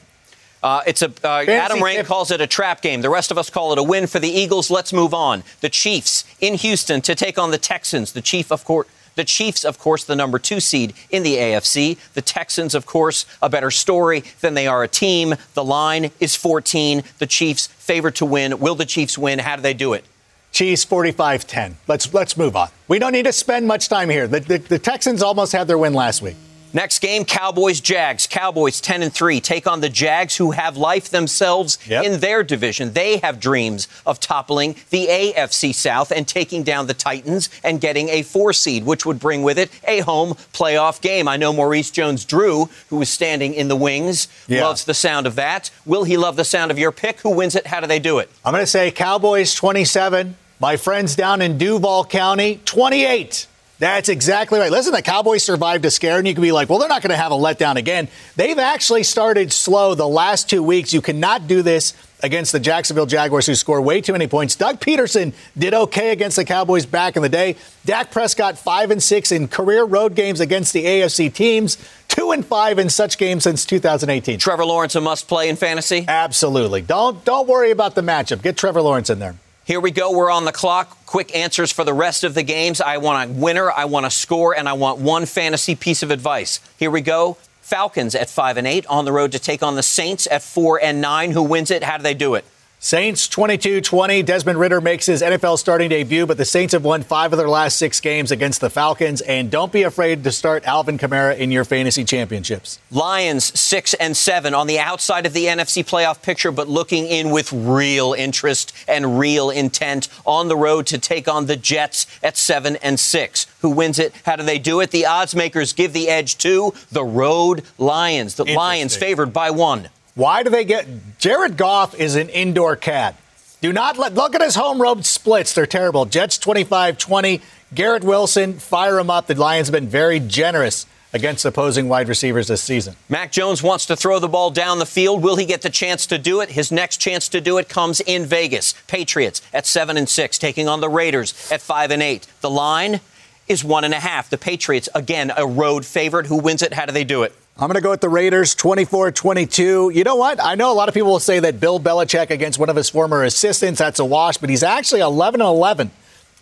Uh, 0.63 0.81
it's 0.87 1.01
a 1.01 1.11
uh, 1.23 1.45
Adam 1.47 1.83
Rank 1.83 2.07
calls 2.07 2.31
it 2.31 2.41
a 2.41 2.47
trap 2.47 2.81
game. 2.81 3.01
The 3.01 3.09
rest 3.09 3.31
of 3.31 3.37
us 3.37 3.49
call 3.49 3.73
it 3.73 3.77
a 3.77 3.83
win 3.83 4.07
for 4.07 4.19
the 4.19 4.29
Eagles. 4.29 4.71
Let's 4.71 4.91
move 4.91 5.13
on. 5.13 5.43
The 5.61 5.69
Chiefs 5.69 6.25
in 6.39 6.55
Houston 6.55 7.01
to 7.01 7.15
take 7.15 7.37
on 7.37 7.51
the 7.51 7.57
Texans. 7.57 8.13
The 8.13 8.21
Chief, 8.21 8.51
of 8.51 8.65
course. 8.65 8.87
The 9.15 9.23
Chiefs, 9.23 9.65
of 9.65 9.79
course, 9.79 10.03
the 10.03 10.15
number 10.15 10.37
two 10.37 10.59
seed 10.59 10.93
in 11.09 11.23
the 11.23 11.37
AFC. 11.37 11.97
The 12.13 12.21
Texans, 12.21 12.75
of 12.75 12.85
course, 12.85 13.25
a 13.41 13.49
better 13.49 13.71
story 13.71 14.23
than 14.41 14.53
they 14.53 14.67
are 14.67 14.83
a 14.83 14.87
team. 14.87 15.35
The 15.55 15.63
line 15.63 16.11
is 16.19 16.35
14. 16.35 17.01
The 17.17 17.25
Chiefs 17.25 17.65
favored 17.67 18.15
to 18.17 18.25
win. 18.25 18.59
Will 18.59 18.75
the 18.75 18.85
Chiefs 18.85 19.17
win? 19.17 19.39
How 19.39 19.55
do 19.55 19.63
they 19.63 19.73
do 19.73 19.93
it? 19.93 20.05
Chiefs 20.51 20.85
45-10. 20.85 21.73
Let's 21.87 22.13
let's 22.13 22.37
move 22.37 22.55
on. 22.55 22.69
We 22.87 22.99
don't 22.99 23.11
need 23.11 23.25
to 23.25 23.33
spend 23.33 23.67
much 23.67 23.89
time 23.89 24.09
here. 24.09 24.27
The, 24.27 24.39
the, 24.39 24.57
the 24.57 24.79
Texans 24.79 25.21
almost 25.21 25.51
had 25.51 25.67
their 25.67 25.77
win 25.77 25.93
last 25.93 26.21
week. 26.21 26.35
Next 26.73 26.99
game, 26.99 27.25
Cowboys 27.25 27.79
Jags. 27.79 28.27
Cowboys 28.27 28.81
10 28.81 29.03
and 29.03 29.13
3 29.13 29.39
take 29.39 29.67
on 29.67 29.81
the 29.81 29.89
Jags 29.89 30.37
who 30.37 30.51
have 30.51 30.77
life 30.77 31.09
themselves 31.09 31.77
yep. 31.87 32.03
in 32.03 32.19
their 32.19 32.43
division. 32.43 32.93
They 32.93 33.17
have 33.17 33.39
dreams 33.39 33.87
of 34.05 34.19
toppling 34.19 34.75
the 34.89 35.07
AFC 35.07 35.73
South 35.73 36.11
and 36.11 36.27
taking 36.27 36.63
down 36.63 36.87
the 36.87 36.93
Titans 36.93 37.49
and 37.63 37.79
getting 37.79 38.09
a 38.09 38.21
4 38.23 38.53
seed, 38.53 38.85
which 38.85 39.05
would 39.05 39.19
bring 39.19 39.43
with 39.43 39.57
it 39.57 39.71
a 39.87 40.01
home 40.01 40.33
playoff 40.53 41.01
game. 41.01 41.27
I 41.27 41.37
know 41.37 41.53
Maurice 41.53 41.91
Jones-Drew, 41.91 42.69
who 42.89 43.01
is 43.01 43.09
standing 43.09 43.53
in 43.53 43.67
the 43.67 43.75
wings, 43.75 44.27
yeah. 44.47 44.65
loves 44.65 44.83
the 44.85 44.93
sound 44.93 45.25
of 45.25 45.35
that. 45.35 45.71
Will 45.85 46.03
he 46.03 46.17
love 46.17 46.35
the 46.35 46.45
sound 46.45 46.71
of 46.71 46.77
your 46.77 46.91
pick? 46.91 47.21
Who 47.21 47.29
wins 47.29 47.55
it? 47.55 47.67
How 47.67 47.79
do 47.79 47.87
they 47.87 47.99
do 47.99 48.19
it? 48.19 48.29
I'm 48.43 48.53
going 48.53 48.61
to 48.61 48.67
say 48.67 48.91
Cowboys 48.91 49.53
27. 49.55 50.35
My 50.59 50.75
friends 50.75 51.15
down 51.15 51.41
in 51.41 51.57
Duval 51.57 52.05
County 52.05 52.61
28. 52.65 53.47
That's 53.79 54.09
exactly 54.09 54.59
right. 54.59 54.71
Listen, 54.71 54.91
the 54.91 55.03
Cowboys 55.03 55.43
survived 55.43 55.85
a 55.85 55.91
scare, 55.91 56.17
and 56.17 56.27
you 56.27 56.33
can 56.33 56.41
be 56.41 56.51
like, 56.51 56.67
well, 56.67 56.79
they're 56.79 56.89
not 56.89 57.03
going 57.03 57.11
to 57.11 57.17
have 57.17 57.31
a 57.31 57.35
letdown 57.35 57.75
again. 57.75 58.07
They've 58.35 58.57
actually 58.57 59.03
started 59.03 59.53
slow 59.53 59.93
the 59.93 60.07
last 60.07 60.49
two 60.49 60.63
weeks. 60.63 60.93
You 60.93 61.01
cannot 61.01 61.47
do 61.47 61.61
this 61.61 61.93
against 62.23 62.51
the 62.51 62.59
Jacksonville 62.59 63.05
Jaguars, 63.05 63.45
who 63.45 63.53
score 63.53 63.79
way 63.79 64.01
too 64.01 64.13
many 64.13 64.25
points. 64.25 64.55
Doug 64.55 64.79
Pederson 64.79 65.33
did 65.55 65.75
okay 65.75 66.11
against 66.11 66.37
the 66.37 66.45
Cowboys 66.45 66.87
back 66.87 67.15
in 67.15 67.21
the 67.21 67.29
day. 67.29 67.55
Dak 67.85 68.09
Prescott 68.09 68.57
five 68.57 68.89
and 68.89 69.01
six 69.01 69.31
in 69.31 69.47
career 69.47 69.83
road 69.83 70.15
games 70.15 70.39
against 70.39 70.73
the 70.73 70.83
AFC 70.83 71.31
teams. 71.31 71.77
Two 72.07 72.31
and 72.31 72.43
five 72.43 72.79
in 72.79 72.89
such 72.89 73.19
games 73.19 73.43
since 73.43 73.63
2018. 73.65 74.39
Trevor 74.39 74.65
Lawrence 74.65 74.95
a 74.95 75.01
must 75.01 75.27
play 75.27 75.49
in 75.49 75.55
fantasy. 75.55 76.05
Absolutely. 76.07 76.81
Don't 76.81 77.23
don't 77.23 77.47
worry 77.47 77.69
about 77.69 77.93
the 77.93 78.01
matchup. 78.01 78.41
Get 78.41 78.57
Trevor 78.57 78.81
Lawrence 78.81 79.11
in 79.11 79.19
there. 79.19 79.35
Here 79.67 79.81
we 79.81 79.91
go. 79.91 80.11
We're 80.13 80.31
on 80.31 80.45
the 80.45 80.53
clock. 80.53 81.05
Quick 81.05 81.35
answers 81.35 81.73
for 81.73 81.83
the 81.83 81.93
rest 81.93 82.23
of 82.23 82.33
the 82.33 82.41
games. 82.41 82.79
I 82.79 82.99
want 82.99 83.29
a 83.29 83.33
winner, 83.33 83.69
I 83.69 83.83
want 83.83 84.05
a 84.05 84.09
score, 84.09 84.55
and 84.55 84.69
I 84.69 84.71
want 84.71 84.99
one 84.99 85.25
fantasy 85.25 85.75
piece 85.75 86.03
of 86.03 86.09
advice. 86.09 86.61
Here 86.77 86.89
we 86.89 87.01
go. 87.01 87.35
Falcons 87.59 88.15
at 88.15 88.29
5 88.29 88.55
and 88.55 88.65
8 88.65 88.85
on 88.85 89.03
the 89.03 89.11
road 89.11 89.33
to 89.33 89.39
take 89.39 89.61
on 89.61 89.75
the 89.75 89.83
Saints 89.83 90.25
at 90.31 90.41
4 90.41 90.81
and 90.81 91.01
9. 91.01 91.31
Who 91.31 91.43
wins 91.43 91.69
it? 91.69 91.83
How 91.83 91.97
do 91.97 92.03
they 92.03 92.13
do 92.13 92.35
it? 92.35 92.45
Saints 92.79 93.27
22 93.27 93.81
20. 93.81 94.21
Desmond 94.21 94.59
Ridder 94.59 94.79
makes 94.79 95.07
his 95.07 95.23
NFL 95.23 95.57
starting 95.57 95.89
debut, 95.89 96.27
but 96.27 96.37
the 96.37 96.45
Saints 96.45 96.73
have 96.73 96.83
won 96.83 97.01
five 97.01 97.33
of 97.33 97.37
their 97.39 97.49
last 97.49 97.77
six 97.77 97.99
games 97.99 98.31
against 98.31 98.61
the 98.61 98.69
Falcons. 98.69 99.21
And 99.21 99.49
don't 99.49 99.71
be 99.71 99.81
afraid 99.81 100.23
to 100.23 100.31
start 100.31 100.63
Alvin 100.63 100.99
Kamara 100.99 101.35
in 101.35 101.49
your 101.49 101.65
fantasy 101.65 102.03
championships. 102.03 102.77
Lions 102.91 103.59
6 103.59 103.95
and 103.95 104.15
7 104.15 104.53
on 104.53 104.67
the 104.67 104.77
outside 104.77 105.25
of 105.25 105.33
the 105.33 105.45
NFC 105.45 105.83
playoff 105.83 106.21
picture, 106.21 106.51
but 106.51 106.67
looking 106.67 107.07
in 107.07 107.31
with 107.31 107.51
real 107.51 108.13
interest 108.13 108.73
and 108.87 109.17
real 109.17 109.49
intent 109.49 110.07
on 110.23 110.47
the 110.47 110.55
road 110.55 110.85
to 110.87 110.99
take 110.99 111.27
on 111.27 111.47
the 111.47 111.57
Jets 111.57 112.05
at 112.21 112.37
7 112.37 112.75
and 112.77 112.99
6. 112.99 113.47
Who 113.61 113.71
wins 113.71 113.97
it? 113.97 114.13
How 114.23 114.35
do 114.35 114.43
they 114.43 114.59
do 114.59 114.81
it? 114.81 114.91
The 114.91 115.07
odds 115.07 115.33
makers 115.35 115.73
give 115.73 115.93
the 115.93 116.09
edge 116.09 116.37
to 116.37 116.75
the 116.91 117.03
road 117.03 117.63
Lions. 117.79 118.35
The 118.35 118.45
Lions 118.45 118.95
favored 118.95 119.33
by 119.33 119.49
one. 119.49 119.89
Why 120.17 120.41
do 120.41 120.49
they 120.49 120.65
get 120.65 120.87
Jared 121.19 121.57
Goff 121.57 121.93
is 121.93 122.15
an 122.15 122.29
indoor 122.29 122.75
cat. 122.75 123.15
Do 123.61 123.71
not 123.71 123.99
let 123.99 124.15
look 124.15 124.33
at 124.33 124.41
his 124.41 124.55
home 124.55 124.81
road 124.81 125.05
splits. 125.05 125.53
They're 125.53 125.67
terrible. 125.67 126.05
Jets 126.05 126.39
25-20. 126.39 127.39
Garrett 127.75 128.03
Wilson, 128.03 128.53
fire 128.53 128.97
him 128.97 129.11
up. 129.11 129.27
The 129.27 129.35
Lions 129.35 129.67
have 129.67 129.73
been 129.73 129.87
very 129.87 130.19
generous 130.19 130.87
against 131.13 131.45
opposing 131.45 131.87
wide 131.87 132.09
receivers 132.09 132.47
this 132.47 132.63
season. 132.63 132.95
Mac 133.09 133.31
Jones 133.31 133.61
wants 133.61 133.85
to 133.85 133.95
throw 133.95 134.17
the 134.17 134.27
ball 134.27 134.49
down 134.49 134.79
the 134.79 134.87
field. 134.87 135.21
Will 135.21 135.35
he 135.35 135.45
get 135.45 135.61
the 135.61 135.69
chance 135.69 136.07
to 136.07 136.17
do 136.17 136.41
it? 136.41 136.49
His 136.49 136.71
next 136.71 136.97
chance 136.97 137.29
to 137.29 137.39
do 137.39 137.59
it 137.59 137.69
comes 137.69 137.99
in 137.99 138.25
Vegas. 138.25 138.73
Patriots 138.87 139.43
at 139.53 139.67
seven 139.67 139.97
and 139.97 140.09
six, 140.09 140.39
taking 140.39 140.67
on 140.67 140.81
the 140.81 140.89
Raiders 140.89 141.51
at 141.51 141.61
five 141.61 141.91
and 141.91 142.01
eight. 142.01 142.25
The 142.41 142.49
line 142.49 143.01
is 143.47 143.63
one 143.63 143.83
and 143.83 143.93
a 143.93 143.99
half. 143.99 144.31
The 144.31 144.39
Patriots, 144.39 144.89
again, 144.95 145.31
a 145.37 145.45
road 145.45 145.85
favorite. 145.85 146.25
Who 146.25 146.37
wins 146.37 146.63
it? 146.63 146.73
How 146.73 146.87
do 146.87 146.91
they 146.91 147.03
do 147.03 147.21
it? 147.21 147.35
I'm 147.59 147.67
going 147.67 147.73
to 147.73 147.81
go 147.81 147.89
with 147.89 148.01
the 148.01 148.09
Raiders 148.09 148.53
24 148.53 149.11
22. 149.13 149.89
You 149.91 150.03
know 150.03 150.15
what? 150.15 150.39
I 150.39 150.53
know 150.53 150.71
a 150.71 150.75
lot 150.75 150.89
of 150.89 150.93
people 150.93 151.09
will 151.09 151.19
say 151.19 151.39
that 151.39 151.59
Bill 151.59 151.79
Belichick 151.79 152.29
against 152.29 152.59
one 152.59 152.69
of 152.69 152.75
his 152.75 152.87
former 152.87 153.23
assistants, 153.23 153.79
that's 153.79 153.97
a 153.97 154.05
wash, 154.05 154.37
but 154.37 154.51
he's 154.51 154.61
actually 154.61 155.01
11 155.01 155.41
11 155.41 155.89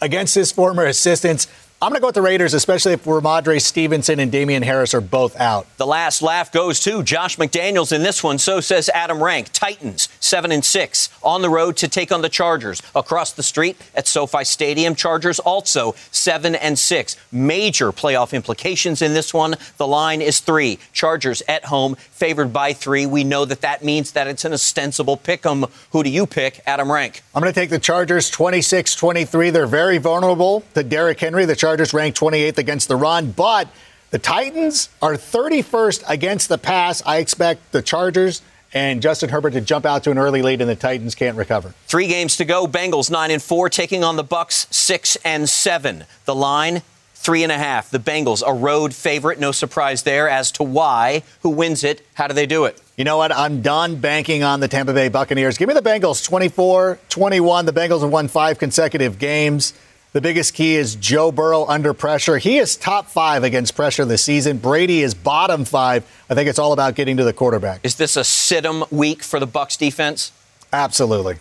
against 0.02 0.36
his 0.36 0.52
former 0.52 0.84
assistants. 0.84 1.48
I'm 1.82 1.90
going 1.90 1.98
to 1.98 2.02
go 2.02 2.08
with 2.08 2.16
the 2.16 2.22
Raiders, 2.22 2.54
especially 2.54 2.94
if 2.94 3.04
Rhamondre 3.04 3.62
Stevenson 3.62 4.22
and 4.22 4.32
Damien 4.32 4.64
Harris 4.64 4.94
are 4.94 5.02
both 5.02 5.38
out. 5.40 5.68
The 5.76 5.86
last 5.86 6.22
laugh 6.22 6.50
goes 6.50 6.80
to 6.80 7.04
Josh 7.04 7.36
McDaniels 7.36 7.92
in 7.92 8.02
this 8.02 8.24
one. 8.24 8.38
So 8.40 8.62
says 8.62 8.90
Adam 8.94 9.22
Rank. 9.22 9.50
Titans 9.52 10.08
seven 10.22 10.54
and 10.54 10.64
six 10.64 11.10
on 11.22 11.42
the 11.42 11.50
road 11.50 11.76
to 11.78 11.90
take 11.90 12.14
on 12.14 12.22
the 12.22 12.30
Chargers 12.30 12.82
across 12.96 13.34
the 13.34 13.44
street 13.44 13.76
at 13.94 14.08
SoFi 14.08 14.46
Stadium. 14.46 14.96
Chargers 14.96 15.38
also 15.40 15.94
seven 16.12 16.56
and 16.56 16.80
six. 16.80 17.18
Major 17.32 17.92
playoff 17.92 18.32
implications 18.32 19.02
in 19.02 19.14
this 19.14 19.34
one. 19.34 19.56
The 19.78 19.86
line 19.86 20.22
is 20.22 20.40
three. 20.40 20.80
Chargers 20.94 21.44
at 21.48 21.66
home, 21.66 21.96
favored 21.96 22.54
by 22.54 22.72
three. 22.72 23.06
We 23.06 23.26
know 23.26 23.44
that 23.44 23.62
that 23.62 23.84
means 23.84 24.14
that 24.14 24.28
it's 24.28 24.46
an 24.46 24.54
ostensible 24.54 25.18
pick 25.18 25.46
'em. 25.46 25.66
Who 25.92 26.04
do 26.04 26.10
you 26.10 26.26
pick, 26.26 26.62
Adam 26.66 26.90
Rank? 26.90 27.22
I'm 27.36 27.42
going 27.42 27.54
to 27.54 27.60
take 27.60 27.70
the 27.70 27.80
Chargers 27.80 28.30
26 28.30 28.96
23. 28.96 29.50
They're 29.50 29.68
very 29.68 29.98
vulnerable 29.98 30.64
to 30.74 30.82
Derrick 30.82 31.20
Henry. 31.20 31.44
The 31.46 31.56
Chargers 31.56 31.75
ranked 31.94 32.20
28th 32.20 32.58
against 32.58 32.88
the 32.88 32.96
run, 32.96 33.32
but 33.32 33.68
the 34.12 34.20
Titans 34.20 34.90
are 35.02 35.14
31st 35.14 36.04
against 36.08 36.50
the 36.50 36.58
pass. 36.58 37.02
I 37.06 37.18
expect 37.18 37.72
the 37.72 37.82
Chargers 37.82 38.42
and 38.74 39.02
Justin 39.02 39.30
Herbert 39.30 39.52
to 39.52 39.62
jump 39.62 39.86
out 39.86 40.04
to 40.04 40.12
an 40.12 40.18
early 40.18 40.42
lead, 40.42 40.62
and 40.62 40.70
the 40.70 40.76
Titans 40.76 41.16
can't 41.16 41.38
recover. 41.38 41.74
Three 41.88 42.08
games 42.08 42.38
to 42.38 42.46
go. 42.46 42.68
Bengals 42.68 43.10
nine 43.10 43.32
and 43.32 43.42
four, 43.42 43.70
taking 43.70 44.04
on 44.04 44.16
the 44.16 44.24
Bucs 44.24 44.72
six 44.74 45.16
and 45.24 45.50
seven. 45.50 46.06
The 46.26 46.36
line 46.36 46.82
three 47.26 47.42
and 47.42 47.52
a 47.52 47.58
half. 47.58 47.90
The 47.90 47.98
Bengals 47.98 48.44
a 48.46 48.54
road 48.54 48.94
favorite. 48.94 49.40
No 49.40 49.52
surprise 49.52 50.04
there 50.04 50.30
as 50.30 50.52
to 50.54 50.64
why. 50.64 51.24
Who 51.42 51.50
wins 51.50 51.84
it? 51.84 52.06
How 52.14 52.28
do 52.28 52.34
they 52.34 52.46
do 52.46 52.66
it? 52.66 52.80
You 52.98 53.04
know 53.04 53.18
what? 53.18 53.32
I'm 53.32 53.62
done 53.62 53.96
banking 53.96 54.44
on 54.44 54.60
the 54.60 54.68
Tampa 54.68 54.94
Bay 54.94 55.10
Buccaneers. 55.10 55.58
Give 55.58 55.68
me 55.68 55.74
the 55.74 55.82
Bengals 55.82 56.24
24 56.24 57.00
21. 57.10 57.66
The 57.66 57.74
Bengals 57.74 58.02
have 58.02 58.12
won 58.12 58.28
five 58.28 58.60
consecutive 58.60 59.18
games. 59.18 59.74
The 60.16 60.22
biggest 60.22 60.54
key 60.54 60.76
is 60.78 60.96
Joe 60.96 61.30
Burrow 61.30 61.66
under 61.66 61.94
pressure. 61.94 62.38
He 62.38 62.58
is 62.58 62.78
top 62.78 63.08
five 63.08 63.44
against 63.44 63.76
pressure 63.76 64.06
this 64.06 64.24
season. 64.24 64.60
Brady 64.60 65.02
is 65.02 65.14
bottom 65.14 65.66
five. 65.66 66.10
I 66.30 66.36
think 66.36 66.48
it's 66.48 66.58
all 66.58 66.72
about 66.72 66.96
getting 66.96 67.18
to 67.18 67.26
the 67.26 67.34
quarterback. 67.34 67.82
Is 67.84 67.96
this 67.96 68.16
a 68.16 68.24
sit 68.24 68.66
'em 68.66 68.86
week 68.90 69.22
for 69.22 69.42
the 69.42 69.46
Bucs 69.46 69.78
defense? 69.78 70.32
Absolutely. 70.72 71.36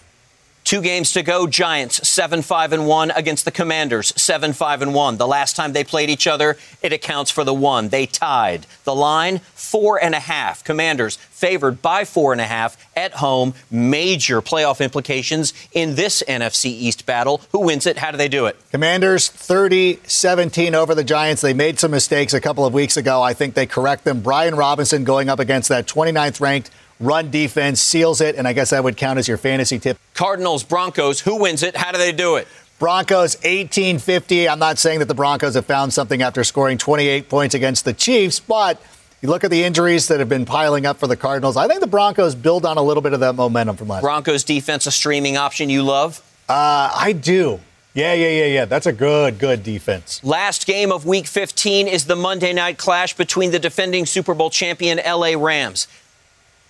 Two 0.74 0.82
games 0.82 1.12
to 1.12 1.22
go. 1.22 1.46
Giants 1.46 2.08
7 2.08 2.42
5 2.42 2.72
and 2.72 2.88
1 2.88 3.12
against 3.12 3.44
the 3.44 3.52
Commanders 3.52 4.12
7 4.20 4.52
5 4.52 4.82
and 4.82 4.92
1. 4.92 5.18
The 5.18 5.26
last 5.28 5.54
time 5.54 5.72
they 5.72 5.84
played 5.84 6.10
each 6.10 6.26
other, 6.26 6.56
it 6.82 6.92
accounts 6.92 7.30
for 7.30 7.44
the 7.44 7.54
one. 7.54 7.90
They 7.90 8.06
tied. 8.06 8.66
The 8.82 8.92
line 8.92 9.38
four 9.54 10.02
and 10.02 10.16
a 10.16 10.18
half. 10.18 10.64
Commanders 10.64 11.14
favored 11.14 11.80
by 11.80 12.04
four 12.04 12.32
and 12.32 12.40
a 12.40 12.46
half 12.46 12.76
at 12.96 13.12
home. 13.12 13.54
Major 13.70 14.42
playoff 14.42 14.84
implications 14.84 15.54
in 15.70 15.94
this 15.94 16.24
NFC 16.26 16.66
East 16.66 17.06
battle. 17.06 17.40
Who 17.52 17.60
wins 17.60 17.86
it? 17.86 17.98
How 17.98 18.10
do 18.10 18.16
they 18.16 18.28
do 18.28 18.46
it? 18.46 18.56
Commanders 18.72 19.28
30 19.28 20.00
17 20.04 20.74
over 20.74 20.92
the 20.92 21.04
Giants. 21.04 21.40
They 21.40 21.54
made 21.54 21.78
some 21.78 21.92
mistakes 21.92 22.34
a 22.34 22.40
couple 22.40 22.66
of 22.66 22.74
weeks 22.74 22.96
ago. 22.96 23.22
I 23.22 23.32
think 23.32 23.54
they 23.54 23.66
correct 23.66 24.02
them. 24.02 24.22
Brian 24.22 24.56
Robinson 24.56 25.04
going 25.04 25.28
up 25.28 25.38
against 25.38 25.68
that 25.68 25.86
29th 25.86 26.40
ranked 26.40 26.70
run 27.04 27.30
defense 27.30 27.80
seals 27.80 28.20
it, 28.20 28.36
and 28.36 28.48
I 28.48 28.52
guess 28.52 28.70
that 28.70 28.82
would 28.82 28.96
count 28.96 29.18
as 29.18 29.28
your 29.28 29.36
fantasy 29.36 29.78
tip. 29.78 29.98
Cardinals, 30.14 30.64
Broncos, 30.64 31.20
who 31.20 31.36
wins 31.36 31.62
it? 31.62 31.76
How 31.76 31.92
do 31.92 31.98
they 31.98 32.12
do 32.12 32.36
it? 32.36 32.48
Broncos 32.78 33.36
1850. 33.36 34.48
I'm 34.48 34.58
not 34.58 34.78
saying 34.78 34.98
that 34.98 35.08
the 35.08 35.14
Broncos 35.14 35.54
have 35.54 35.66
found 35.66 35.92
something 35.92 36.22
after 36.22 36.42
scoring 36.42 36.76
28 36.76 37.28
points 37.28 37.54
against 37.54 37.84
the 37.84 37.92
Chiefs, 37.92 38.40
but 38.40 38.82
you 39.22 39.28
look 39.28 39.44
at 39.44 39.50
the 39.50 39.62
injuries 39.62 40.08
that 40.08 40.18
have 40.18 40.28
been 40.28 40.44
piling 40.44 40.84
up 40.84 40.98
for 40.98 41.06
the 41.06 41.16
Cardinals. 41.16 41.56
I 41.56 41.68
think 41.68 41.80
the 41.80 41.86
Broncos 41.86 42.34
build 42.34 42.66
on 42.66 42.76
a 42.76 42.82
little 42.82 43.02
bit 43.02 43.12
of 43.12 43.20
that 43.20 43.34
momentum 43.34 43.76
from 43.76 43.88
last. 43.88 44.02
Broncos 44.02 44.44
defense, 44.44 44.86
a 44.86 44.90
streaming 44.90 45.36
option 45.36 45.70
you 45.70 45.82
love? 45.82 46.20
Uh, 46.48 46.90
I 46.94 47.12
do. 47.12 47.60
Yeah, 47.94 48.12
yeah, 48.12 48.28
yeah, 48.28 48.46
yeah. 48.46 48.64
That's 48.64 48.86
a 48.86 48.92
good, 48.92 49.38
good 49.38 49.62
defense. 49.62 50.22
Last 50.24 50.66
game 50.66 50.90
of 50.90 51.06
Week 51.06 51.28
15 51.28 51.86
is 51.86 52.06
the 52.06 52.16
Monday 52.16 52.52
night 52.52 52.76
clash 52.76 53.14
between 53.16 53.52
the 53.52 53.60
defending 53.60 54.04
Super 54.04 54.34
Bowl 54.34 54.50
champion 54.50 54.98
LA 55.06 55.34
Rams 55.38 55.86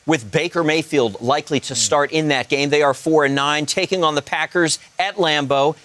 with 0.07 0.31
Baker 0.31 0.63
Mayfield 0.63 1.21
likely 1.21 1.61
to 1.61 1.75
hmm. 1.75 1.79
start 1.79 2.13
in 2.13 2.29
that 2.29 2.49
game. 2.49 2.71
They 2.71 2.83
are 2.83 2.95
4 2.95 3.27
and 3.27 3.35
9 3.35 3.67
taking 3.67 4.05
on 4.05 4.15
the 4.15 4.23
Packers 4.23 4.79
at 4.99 5.17
Lambeau. 5.17 5.77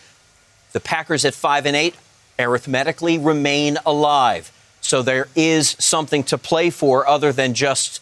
The 0.71 0.79
Packers 0.79 1.25
at 1.25 1.33
5 1.33 1.65
and 1.65 1.75
8 1.75 1.95
arithmetically 2.37 3.17
remain 3.17 3.77
alive. 3.85 4.51
So 4.81 5.01
there 5.01 5.27
is 5.35 5.75
something 5.79 6.23
to 6.25 6.37
play 6.37 6.69
for 6.69 7.07
other 7.07 7.33
than 7.33 7.53
just 7.53 8.01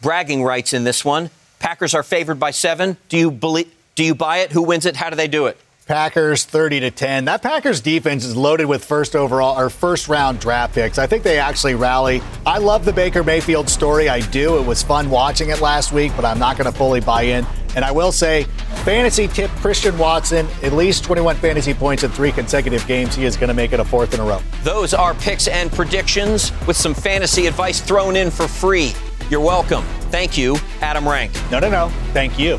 bragging 0.00 0.44
rights 0.44 0.72
in 0.72 0.84
this 0.84 1.04
one. 1.04 1.30
Packers 1.58 1.94
are 1.94 2.02
favored 2.02 2.38
by 2.38 2.52
7. 2.52 2.96
Do 3.08 3.18
you 3.18 3.30
believe 3.30 3.72
do 3.94 4.04
you 4.04 4.14
buy 4.14 4.38
it? 4.38 4.52
Who 4.52 4.62
wins 4.62 4.86
it? 4.86 4.94
How 4.94 5.10
do 5.10 5.16
they 5.16 5.26
do 5.26 5.46
it? 5.46 5.58
Packers 5.88 6.44
30 6.44 6.80
to 6.80 6.90
10. 6.90 7.24
That 7.24 7.40
Packers 7.40 7.80
defense 7.80 8.22
is 8.22 8.36
loaded 8.36 8.66
with 8.66 8.84
first 8.84 9.16
overall 9.16 9.58
or 9.58 9.70
first 9.70 10.06
round 10.06 10.38
draft 10.38 10.74
picks. 10.74 10.98
I 10.98 11.06
think 11.06 11.22
they 11.22 11.38
actually 11.38 11.74
rally. 11.74 12.20
I 12.44 12.58
love 12.58 12.84
the 12.84 12.92
Baker 12.92 13.24
Mayfield 13.24 13.70
story. 13.70 14.10
I 14.10 14.20
do. 14.20 14.58
It 14.58 14.66
was 14.66 14.82
fun 14.82 15.08
watching 15.08 15.48
it 15.48 15.62
last 15.62 15.90
week, 15.90 16.12
but 16.14 16.26
I'm 16.26 16.38
not 16.38 16.58
going 16.58 16.70
to 16.70 16.76
fully 16.76 17.00
buy 17.00 17.22
in. 17.22 17.46
And 17.74 17.86
I 17.86 17.90
will 17.90 18.12
say, 18.12 18.44
fantasy 18.84 19.28
tip 19.28 19.50
Christian 19.62 19.96
Watson, 19.96 20.46
at 20.62 20.74
least 20.74 21.04
21 21.04 21.36
fantasy 21.36 21.72
points 21.72 22.02
in 22.02 22.10
three 22.10 22.32
consecutive 22.32 22.86
games. 22.86 23.14
He 23.14 23.24
is 23.24 23.36
going 23.36 23.48
to 23.48 23.54
make 23.54 23.72
it 23.72 23.80
a 23.80 23.84
fourth 23.84 24.12
in 24.12 24.20
a 24.20 24.24
row. 24.24 24.42
Those 24.64 24.92
are 24.92 25.14
picks 25.14 25.48
and 25.48 25.72
predictions 25.72 26.52
with 26.66 26.76
some 26.76 26.92
fantasy 26.92 27.46
advice 27.46 27.80
thrown 27.80 28.14
in 28.14 28.30
for 28.30 28.46
free. 28.46 28.92
You're 29.30 29.40
welcome. 29.40 29.84
Thank 30.10 30.36
you, 30.36 30.56
Adam 30.82 31.08
Rank. 31.08 31.32
No, 31.50 31.60
no, 31.60 31.70
no. 31.70 31.88
Thank 32.12 32.38
you. 32.38 32.58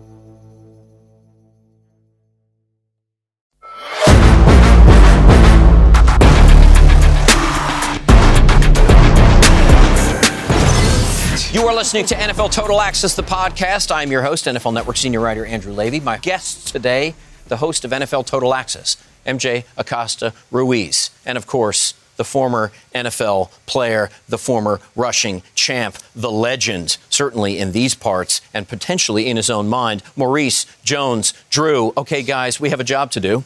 Listening 11.81 12.05
to 12.05 12.13
NFL 12.13 12.51
Total 12.51 12.79
Access, 12.79 13.15
the 13.15 13.23
podcast. 13.23 13.91
I'm 13.91 14.11
your 14.11 14.21
host, 14.21 14.45
NFL 14.45 14.71
Network 14.71 14.97
senior 14.97 15.19
writer 15.19 15.43
Andrew 15.43 15.73
Levy. 15.73 15.99
My 15.99 16.19
guest 16.19 16.67
today, 16.67 17.15
the 17.47 17.57
host 17.57 17.83
of 17.83 17.89
NFL 17.89 18.27
Total 18.27 18.53
Access, 18.53 19.03
MJ 19.25 19.63
Acosta 19.75 20.31
Ruiz. 20.51 21.09
And 21.25 21.39
of 21.39 21.47
course, 21.47 21.95
the 22.17 22.23
former 22.23 22.71
NFL 22.93 23.49
player, 23.65 24.11
the 24.29 24.37
former 24.37 24.79
rushing 24.95 25.41
champ, 25.55 25.97
the 26.15 26.29
legend, 26.29 26.97
certainly 27.09 27.57
in 27.57 27.71
these 27.71 27.95
parts 27.95 28.41
and 28.53 28.67
potentially 28.67 29.27
in 29.27 29.35
his 29.35 29.49
own 29.49 29.67
mind, 29.67 30.03
Maurice 30.15 30.67
Jones 30.83 31.33
Drew. 31.49 31.93
Okay, 31.97 32.21
guys, 32.21 32.59
we 32.59 32.69
have 32.69 32.79
a 32.79 32.83
job 32.83 33.09
to 33.13 33.19
do. 33.19 33.43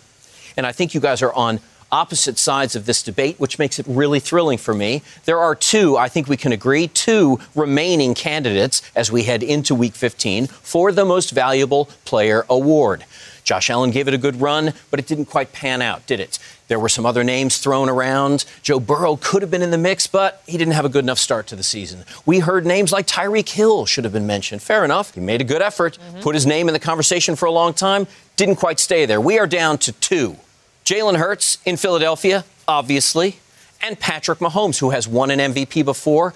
And 0.58 0.68
I 0.68 0.74
think 0.74 0.94
you 0.94 1.00
guys 1.00 1.22
are 1.22 1.32
on 1.32 1.62
opposite 1.92 2.38
sides 2.38 2.76
of 2.76 2.86
this 2.86 3.04
debate, 3.04 3.40
which 3.40 3.60
makes 3.60 3.80
it 3.80 3.86
really 3.88 4.20
thrilling 4.20 4.58
for 4.58 4.74
me. 4.74 5.02
There 5.26 5.40
are 5.40 5.56
two, 5.56 5.98
I 5.98 6.10
think 6.10 6.28
we 6.28 6.38
can 6.38 6.52
agree, 6.52 6.88
two 6.88 7.40
remaining 7.54 8.14
candidates 8.14 8.82
as 8.96 9.12
we 9.12 9.24
head 9.24 9.44
into 9.44 9.76
week 9.76 9.96
15 9.96 10.48
for 10.48 10.92
the 10.92 11.06
most 11.06 11.32
valuable 11.32 11.86
player 12.06 12.46
award. 12.50 13.06
Josh 13.46 13.70
Allen 13.70 13.92
gave 13.92 14.08
it 14.08 14.14
a 14.14 14.18
good 14.18 14.42
run, 14.42 14.74
but 14.90 15.00
it 15.00 15.06
didn't 15.06 15.26
quite 15.26 15.54
pan 15.54 15.82
out, 15.82 16.06
did 16.08 16.20
it? 16.20 16.40
There 16.68 16.80
were 16.80 16.90
some 16.90 17.06
other 17.06 17.24
names 17.24 17.60
thrown 17.60 17.90
around. 17.90 18.46
Joe 18.64 18.80
Burrow 18.80 19.18
could 19.18 19.44
have 19.44 19.52
been 19.52 19.62
in 19.62 19.70
the 19.70 19.78
mix, 19.78 20.08
but 20.08 20.42
he 20.48 20.58
didn't 20.58 20.74
have 20.74 20.84
a 20.84 20.90
good 20.90 21.06
enough 21.06 21.20
start 21.20 21.46
to 21.48 21.56
the 21.56 21.64
season. 21.64 22.04
We 22.26 22.40
heard 22.40 22.66
names 22.66 22.92
like 22.92 23.06
Tyreek 23.06 23.50
Hill 23.50 23.86
should 23.86 24.04
have 24.04 24.14
been 24.14 24.26
mentioned. 24.26 24.64
Fair 24.64 24.84
enough. 24.84 25.14
He 25.14 25.22
made 25.22 25.42
a 25.42 25.44
good 25.44 25.62
effort, 25.62 26.00
mm-hmm. 26.00 26.22
put 26.22 26.34
his 26.34 26.48
name 26.48 26.68
in 26.68 26.74
the 26.74 26.80
conversation 26.80 27.36
for 27.36 27.46
a 27.46 27.52
long 27.52 27.76
time, 27.76 28.08
didn't 28.36 28.56
quite 28.56 28.80
stay 28.80 29.06
there. 29.06 29.22
We 29.22 29.38
are 29.38 29.48
down 29.48 29.78
to 29.80 29.92
two. 29.92 30.38
Jalen 30.86 31.18
Hurts 31.18 31.58
in 31.66 31.78
Philadelphia, 31.78 32.46
obviously, 32.68 33.40
and 33.82 34.00
Patrick 34.00 34.40
Mahomes, 34.40 34.80
who 34.80 34.92
has 34.92 35.08
won 35.08 35.32
an 35.32 35.40
MVP 35.40 35.84
before 35.84 36.34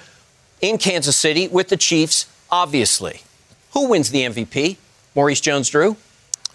in 0.59 0.77
Kansas 0.77 1.15
City 1.15 1.47
with 1.47 1.69
the 1.69 1.77
Chiefs, 1.77 2.25
obviously. 2.51 3.21
Who 3.73 3.89
wins 3.89 4.09
the 4.09 4.23
MVP? 4.23 4.77
Maurice 5.15 5.39
Jones 5.39 5.69
Drew? 5.69 5.97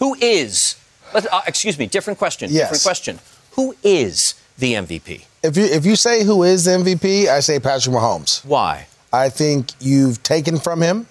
Who 0.00 0.16
is, 0.16 0.76
uh, 1.14 1.42
excuse 1.46 1.78
me, 1.78 1.86
different 1.86 2.18
question. 2.18 2.50
Yes. 2.50 2.62
Different 2.64 2.82
question. 2.82 3.18
Who 3.52 3.76
is 3.84 4.34
the 4.58 4.74
MVP? 4.74 5.24
If 5.44 5.56
you 5.56 5.64
if 5.64 5.84
you 5.84 5.94
say 5.94 6.24
who 6.24 6.42
is 6.42 6.64
the 6.64 6.72
MVP, 6.72 7.28
I 7.28 7.40
say 7.40 7.60
Patrick 7.60 7.94
Mahomes. 7.94 8.44
Why? 8.44 8.86
I 9.12 9.28
think 9.28 9.68
you've 9.78 10.22
taken 10.22 10.58
from 10.58 10.80
him. 10.82 11.06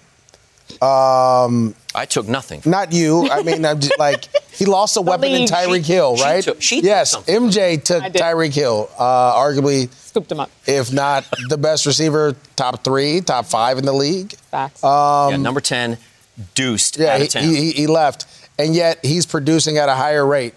Um, 0.82 1.74
I 1.94 2.06
took 2.06 2.26
nothing. 2.28 2.60
not 2.64 2.92
you. 2.92 3.28
I 3.30 3.42
mean, 3.42 3.64
I'm 3.64 3.80
just 3.80 3.98
like 3.98 4.24
he 4.52 4.64
lost 4.66 4.96
a 4.96 5.00
weapon 5.00 5.28
in 5.30 5.40
league. 5.42 5.48
Tyreek 5.50 5.84
She- 5.84 5.92
Hill, 5.92 6.16
she 6.16 6.22
right? 6.24 6.44
took- 6.44 6.60
she 6.62 6.80
yes, 6.80 7.10
something. 7.12 7.34
MJ 7.34 7.82
took 7.82 8.02
I 8.02 8.08
did. 8.08 8.20
Tyreek 8.20 8.52
Hill, 8.52 8.90
uh, 8.98 9.34
arguably, 9.34 9.88
Scooped 9.94 10.30
him 10.32 10.40
up. 10.40 10.50
if 10.66 10.92
not 10.92 11.24
the 11.48 11.56
best 11.58 11.86
receiver, 11.86 12.34
top 12.56 12.82
three, 12.84 13.20
top 13.20 13.46
five 13.46 13.78
in 13.78 13.84
the 13.84 13.92
league. 13.92 14.32
Facts. 14.50 14.80
yeah, 14.82 15.36
number 15.38 15.60
10, 15.60 15.98
deuced 16.54 16.96
Um, 16.98 17.02
Yeah, 17.04 17.14
out 17.14 17.20
of 17.22 17.28
town. 17.28 17.42
he, 17.44 17.56
he- 17.56 17.70
he 17.72 17.86
left, 17.86 18.26
and 18.58 18.74
yet 18.74 18.98
he's 19.02 19.24
producing 19.26 19.78
at 19.78 19.88
a 19.88 19.94
higher 19.94 20.26
rate. 20.26 20.54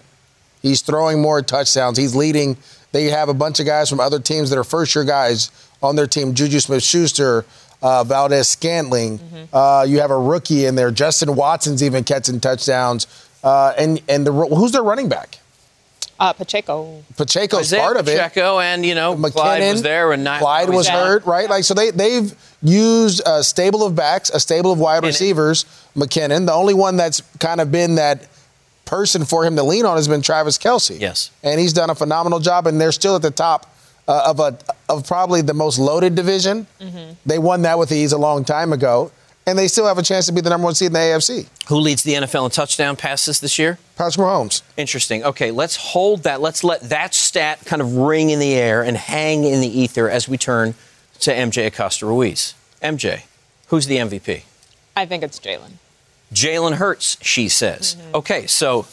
He's 0.62 0.80
throwing 0.82 1.22
more 1.22 1.40
touchdowns. 1.42 1.98
He's 1.98 2.14
leading. 2.16 2.56
They 2.90 3.04
have 3.06 3.28
a 3.28 3.34
bunch 3.34 3.60
of 3.60 3.66
guys 3.66 3.88
from 3.88 4.00
other 4.00 4.18
teams 4.18 4.50
that 4.50 4.58
are 4.58 4.64
first-year 4.64 5.04
guys 5.04 5.50
on 5.82 5.94
their 5.94 6.06
team. 6.08 6.34
Juju 6.34 6.58
Smith-Schuster, 6.58 7.44
uh, 7.82 8.04
Valdes 8.04 8.48
Scantling. 8.48 9.20
Uh, 9.52 9.84
you 9.88 10.00
have 10.00 10.10
a 10.10 10.18
rookie 10.18 10.66
in 10.66 10.74
there. 10.74 10.90
Justin 10.90 11.34
Watson's 11.36 11.82
even 11.82 12.04
catching 12.04 12.40
touchdowns. 12.40 13.06
Uh, 13.44 13.72
and 13.78 14.00
and 14.08 14.26
the 14.26 14.32
who's 14.32 14.72
their 14.72 14.82
running 14.82 15.08
back? 15.08 15.38
Uh, 16.20 16.32
Pacheco. 16.32 17.04
Pacheco's 17.16 17.72
part 17.72 17.96
of 17.96 18.08
it. 18.08 18.18
Pacheco 18.18 18.58
and, 18.58 18.84
you 18.84 18.96
know, 18.96 19.14
McKinnon 19.14 19.32
Clyde 19.32 19.72
was 19.72 19.82
there 19.82 20.10
and 20.10 20.24
not. 20.24 20.40
Clyde 20.40 20.68
was 20.68 20.88
Yeah. 20.88 21.04
hurt, 21.04 21.24
right? 21.26 21.48
Like 21.48 21.62
so, 21.62 21.74
they 21.74 21.92
they've 21.92 22.34
used 22.60 23.22
a 23.24 23.44
stable 23.44 23.84
of 23.84 23.94
backs, 23.94 24.28
a 24.30 24.40
stable 24.40 24.72
of 24.72 24.80
wide 24.80 25.02
McKinnon. 25.04 25.06
receivers. 25.06 25.64
McKinnon, 25.96 26.46
the 26.46 26.52
only 26.52 26.74
one 26.74 26.96
that's 26.96 27.20
kind 27.38 27.60
of 27.60 27.70
been 27.70 27.94
that 27.94 28.26
person 28.84 29.24
for 29.24 29.44
him 29.44 29.54
to 29.54 29.62
lean 29.62 29.86
on 29.86 29.96
has 29.96 30.08
been 30.08 30.20
Travis 30.22 30.58
Kelce. 30.58 30.98
Yes. 30.98 31.30
and 31.44 31.60
he's 31.60 31.72
done 31.72 31.90
a 31.90 31.94
phenomenal 31.94 32.40
job, 32.40 32.66
and 32.66 32.80
they're 32.80 32.90
still 32.90 33.14
at 33.14 33.22
the 33.22 33.30
top 33.30 33.72
uh, 34.08 34.22
of 34.26 34.40
a 34.40 34.58
of 34.88 35.06
probably 35.06 35.42
the 35.42 35.54
most 35.54 35.78
loaded 35.78 36.14
division. 36.14 36.66
Mm-hmm. 36.80 37.12
They 37.26 37.38
won 37.38 37.62
that 37.62 37.78
with 37.78 37.92
ease 37.92 38.12
a 38.12 38.18
long 38.18 38.44
time 38.44 38.72
ago, 38.72 39.12
and 39.46 39.58
they 39.58 39.68
still 39.68 39.86
have 39.86 39.98
a 39.98 40.02
chance 40.02 40.26
to 40.26 40.32
be 40.32 40.40
the 40.40 40.50
number 40.50 40.64
one 40.64 40.74
seed 40.74 40.86
in 40.86 40.92
the 40.94 40.98
AFC. 40.98 41.46
Who 41.68 41.76
leads 41.76 42.02
the 42.02 42.14
NFL 42.14 42.46
in 42.46 42.50
touchdown 42.50 42.96
passes 42.96 43.40
this 43.40 43.58
year? 43.58 43.78
Patrick 43.96 44.26
Mahomes. 44.26 44.62
Interesting. 44.76 45.22
Okay, 45.22 45.50
let's 45.50 45.76
hold 45.76 46.22
that. 46.22 46.40
Let's 46.40 46.64
let 46.64 46.80
that 46.88 47.14
stat 47.14 47.64
kind 47.66 47.82
of 47.82 47.96
ring 47.96 48.30
in 48.30 48.40
the 48.40 48.54
air 48.54 48.82
and 48.82 48.96
hang 48.96 49.44
in 49.44 49.60
the 49.60 49.68
ether 49.68 50.08
as 50.08 50.28
we 50.28 50.38
turn 50.38 50.74
to 51.20 51.32
MJ 51.32 51.66
Acosta 51.66 52.06
Ruiz. 52.06 52.54
MJ, 52.82 53.22
who's 53.66 53.86
the 53.86 53.96
MVP? 53.96 54.42
I 54.96 55.04
think 55.06 55.22
it's 55.22 55.38
Jalen. 55.38 55.72
Jalen 56.32 56.74
Hurts, 56.74 57.18
she 57.22 57.48
says. 57.48 57.96
Okay, 58.14 58.46
so 58.46 58.86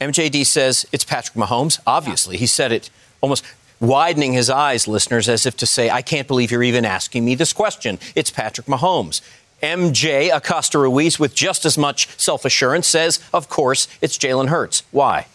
MJD 0.00 0.44
says 0.46 0.86
it's 0.92 1.04
Patrick 1.04 1.36
Mahomes. 1.36 1.80
Obviously, 1.86 2.36
he 2.36 2.46
said 2.46 2.72
it 2.72 2.90
almost 3.20 3.44
widening 3.80 4.32
his 4.32 4.50
eyes, 4.50 4.88
listeners, 4.88 5.28
as 5.28 5.46
if 5.46 5.56
to 5.58 5.66
say, 5.66 5.90
I 5.90 6.02
can't 6.02 6.28
believe 6.28 6.50
you're 6.50 6.62
even 6.62 6.84
asking 6.84 7.24
me 7.24 7.34
this 7.34 7.52
question. 7.52 7.98
It's 8.14 8.30
Patrick 8.30 8.66
Mahomes. 8.66 9.20
MJ 9.62 10.34
Acosta 10.34 10.78
Ruiz, 10.78 11.18
with 11.18 11.34
just 11.34 11.64
as 11.64 11.78
much 11.78 12.08
self 12.18 12.44
assurance, 12.44 12.86
says, 12.86 13.20
Of 13.32 13.48
course, 13.48 13.88
it's 14.00 14.18
Jalen 14.18 14.48
Hurts. 14.48 14.82
Why? 14.90 15.26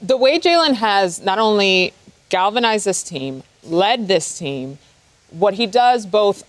the 0.00 0.16
way 0.16 0.38
Jalen 0.38 0.74
has 0.74 1.22
not 1.22 1.38
only 1.38 1.92
galvanized 2.28 2.86
this 2.86 3.02
team, 3.02 3.42
led 3.64 4.08
this 4.08 4.38
team, 4.38 4.78
what 5.30 5.54
he 5.54 5.66
does 5.66 6.06
both 6.06 6.44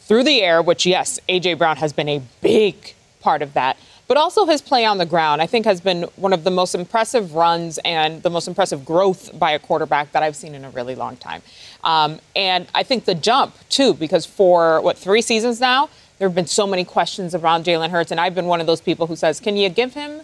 through 0.00 0.24
the 0.24 0.42
air, 0.42 0.62
which, 0.62 0.86
yes, 0.86 1.18
A.J. 1.28 1.54
Brown 1.54 1.76
has 1.76 1.92
been 1.92 2.08
a 2.08 2.22
big 2.40 2.94
part 3.20 3.42
of 3.42 3.54
that, 3.54 3.76
but 4.10 4.16
also 4.16 4.44
his 4.44 4.60
play 4.60 4.84
on 4.84 4.98
the 4.98 5.06
ground, 5.06 5.40
I 5.40 5.46
think 5.46 5.64
has 5.66 5.80
been 5.80 6.02
one 6.16 6.32
of 6.32 6.42
the 6.42 6.50
most 6.50 6.74
impressive 6.74 7.36
runs 7.36 7.78
and 7.84 8.20
the 8.24 8.28
most 8.28 8.48
impressive 8.48 8.84
growth 8.84 9.30
by 9.38 9.52
a 9.52 9.58
quarterback 9.60 10.10
that 10.10 10.24
I've 10.24 10.34
seen 10.34 10.56
in 10.56 10.64
a 10.64 10.70
really 10.70 10.96
long 10.96 11.16
time. 11.16 11.42
Um, 11.84 12.18
and 12.34 12.66
I 12.74 12.82
think 12.82 13.04
the 13.04 13.14
jump, 13.14 13.54
too, 13.68 13.94
because 13.94 14.26
for 14.26 14.80
what, 14.80 14.98
three 14.98 15.22
seasons 15.22 15.60
now, 15.60 15.90
there 16.18 16.26
have 16.26 16.34
been 16.34 16.48
so 16.48 16.66
many 16.66 16.84
questions 16.84 17.36
around 17.36 17.64
Jalen 17.64 17.90
Hurts, 17.90 18.10
and 18.10 18.18
I've 18.18 18.34
been 18.34 18.46
one 18.46 18.60
of 18.60 18.66
those 18.66 18.80
people 18.80 19.06
who 19.06 19.14
says, 19.14 19.38
can 19.38 19.56
you 19.56 19.68
give 19.68 19.94
him 19.94 20.22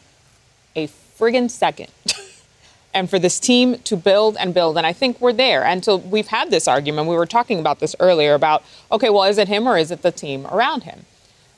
a 0.75 0.89
friggin' 0.89 1.49
second? 1.49 1.93
and 2.93 3.09
for 3.09 3.21
this 3.21 3.39
team 3.39 3.79
to 3.85 3.97
build 3.97 4.37
and 4.37 4.53
build. 4.53 4.79
And 4.79 4.85
I 4.85 4.95
think 4.95 5.21
we're 5.21 5.33
there. 5.33 5.65
And 5.65 5.85
so 5.85 5.95
we've 5.95 6.27
had 6.27 6.51
this 6.51 6.67
argument. 6.67 7.07
We 7.07 7.15
were 7.15 7.25
talking 7.25 7.61
about 7.61 7.79
this 7.79 7.95
earlier 8.01 8.35
about, 8.35 8.65
okay, 8.91 9.11
well, 9.11 9.23
is 9.23 9.39
it 9.39 9.47
him 9.47 9.69
or 9.69 9.79
is 9.79 9.93
it 9.93 10.03
the 10.03 10.11
team 10.11 10.45
around 10.49 10.83
him? 10.83 11.05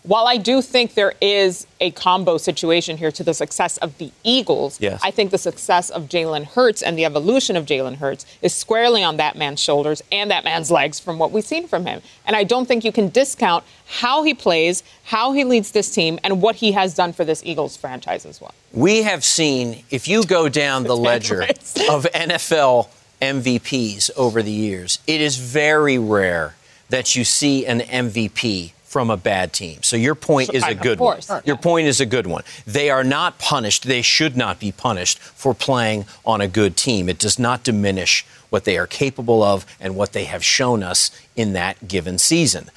While 0.09 0.27
I 0.27 0.39
do 0.39 0.63
think 0.63 0.95
there 0.95 1.13
is 1.21 1.67
a 1.83 1.91
combo 1.91 2.39
situation 2.39 2.97
here 2.97 3.13
to 3.13 3.23
the 3.23 3.35
success 3.35 3.77
of 3.77 3.99
the 3.99 4.11
Eagles, 4.25 4.81
Yes. 4.81 4.99
I 5.05 5.11
think 5.11 5.31
the 5.31 5.37
success 5.37 5.91
of 5.91 6.05
Jalen 6.05 6.47
Hurts 6.47 6.81
and 6.81 6.97
the 6.99 7.05
evolution 7.05 7.57
of 7.57 7.67
Jalen 7.67 7.97
Hurts 7.97 8.25
is 8.41 8.55
squarely 8.55 9.05
on 9.05 9.19
that 9.19 9.37
man's 9.37 9.61
shoulders 9.61 10.03
and 10.11 10.31
that 10.31 10.45
man's 10.45 10.71
legs 10.71 10.99
from 10.99 11.19
what 11.19 11.31
we've 11.31 11.45
seen 11.45 11.69
from 11.69 11.85
him. 11.85 12.01
And 12.25 12.35
I 12.35 12.45
don't 12.45 12.65
think 12.65 12.87
you 12.87 12.93
can 12.93 13.11
discount 13.11 13.65
how 13.87 14.23
he 14.23 14.33
plays, 14.33 14.83
how 15.05 15.33
he 15.33 15.45
leads 15.45 15.73
this 15.73 15.91
team, 15.91 16.19
and 16.25 16.41
what 16.41 16.57
he 16.57 16.73
has 16.73 16.95
done 16.95 17.13
for 17.13 17.27
this 17.27 17.45
Eagles 17.45 17.77
franchise 17.77 18.25
as 18.25 18.41
well. 18.41 18.55
We 18.73 19.03
have 19.03 19.23
seen, 19.27 19.85
if 19.91 20.09
you 20.09 20.25
go 20.25 20.49
down 20.49 20.85
the 20.85 20.97
ledger 21.09 21.43
of 21.43 22.07
NFL 22.15 22.89
MVPs 23.21 24.11
over 24.17 24.43
the 24.43 24.51
years, 24.51 25.01
it 25.07 25.21
is 25.21 25.37
very 25.37 25.99
rare 25.99 26.55
that 26.89 27.15
you 27.15 27.25
see 27.25 27.67
an 27.67 27.81
MVP 27.81 28.73
from 28.89 29.11
a 29.11 29.17
bad 29.19 29.53
team. 29.53 29.83
So 29.83 29.97
your 29.97 30.15
point 30.15 30.55
is 30.55 30.65
a 30.65 30.71
Of 30.71 30.81
good 30.81 30.97
course. 30.99 31.29
one. 31.29 31.43
Your 31.45 31.57
point 31.57 31.87
is 31.89 32.01
a 32.01 32.07
good 32.07 32.27
one. 32.27 32.43
They 32.67 32.89
are 32.89 33.05
not 33.05 33.39
punished. 33.39 33.85
They 33.85 34.01
should 34.01 34.35
not 34.35 34.59
be 34.59 34.73
punished 34.73 35.19
for 35.19 35.53
playing 35.53 36.07
on 36.25 36.41
a 36.41 36.49
good 36.49 36.75
team. 36.75 37.11
It 37.11 37.19
does 37.19 37.39
not 37.39 37.63
diminish 37.65 38.25
what 38.49 38.65
they 38.65 38.79
are 38.79 38.87
capable 38.87 39.43
of 39.43 39.67
and 39.79 39.95
what 39.95 40.15
they 40.15 40.25
have 40.25 40.43
shown 40.43 40.83
us 40.83 41.11
in 41.37 41.53
that 41.53 41.87
given 41.87 42.17
season. 42.17 42.71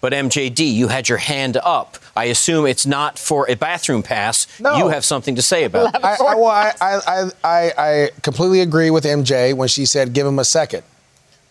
But 0.00 0.12
MJD, 0.12 0.72
you 0.72 0.86
had 0.86 1.08
your 1.08 1.18
hand 1.18 1.56
up. 1.64 1.98
I 2.14 2.26
assume 2.26 2.64
it's 2.66 2.86
not 2.86 3.18
for 3.18 3.50
a 3.50 3.56
bathroom 3.56 4.04
pass. 4.04 4.46
No. 4.60 4.76
You 4.76 4.88
have 4.88 5.04
something 5.04 5.34
to 5.34 5.42
say 5.42 5.64
about 5.64 5.96
it. 5.96 6.04
I, 6.04 6.12
I, 6.14 6.34
well, 6.36 6.46
I, 6.46 6.72
I, 6.80 7.30
I, 7.42 7.72
I 7.76 8.10
completely 8.22 8.60
agree 8.60 8.90
with 8.90 9.02
MJ 9.02 9.52
when 9.52 9.66
she 9.66 9.84
said 9.84 10.12
give 10.12 10.26
him 10.28 10.38
a 10.38 10.44
second. 10.44 10.84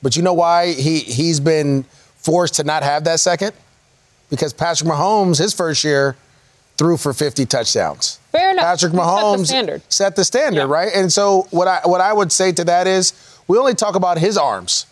But 0.02 0.16
you 0.16 0.22
know 0.22 0.34
why 0.34 0.72
he, 0.72 1.00
he's 1.00 1.42
been 1.42 1.84
forced 2.16 2.54
to 2.56 2.64
not 2.64 2.82
have 2.84 3.04
that 3.04 3.20
second? 3.20 3.52
Because 4.30 4.54
Patrick 4.54 4.90
Mahomes, 4.90 5.38
his 5.40 5.54
first 5.54 5.84
year, 5.84 6.16
threw 6.78 6.98
for 6.98 7.14
50 7.14 7.46
touchdowns. 7.46 8.20
Fair 8.32 8.52
enough. 8.52 8.66
Patrick 8.66 8.92
He 8.92 8.98
set 8.98 9.06
the 9.06 9.12
Mahomes 9.12 9.46
standard. 9.48 9.82
set 9.90 10.16
the 10.16 10.26
standard, 10.26 10.68
Yeah. 10.68 10.74
right? 10.76 10.92
And 10.94 11.12
so 11.12 11.48
what 11.52 11.68
I 11.68 11.80
what 11.86 12.02
I 12.02 12.12
would 12.12 12.32
say 12.32 12.52
to 12.54 12.64
that 12.66 12.86
is 12.88 13.14
we 13.48 13.58
only 13.58 13.76
talk 13.76 13.96
about 13.96 14.18
his 14.18 14.38
arms. 14.38 14.86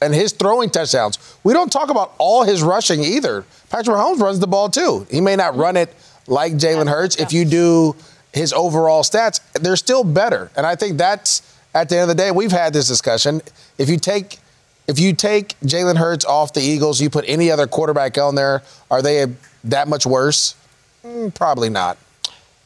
and 0.00 0.14
his 0.14 0.30
throwing 0.30 0.70
touchdowns. 0.70 1.18
We 1.42 1.52
don't 1.52 1.72
talk 1.72 1.90
about 1.90 2.12
all 2.18 2.44
his 2.44 2.62
rushing 2.62 3.02
either. 3.02 3.44
Patrick 3.68 3.96
Mahomes 3.96 4.20
runs 4.20 4.38
the 4.38 4.46
ball 4.46 4.68
too. 4.68 5.04
He 5.10 5.20
may 5.20 5.34
not 5.34 5.56
run 5.56 5.76
it 5.76 5.92
like 6.28 6.52
Jalen 6.52 6.88
Hurts. 6.88 7.16
If 7.16 7.32
you 7.32 7.44
do 7.44 7.96
his 8.32 8.52
overall 8.52 9.02
stats, 9.02 9.40
they're 9.54 9.74
still 9.74 10.04
better. 10.04 10.52
And 10.56 10.64
I 10.64 10.76
think 10.76 10.98
that's 10.98 11.42
at 11.74 11.88
the 11.88 11.96
end 11.96 12.02
of 12.08 12.16
the 12.16 12.22
day, 12.22 12.30
we've 12.30 12.52
had 12.52 12.72
this 12.72 12.86
discussion. 12.86 13.42
If 13.76 13.88
you 13.88 13.96
take 13.96 14.38
if 14.88 14.98
you 14.98 15.12
take 15.12 15.54
Jalen 15.60 15.96
Hurts 15.96 16.24
off 16.24 16.52
the 16.54 16.60
Eagles, 16.60 17.00
you 17.00 17.10
put 17.10 17.24
any 17.28 17.50
other 17.50 17.66
quarterback 17.66 18.18
on 18.18 18.34
there, 18.34 18.62
are 18.90 19.02
they 19.02 19.26
that 19.64 19.86
much 19.86 20.06
worse? 20.06 20.54
Mm, 21.04 21.32
probably 21.34 21.68
not. 21.70 21.98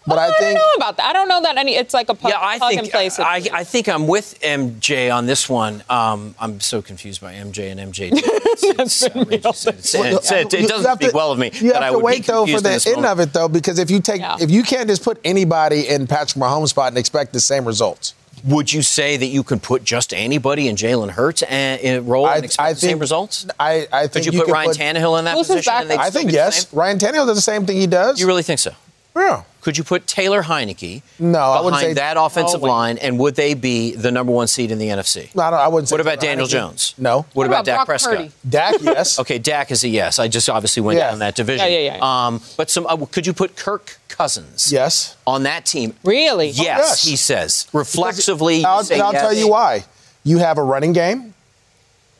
But 0.04 0.18
I 0.18 0.24
I 0.24 0.28
don't 0.30 0.38
think 0.40 0.58
know 0.58 0.72
about 0.76 0.96
that. 0.96 1.06
I 1.06 1.12
don't 1.12 1.28
know 1.28 1.42
that 1.42 1.56
any. 1.58 1.76
It's 1.76 1.94
like 1.94 2.08
a 2.08 2.14
plug, 2.14 2.32
Yeah, 2.32 2.40
I 2.40 2.58
plug 2.58 2.70
think 2.70 2.82
and 2.82 2.90
play. 2.90 3.08
I, 3.24 3.48
I 3.52 3.62
think 3.62 3.88
I'm 3.88 4.08
with 4.08 4.36
MJ 4.40 5.14
on 5.14 5.26
this 5.26 5.48
one. 5.48 5.84
Um, 5.88 6.34
I'm 6.40 6.58
so 6.58 6.82
confused 6.82 7.20
by 7.20 7.34
MJ 7.34 7.70
and 7.70 7.78
MJ. 7.92 8.10
It's, 8.54 9.02
it's 9.02 9.16
outrageous. 9.16 9.66
It's- 9.66 9.94
it's- 9.94 10.30
it, 10.32 10.52
it 10.54 10.68
doesn't 10.68 10.92
speak 10.96 11.10
to- 11.10 11.16
well 11.16 11.30
of 11.32 11.38
me 11.38 11.50
You 11.54 11.72
that 11.72 11.74
have 11.76 11.82
I 11.84 11.86
to 11.90 11.94
would 11.94 12.04
wait 12.04 12.26
though 12.26 12.44
for 12.46 12.60
the 12.60 12.70
end 12.72 12.84
moment. 12.96 13.06
of 13.06 13.20
it 13.20 13.32
though, 13.32 13.48
because 13.48 13.78
if 13.78 13.90
you 13.90 14.00
take 14.00 14.20
Yeah. 14.20 14.36
if 14.40 14.50
you 14.50 14.62
can't 14.62 14.88
just 14.88 15.02
put 15.04 15.18
anybody 15.24 15.88
in 15.88 16.06
Patrick 16.06 16.42
Mahomes' 16.42 16.68
spot 16.68 16.88
and 16.88 16.98
expect 16.98 17.32
the 17.32 17.40
same 17.40 17.64
results. 17.64 18.14
Would 18.44 18.72
you 18.72 18.82
say 18.82 19.16
that 19.16 19.26
you 19.26 19.42
can 19.42 19.60
put 19.60 19.84
just 19.84 20.12
anybody 20.12 20.66
in 20.68 20.76
Jalen 20.76 21.10
Hurts 21.10 21.42
and 21.42 21.80
in 21.80 21.98
a 21.98 22.02
role 22.02 22.28
and 22.28 22.44
expect 22.44 22.74
the 22.74 22.80
same 22.80 22.98
results? 22.98 23.46
I, 23.60 23.86
I 23.92 24.06
think 24.08 24.24
Could 24.26 24.34
you, 24.34 24.40
put 24.40 24.46
could 24.46 24.52
Ryan 24.52 24.70
Tannehill 24.70 25.18
in 25.18 25.24
that 25.26 25.36
Who's 25.36 25.46
position? 25.46 25.72
and 25.74 25.92
I 25.92 26.10
think 26.10 26.32
yes. 26.32 26.68
same? 26.68 26.78
Ryan 26.78 26.98
Tannehill 26.98 27.26
does 27.26 27.36
the 27.36 27.40
same 27.42 27.66
thing 27.66 27.76
he 27.76 27.86
does. 27.86 28.20
You 28.20 28.26
really 28.26 28.42
think 28.42 28.58
so? 28.58 28.72
yeah. 29.16 29.42
Could 29.60 29.78
you 29.78 29.84
put 29.84 30.08
Taylor 30.08 30.42
Heinicke 30.42 31.02
No, 31.20 31.38
I 31.38 31.60
wouldn't 31.60 31.74
behind 31.74 31.86
say- 31.90 31.92
that 31.94 32.16
offensive 32.16 32.62
wait. 32.62 32.68
line, 32.70 32.98
and 32.98 33.16
would 33.20 33.36
they 33.36 33.54
be 33.54 33.94
the 33.94 34.10
number 34.10 34.32
one 34.32 34.48
seed 34.48 34.72
in 34.72 34.78
the 34.78 34.88
NFC? 34.88 35.32
No, 35.36 35.42
I, 35.44 35.50
don't, 35.50 35.60
I 35.60 35.68
wouldn't 35.68 35.88
say. 35.88 35.94
What 35.94 36.00
about 36.00 36.18
Daniel 36.18 36.48
Heinicke. 36.48 36.50
Jones? 36.50 36.94
No. 36.98 37.18
What, 37.18 37.26
What 37.34 37.46
about, 37.46 37.54
about 37.60 37.64
Dak 37.66 37.76
Brock 37.76 37.86
Prescott? 37.86 38.16
Purdy? 38.16 38.32
Dak, 38.48 38.74
yes. 38.82 39.18
Okay, 39.20 39.38
Dak 39.38 39.70
is 39.70 39.84
a 39.84 39.88
yes. 39.88 40.18
I 40.18 40.26
just 40.26 40.48
obviously 40.50 40.82
went 40.82 40.98
Yeah. 40.98 41.10
down 41.10 41.20
that 41.20 41.36
division. 41.36 41.64
Yeah, 41.70 41.78
yeah, 41.78 41.96
yeah. 41.98 42.26
Um, 42.26 42.40
but 42.56 42.70
some, 42.70 42.86
uh, 42.88 42.96
could 43.06 43.24
you 43.24 43.32
put 43.32 43.54
Kirk 43.54 43.98
Cousins? 44.22 44.70
Yes. 44.72 45.16
On 45.26 45.42
that 45.44 45.66
team? 45.66 45.94
Really? 46.04 46.48
Yes, 46.48 46.56
yes. 46.78 47.04
he 47.04 47.16
says. 47.16 47.66
Reflexively, 47.72 48.58
you 48.58 48.64
I'll, 48.66 48.80
and 48.80 49.02
I'll 49.02 49.12
yes. 49.12 49.22
tell 49.22 49.32
you 49.34 49.48
why. 49.48 49.84
You 50.24 50.38
have 50.38 50.58
a 50.58 50.62
running 50.62 50.92
game. 50.92 51.34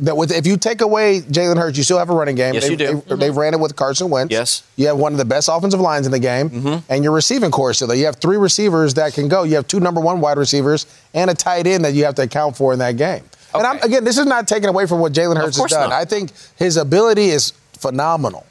That 0.01 0.17
with 0.17 0.33
if 0.33 0.47
you 0.49 0.57
take 0.57 0.81
away 0.81 1.21
Jalen 1.21 1.57
Hurts, 1.59 1.77
you 1.79 1.85
still 1.85 1.99
have 1.99 2.11
a 2.11 2.15
running 2.15 2.35
game. 2.35 2.55
Yes, 2.55 2.65
they, 2.65 2.71
you 2.71 2.77
do. 2.77 3.03
They, 3.07 3.15
they 3.17 3.31
ran 3.31 3.55
it 3.55 3.61
with 3.61 3.77
Carson 3.77 4.11
Wentz. 4.11 4.33
Yes. 4.33 4.65
You 4.75 4.89
have 4.89 4.97
one 4.97 5.13
of 5.13 5.19
the 5.19 5.25
best 5.25 5.49
offensive 5.53 5.79
lines 5.81 6.07
in 6.07 6.13
the 6.13 6.19
game, 6.19 6.51
Mm-hmm. 6.51 6.93
and 6.93 7.05
your 7.05 7.13
receiving 7.13 7.53
corps 7.53 7.73
still 7.75 7.87
there. 7.87 7.97
You 7.97 8.07
have 8.07 8.17
three 8.17 8.37
receivers 8.39 8.95
that 8.95 9.13
can 9.15 9.29
go. 9.29 9.45
You 9.45 9.55
have 9.57 9.69
two 9.69 9.79
number 9.79 10.01
one 10.01 10.21
wide 10.21 10.39
receivers 10.39 10.87
and 11.15 11.31
a 11.31 11.35
tight 11.35 11.69
end 11.69 11.85
that 11.85 11.93
you 11.95 12.05
have 12.05 12.17
to 12.17 12.23
account 12.23 12.57
for 12.57 12.73
in 12.73 12.81
that 12.81 12.97
game. 12.97 13.23
And 13.55 13.65
I'm, 13.65 13.79
again, 13.83 14.03
this 14.03 14.19
is 14.19 14.27
not 14.27 14.49
taken 14.49 14.69
away 14.71 14.87
from 14.87 14.99
what 14.99 15.13
Jalen 15.13 15.37
Hurts 15.37 15.59
has 15.59 15.71
done. 15.71 15.91
not. 15.91 15.93
I 15.93 16.05
think 16.05 16.33
his 16.57 16.77
ability 16.79 17.27
is 17.29 17.53
phenomenal, 17.79 18.45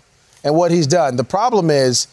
and 0.45 0.55
what 0.55 0.71
he's 0.71 0.87
done. 0.87 1.17
The 1.17 1.23
problem 1.25 1.69
is, 1.69 2.07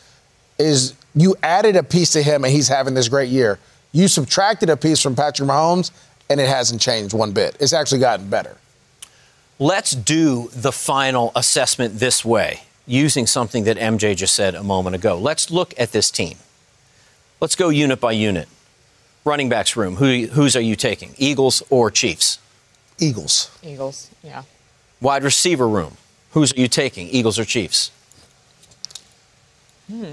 is 0.59 0.95
you 1.15 1.37
added 1.43 1.77
a 1.77 1.83
piece 1.83 2.13
to 2.13 2.23
him, 2.23 2.45
and 2.45 2.53
he's 2.53 2.69
having 2.69 2.95
this 2.95 3.09
great 3.09 3.31
year. 3.31 3.59
You 3.93 4.09
subtracted 4.09 4.71
a 4.71 4.77
piece 4.77 5.01
from 5.03 5.17
Patrick 5.17 5.49
Mahomes, 5.49 5.91
and 6.31 6.41
it 6.41 6.49
hasn't 6.49 6.81
changed 6.81 7.15
one 7.15 7.33
bit. 7.33 7.57
It's 7.61 7.73
actually 7.73 8.01
gotten 8.01 8.29
better. 8.29 8.57
Let's 9.59 9.93
do 9.93 10.51
the 10.55 10.71
final 10.71 11.33
assessment 11.35 11.99
this 11.99 12.25
way, 12.25 12.63
using 12.87 13.27
something 13.27 13.65
that 13.65 13.77
MJ 13.77 14.15
just 14.17 14.35
said 14.35 14.55
a 14.55 14.63
moment 14.63 14.95
ago. 14.95 15.19
Let's 15.19 15.51
look 15.51 15.75
at 15.79 15.93
this 15.93 16.11
team. 16.11 16.37
Let's 17.41 17.57
go 17.57 17.69
unit 17.69 18.01
by 18.01 18.13
unit. 18.13 18.49
Running 19.25 19.49
backs 19.49 19.77
room. 19.77 19.97
Who, 19.97 20.27
whose 20.27 20.55
are 20.55 20.61
you 20.61 20.77
taking? 20.77 21.15
Eagles 21.19 21.63
or 21.71 21.91
Chiefs? 21.91 22.39
Eagles. 22.99 23.51
Eagles. 23.63 24.11
Yeah. 24.23 24.43
Wide 25.01 25.23
receiver 25.23 25.69
room. 25.69 25.97
Whose 26.33 26.53
are 26.53 26.61
you 26.61 26.69
taking? 26.69 27.09
Eagles 27.09 27.39
or 27.39 27.45
Chiefs? 27.45 27.91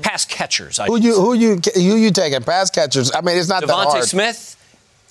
Pass 0.02 0.26
catchers. 0.26 0.80
I 0.80 0.86
Who 0.88 0.98
you 0.98 1.16
who 1.16 1.34
you 1.34 1.60
who 1.74 1.96
you 1.98 2.12
taking? 2.12 2.42
Pass 2.44 2.70
catchers. 2.70 3.12
I 3.14 3.22
mean, 3.22 3.38
it's 3.38 3.50
not 3.50 3.62
that 3.62 3.70
DeVonta 3.70 3.86
hard. 3.92 4.04
Smith 4.06 4.56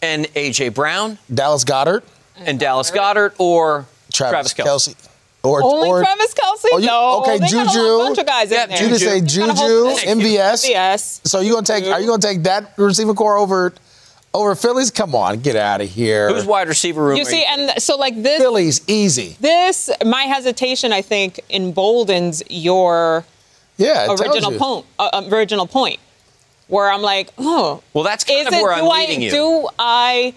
and 0.00 0.24
AJ 0.34 0.74
Brown 0.74 1.18
Dallas 1.32 1.64
Goedert, 1.64 2.02
and 2.36 2.58
Dallas 2.58 2.90
Goedert 2.90 3.34
or 3.38 3.86
Travis, 4.12 4.52
Travis 4.52 4.54
Kelce. 4.54 4.94
Kelce. 4.94 5.08
Or, 5.42 5.62
Only 5.62 5.90
or, 5.90 6.00
Travis 6.00 6.32
Kelce? 6.32 6.64
or 6.64 6.70
oh, 6.72 6.78
you- 6.78 6.86
no. 6.86 7.20
okay, 7.20 7.32
they 7.32 7.50
got 7.50 7.66
a 7.66 7.68
Juju. 7.68 7.78
whole 7.78 7.98
bunch 8.06 8.16
of 8.18 8.24
guys 8.24 8.50
Yeah, 8.50 8.62
in 8.64 8.68
there. 8.70 8.82
You 8.82 8.88
just 8.88 9.04
say 9.04 9.20
They 9.20 9.20
got 9.20 9.26
a 9.26 9.52
Juju, 9.52 9.52
whole 9.54 9.90
position. 9.92 10.18
MVS. 10.20 10.68
Yes. 10.70 11.20
So 11.24 11.40
you 11.40 11.52
gonna 11.52 11.66
take? 11.66 11.84
Are 11.84 12.00
you 12.00 12.06
gonna 12.06 12.22
take 12.22 12.42
that 12.44 12.72
receiving 12.78 13.14
corps 13.14 13.36
over 13.36 13.74
over 14.32 14.54
Phillies? 14.54 14.90
Come 14.90 15.14
on, 15.14 15.40
get 15.40 15.56
out 15.56 15.82
of 15.82 15.90
here. 15.90 16.32
Who's 16.32 16.46
wide 16.46 16.68
receiver 16.68 17.02
room? 17.04 17.16
You 17.16 17.22
are 17.22 17.26
see, 17.26 17.44
and 17.44 17.82
so 17.82 17.96
like 17.96 18.22
this, 18.22 18.40
Phillies? 18.40 18.80
Easy. 18.86 19.36
this, 19.40 19.90
my 20.06 20.22
hesitation, 20.22 20.94
I 20.94 21.02
think, 21.02 21.40
emboldens 21.50 22.42
your 22.48 23.26
Yeah. 23.76 24.04
it 24.04 24.06
tells 24.06 24.20
original 24.20 24.52
you. 24.52 24.58
point. 24.58 24.86
Uh, 24.98 25.28
original 25.32 25.66
point, 25.66 25.98
where 26.68 26.90
I'm 26.90 27.02
like, 27.02 27.30
oh, 27.38 27.82
Well, 27.92 28.04
that's 28.04 28.24
kind 28.24 28.40
is 28.40 28.46
of 28.48 28.52
it? 28.54 28.62
where 28.62 28.74
do 28.74 28.82
I'm 28.82 28.90
I, 28.90 29.00
leading 29.00 29.22
you. 29.22 29.30
Do 29.30 29.68
I 29.78 30.34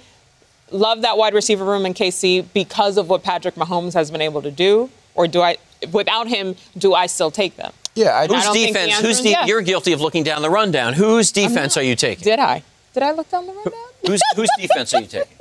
love 0.72 1.02
that 1.04 1.18
wide 1.18 1.34
receiver 1.34 1.64
room 1.64 1.86
in 1.86 1.94
KC 1.94 2.46
because 2.54 2.98
of 2.98 3.10
what 3.10 3.24
Patrick 3.24 3.56
Mahomes 3.56 3.94
has 3.94 4.12
been 4.12 4.22
able 4.22 4.42
to 4.42 4.52
do, 4.52 4.90
or 5.16 5.28
do 5.28 5.42
I, 5.42 5.58
without 5.92 6.28
him, 6.28 6.56
do 6.78 6.94
I 6.94 7.06
still 7.08 7.32
take 7.32 7.56
them? 7.56 7.72
Yeah. 7.96 8.16
I, 8.16 8.28
Whose 8.28 8.44
don't 8.44 8.54
think 8.54 8.68
the 8.68 8.74
defense? 8.80 8.94
answer 8.96 9.08
Who's 9.08 9.22
de- 9.22 9.30
yes. 9.30 9.48
You're 9.48 9.62
guilty 9.62 9.92
of 9.94 10.02
looking 10.02 10.24
down 10.24 10.42
the 10.42 10.50
rundown. 10.50 10.94
Whose 10.94 11.32
defense 11.32 11.78
are 11.78 11.84
you 11.84 11.96
taking? 11.96 12.24
Did 12.24 12.40
I? 12.40 12.64
Did 12.94 13.04
I 13.04 13.12
look 13.12 13.30
down 13.30 13.46
the 13.48 13.54
rundown? 13.54 13.74
Whose, 14.06 14.22
whose 14.36 14.50
defense 14.60 14.94
are 14.94 15.02
you 15.02 15.08
taking? 15.08 15.38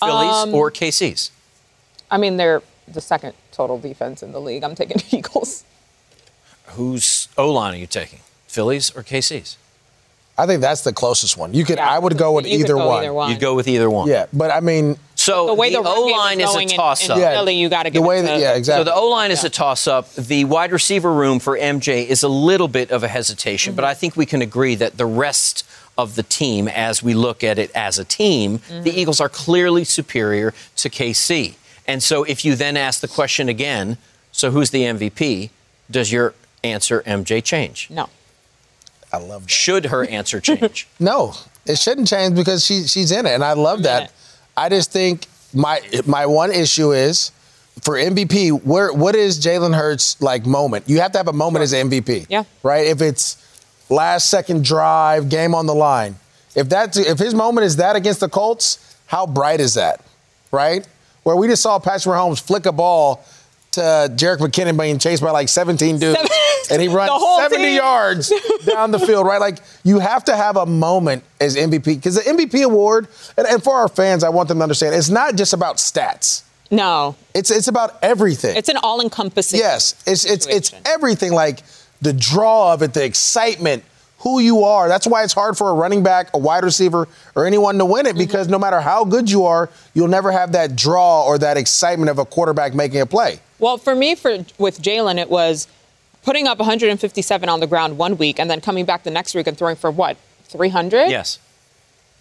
Phillies 0.00 0.32
Um, 0.32 0.54
or 0.54 0.70
KC's? 0.70 1.30
I 2.10 2.16
mean, 2.18 2.36
they're 2.36 2.62
the 2.86 3.00
second 3.00 3.34
total 3.52 3.78
defense 3.78 4.22
in 4.22 4.32
the 4.32 4.40
league. 4.40 4.64
I'm 4.64 4.74
taking 4.74 5.00
Eagles. 5.18 5.64
Whose 6.70 7.28
O 7.36 7.50
line 7.52 7.74
are 7.74 7.78
you 7.78 7.86
taking? 7.86 8.20
Phillies 8.46 8.90
or 8.94 9.02
KC's? 9.02 9.56
I 10.38 10.46
think 10.46 10.60
that's 10.60 10.82
the 10.82 10.92
closest 10.92 11.36
one. 11.36 11.52
You 11.52 11.64
could. 11.64 11.78
Yeah, 11.78 11.90
I 11.90 11.98
would 11.98 12.16
go 12.16 12.32
with 12.32 12.46
either, 12.46 12.74
go 12.74 12.86
one. 12.86 13.02
either 13.02 13.12
one. 13.12 13.30
You'd 13.30 13.40
go 13.40 13.56
with 13.56 13.66
either 13.66 13.90
one. 13.90 14.08
Yeah, 14.08 14.26
but 14.32 14.52
I 14.52 14.60
mean, 14.60 14.96
So 15.16 15.48
The 15.48 15.54
way 15.54 15.72
the, 15.72 15.80
run 15.80 15.86
O 15.88 16.02
line 16.02 16.40
is 16.40 16.46
going 16.46 16.68
a 16.68 16.72
in- 16.72 16.76
toss 16.76 17.04
in 17.04 17.10
up. 17.10 17.18
Yeah. 17.18 17.32
Philly, 17.32 17.56
you 17.56 17.68
got 17.68 17.86
to 17.86 17.90
the 17.90 18.00
way 18.00 18.20
it 18.20 18.22
that 18.22 18.36
to- 18.36 18.40
yeah, 18.40 18.52
So 18.52 18.58
exactly. 18.58 18.84
the 18.84 18.94
O 18.94 19.08
line 19.08 19.32
is 19.32 19.42
a 19.42 19.50
toss 19.50 19.88
up. 19.88 20.14
The 20.14 20.44
wide 20.44 20.70
receiver 20.70 21.12
room 21.12 21.40
for 21.40 21.58
MJ 21.58 22.06
is 22.06 22.22
a 22.22 22.28
little 22.28 22.68
bit 22.68 22.92
of 22.92 23.02
a 23.02 23.08
hesitation, 23.08 23.74
but 23.74 23.82
mm-hmm. 23.82 23.90
I 23.90 23.94
think 23.94 24.16
we 24.16 24.26
can 24.26 24.40
agree 24.40 24.76
that 24.76 24.96
the 24.96 25.06
rest 25.06 25.66
of 25.98 26.14
the 26.14 26.22
team, 26.22 26.68
as 26.68 27.02
we 27.02 27.14
look 27.14 27.42
at 27.42 27.58
it 27.58 27.72
as 27.74 27.98
a 27.98 28.04
team, 28.04 28.60
mm-hmm. 28.60 28.84
the 28.84 28.92
Eagles 28.98 29.20
are 29.20 29.28
clearly 29.28 29.82
superior 29.82 30.54
to 30.76 30.88
KC. 30.88 31.56
And 31.88 32.00
so 32.00 32.22
if 32.22 32.44
you 32.44 32.54
then 32.54 32.76
ask 32.76 33.00
the 33.00 33.08
question 33.08 33.48
again, 33.48 33.98
so 34.30 34.52
who's 34.52 34.70
the 34.70 34.82
MVP? 34.82 35.50
Does 35.90 36.12
your 36.12 36.34
answer 36.64 37.02
MJ 37.06 37.42
change? 37.42 37.88
No. 37.90 38.08
I 39.12 39.18
love 39.18 39.42
that. 39.42 39.50
Should 39.50 39.86
her 39.86 40.04
answer 40.04 40.40
change? 40.40 40.86
No, 41.00 41.34
it 41.66 41.78
shouldn't 41.78 42.08
change 42.08 42.34
because 42.34 42.64
she 42.64 42.86
she's 42.86 43.10
in 43.12 43.24
it, 43.26 43.32
and 43.32 43.44
I 43.44 43.52
love 43.52 43.82
that. 43.84 44.04
it. 44.04 44.10
I 44.56 44.68
just 44.68 44.92
think 44.92 45.26
my 45.54 45.80
my 46.06 46.26
one 46.26 46.50
issue 46.52 46.92
is 46.92 47.30
for 47.82 47.94
MVP. 47.94 48.64
Where 48.64 48.92
what 48.92 49.14
is 49.14 49.38
Jalen 49.38 49.74
Hurts 49.74 50.20
like 50.20 50.44
moment? 50.44 50.88
You 50.88 51.00
have 51.00 51.12
to 51.12 51.18
have 51.18 51.28
a 51.28 51.32
moment 51.32 51.62
as 51.62 51.72
MVP. 51.72 52.26
Yeah. 52.28 52.44
Right. 52.62 52.86
If 52.88 53.00
it's 53.00 53.36
last 53.88 54.28
second 54.28 54.64
drive, 54.64 55.28
game 55.28 55.54
on 55.54 55.66
the 55.66 55.74
line. 55.74 56.16
If 56.54 56.68
that's 56.68 56.98
if 56.98 57.18
his 57.18 57.34
moment 57.34 57.64
is 57.64 57.76
that 57.76 57.96
against 57.96 58.20
the 58.20 58.28
Colts, 58.28 58.96
how 59.06 59.26
bright 59.26 59.60
is 59.60 59.74
that? 59.74 60.04
Right. 60.50 60.86
Where 61.22 61.36
we 61.36 61.46
just 61.48 61.62
saw 61.62 61.78
Patrick 61.78 62.14
Mahomes 62.14 62.40
flick 62.40 62.66
a 62.66 62.72
ball 62.72 63.24
to 63.72 63.80
Jerick 64.16 64.38
McKinnon 64.38 64.78
being 64.80 64.98
chased 64.98 65.22
by 65.22 65.30
like 65.30 65.48
17 65.48 65.98
dudes, 65.98 66.16
Seven- 66.18 66.30
and 66.70 66.82
he 66.82 66.88
runs 66.94 67.10
70 67.38 67.56
team. 67.64 67.76
yards 67.76 68.32
down 68.66 68.90
the 68.90 68.98
field, 68.98 69.26
right? 69.26 69.40
Like 69.40 69.58
you 69.84 69.98
have 69.98 70.24
to 70.24 70.36
have 70.36 70.56
a 70.56 70.66
moment 70.66 71.22
as 71.40 71.56
MVP 71.56 71.84
because 71.84 72.14
the 72.16 72.22
MVP 72.22 72.64
award, 72.64 73.08
and, 73.36 73.46
and 73.46 73.62
for 73.62 73.74
our 73.74 73.88
fans, 73.88 74.24
I 74.24 74.30
want 74.30 74.48
them 74.48 74.58
to 74.58 74.62
understand, 74.62 74.94
it's 74.94 75.10
not 75.10 75.36
just 75.36 75.52
about 75.52 75.76
stats. 75.76 76.42
No. 76.70 77.16
It's 77.34 77.50
it's 77.50 77.68
about 77.68 77.98
everything. 78.02 78.56
It's 78.56 78.68
an 78.68 78.76
all-encompassing. 78.78 79.58
yes, 79.58 79.94
it's 80.06 80.24
it's 80.24 80.46
it's 80.46 80.74
everything. 80.84 81.32
Like 81.32 81.62
the 82.02 82.12
draw 82.12 82.74
of 82.74 82.82
it, 82.82 82.92
the 82.94 83.04
excitement, 83.04 83.84
who 84.18 84.40
you 84.40 84.64
are. 84.64 84.88
That's 84.88 85.06
why 85.06 85.22
it's 85.24 85.32
hard 85.32 85.56
for 85.56 85.70
a 85.70 85.74
running 85.74 86.02
back, 86.02 86.30
a 86.34 86.38
wide 86.38 86.64
receiver, 86.64 87.08
or 87.34 87.46
anyone 87.46 87.78
to 87.78 87.84
win 87.84 88.06
it 88.06 88.10
mm-hmm. 88.10 88.18
because 88.18 88.48
no 88.48 88.58
matter 88.58 88.80
how 88.80 89.04
good 89.04 89.30
you 89.30 89.44
are, 89.44 89.70
you'll 89.94 90.08
never 90.08 90.32
have 90.32 90.52
that 90.52 90.76
draw 90.76 91.24
or 91.24 91.38
that 91.38 91.56
excitement 91.56 92.10
of 92.10 92.18
a 92.18 92.24
quarterback 92.24 92.74
making 92.74 93.00
a 93.00 93.06
play. 93.06 93.40
Well, 93.58 93.78
for 93.78 93.94
me, 93.94 94.14
for 94.14 94.44
with 94.58 94.80
Jalen, 94.80 95.18
it 95.18 95.30
was 95.30 95.68
putting 96.22 96.46
up 96.46 96.58
157 96.58 97.48
on 97.48 97.60
the 97.60 97.66
ground 97.66 97.98
one 97.98 98.16
week 98.16 98.38
and 98.38 98.50
then 98.50 98.60
coming 98.60 98.84
back 98.84 99.04
the 99.04 99.10
next 99.10 99.34
week 99.34 99.46
and 99.46 99.56
throwing 99.56 99.76
for 99.76 99.90
what 99.90 100.16
300. 100.44 101.08
Yes. 101.08 101.38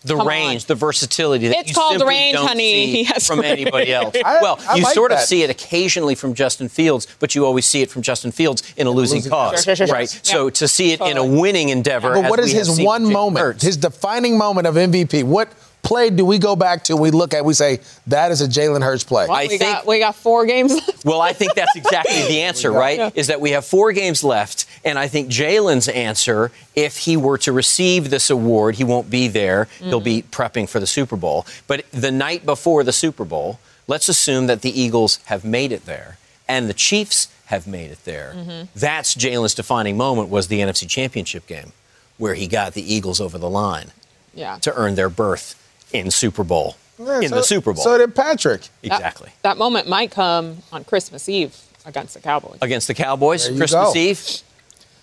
The 0.08 0.16
Come 0.18 0.28
range, 0.28 0.64
on. 0.64 0.68
the 0.68 0.76
versatility 0.76 1.48
that 1.50 1.58
It's 1.60 1.70
you 1.70 1.76
called 1.76 1.92
simply 1.94 2.08
range, 2.08 2.36
don't 2.36 2.48
honey. 2.48 2.72
see 2.72 2.92
He 2.98 3.04
has 3.06 3.28
from 3.28 3.44
anybody 3.44 3.94
else. 3.94 4.16
I- 4.26 4.42
well, 4.42 4.60
I 4.70 4.76
you 4.76 4.84
like 4.84 4.94
sort 4.94 5.12
of 5.12 5.20
see 5.20 5.44
it 5.44 5.50
occasionally 5.50 6.16
from 6.16 6.34
Justin 6.34 6.70
Fields, 6.70 7.08
but 7.20 7.36
you 7.36 7.46
always 7.46 7.66
see 7.66 7.82
it 7.82 7.90
from 7.92 8.02
Justin 8.02 8.32
Fields 8.32 8.64
in 8.78 8.88
a 8.88 8.92
losing, 8.92 9.18
losing 9.18 9.32
cause, 9.32 9.52
cause. 9.56 9.64
Sure, 9.64 9.76
sure, 9.76 9.88
sure, 9.88 9.94
right? 9.96 10.10
sure. 10.10 10.20
So 10.24 10.46
Yeah. 10.46 10.52
to 10.52 10.68
see 10.68 10.92
it 10.94 11.02
in 11.02 11.18
a 11.18 11.26
winning 11.26 11.70
endeavor, 11.70 12.14
But 12.14 12.26
as 12.26 12.30
what 12.30 12.40
is 12.40 12.54
we 12.54 12.60
his 12.60 12.80
one 12.82 13.12
moment, 13.12 13.44
Hurts, 13.46 13.64
his 13.64 13.78
defining 13.78 14.38
moment 14.38 14.68
of 14.68 14.76
MVP? 14.76 15.24
What 15.24 15.52
play 15.82 16.10
do 16.10 16.26
we 16.26 16.38
go 16.38 16.56
back 16.56 16.84
to? 16.86 16.96
We 16.96 17.12
look 17.12 17.34
at, 17.34 17.46
we 17.46 17.54
say 17.54 17.80
that 18.08 18.32
is 18.32 18.42
a 18.42 18.48
Jalen 18.48 18.84
Hurts 18.84 19.04
play. 19.04 19.26
Well, 19.28 19.38
I 19.38 19.44
we 19.44 19.50
think- 19.50 19.62
got 19.62 19.86
we 19.88 20.00
got 20.00 20.16
four 20.16 20.46
games 20.46 20.74
left. 20.74 20.94
Well, 21.06 21.22
I 21.22 21.32
think 21.32 21.54
that's 21.54 21.76
exactly 21.76 22.22
the 22.24 22.42
answer, 22.50 22.70
right? 22.70 23.16
Is 23.16 23.28
that 23.28 23.40
we 23.40 23.52
have 23.52 23.66
four 23.66 23.94
games 23.94 24.26
left, 24.26 24.66
and 24.84 25.00
I 25.00 25.08
think 25.08 25.30
Jalen's 25.30 25.88
answer, 25.88 26.52
if 26.76 26.98
he 26.98 27.16
were 27.16 27.38
to 27.40 27.54
receive 27.54 28.10
this 28.10 28.30
award, 28.30 28.76
he 28.76 28.84
won't 28.84 29.10
be 29.10 29.30
there. 29.30 29.70
He'll 29.80 30.02
be 30.02 30.24
mm-hmm. 30.24 30.30
prepping 30.30 30.68
for 30.68 30.82
the 30.82 30.88
Super 30.88 31.16
Bowl. 31.16 31.46
But 31.66 31.90
the 31.92 32.12
night 32.12 32.46
before 32.46 32.84
the 32.84 32.92
Super 32.92 33.24
Bowl, 33.24 33.60
let's 33.88 34.10
assume 34.10 34.48
that 34.48 34.64
the 34.64 34.80
Eagles 34.80 35.20
have 35.26 35.46
made 35.46 35.72
it 35.72 35.86
there, 35.86 36.18
and 36.46 36.68
the 36.68 36.74
Chiefs 36.74 37.30
have 37.46 37.66
made 37.66 37.92
it 37.92 38.04
there. 38.04 38.34
Mm-hmm. 38.36 38.66
That's 38.76 39.16
Jalen's 39.16 39.54
defining 39.54 39.96
moment 39.96 40.28
was 40.28 40.50
the 40.50 40.60
NFC 40.60 40.90
Championship 40.90 41.48
game, 41.48 41.72
where 42.18 42.34
he 42.34 42.48
got 42.48 42.74
the 42.74 42.94
Eagles 42.94 43.22
over 43.22 43.38
the 43.38 43.50
line 43.50 43.92
Yeah. 44.34 44.58
to 44.58 44.74
earn 44.76 44.96
their 44.96 45.10
berth 45.10 45.56
in 45.94 46.12
Super 46.12 46.44
Bowl. 46.44 46.76
Yeah, 47.00 47.22
in 47.22 47.30
so- 47.30 47.36
the 47.36 47.44
Super 47.44 47.74
Bowl. 47.74 47.84
So 47.84 47.98
did 47.98 48.16
Patrick. 48.16 48.68
Exactly. 48.84 49.32
That, 49.44 49.58
moment 49.58 49.88
might 49.88 50.12
come 50.12 50.58
on 50.72 50.84
Christmas 50.84 51.30
Eve 51.30 51.56
against 51.86 52.14
the 52.16 52.20
Cowboys. 52.20 52.58
against 52.62 52.88
the 52.88 52.94
Cowboys, 52.94 53.48
Christmas 53.48 53.72
go. 53.72 53.94
Eve. 53.96 54.42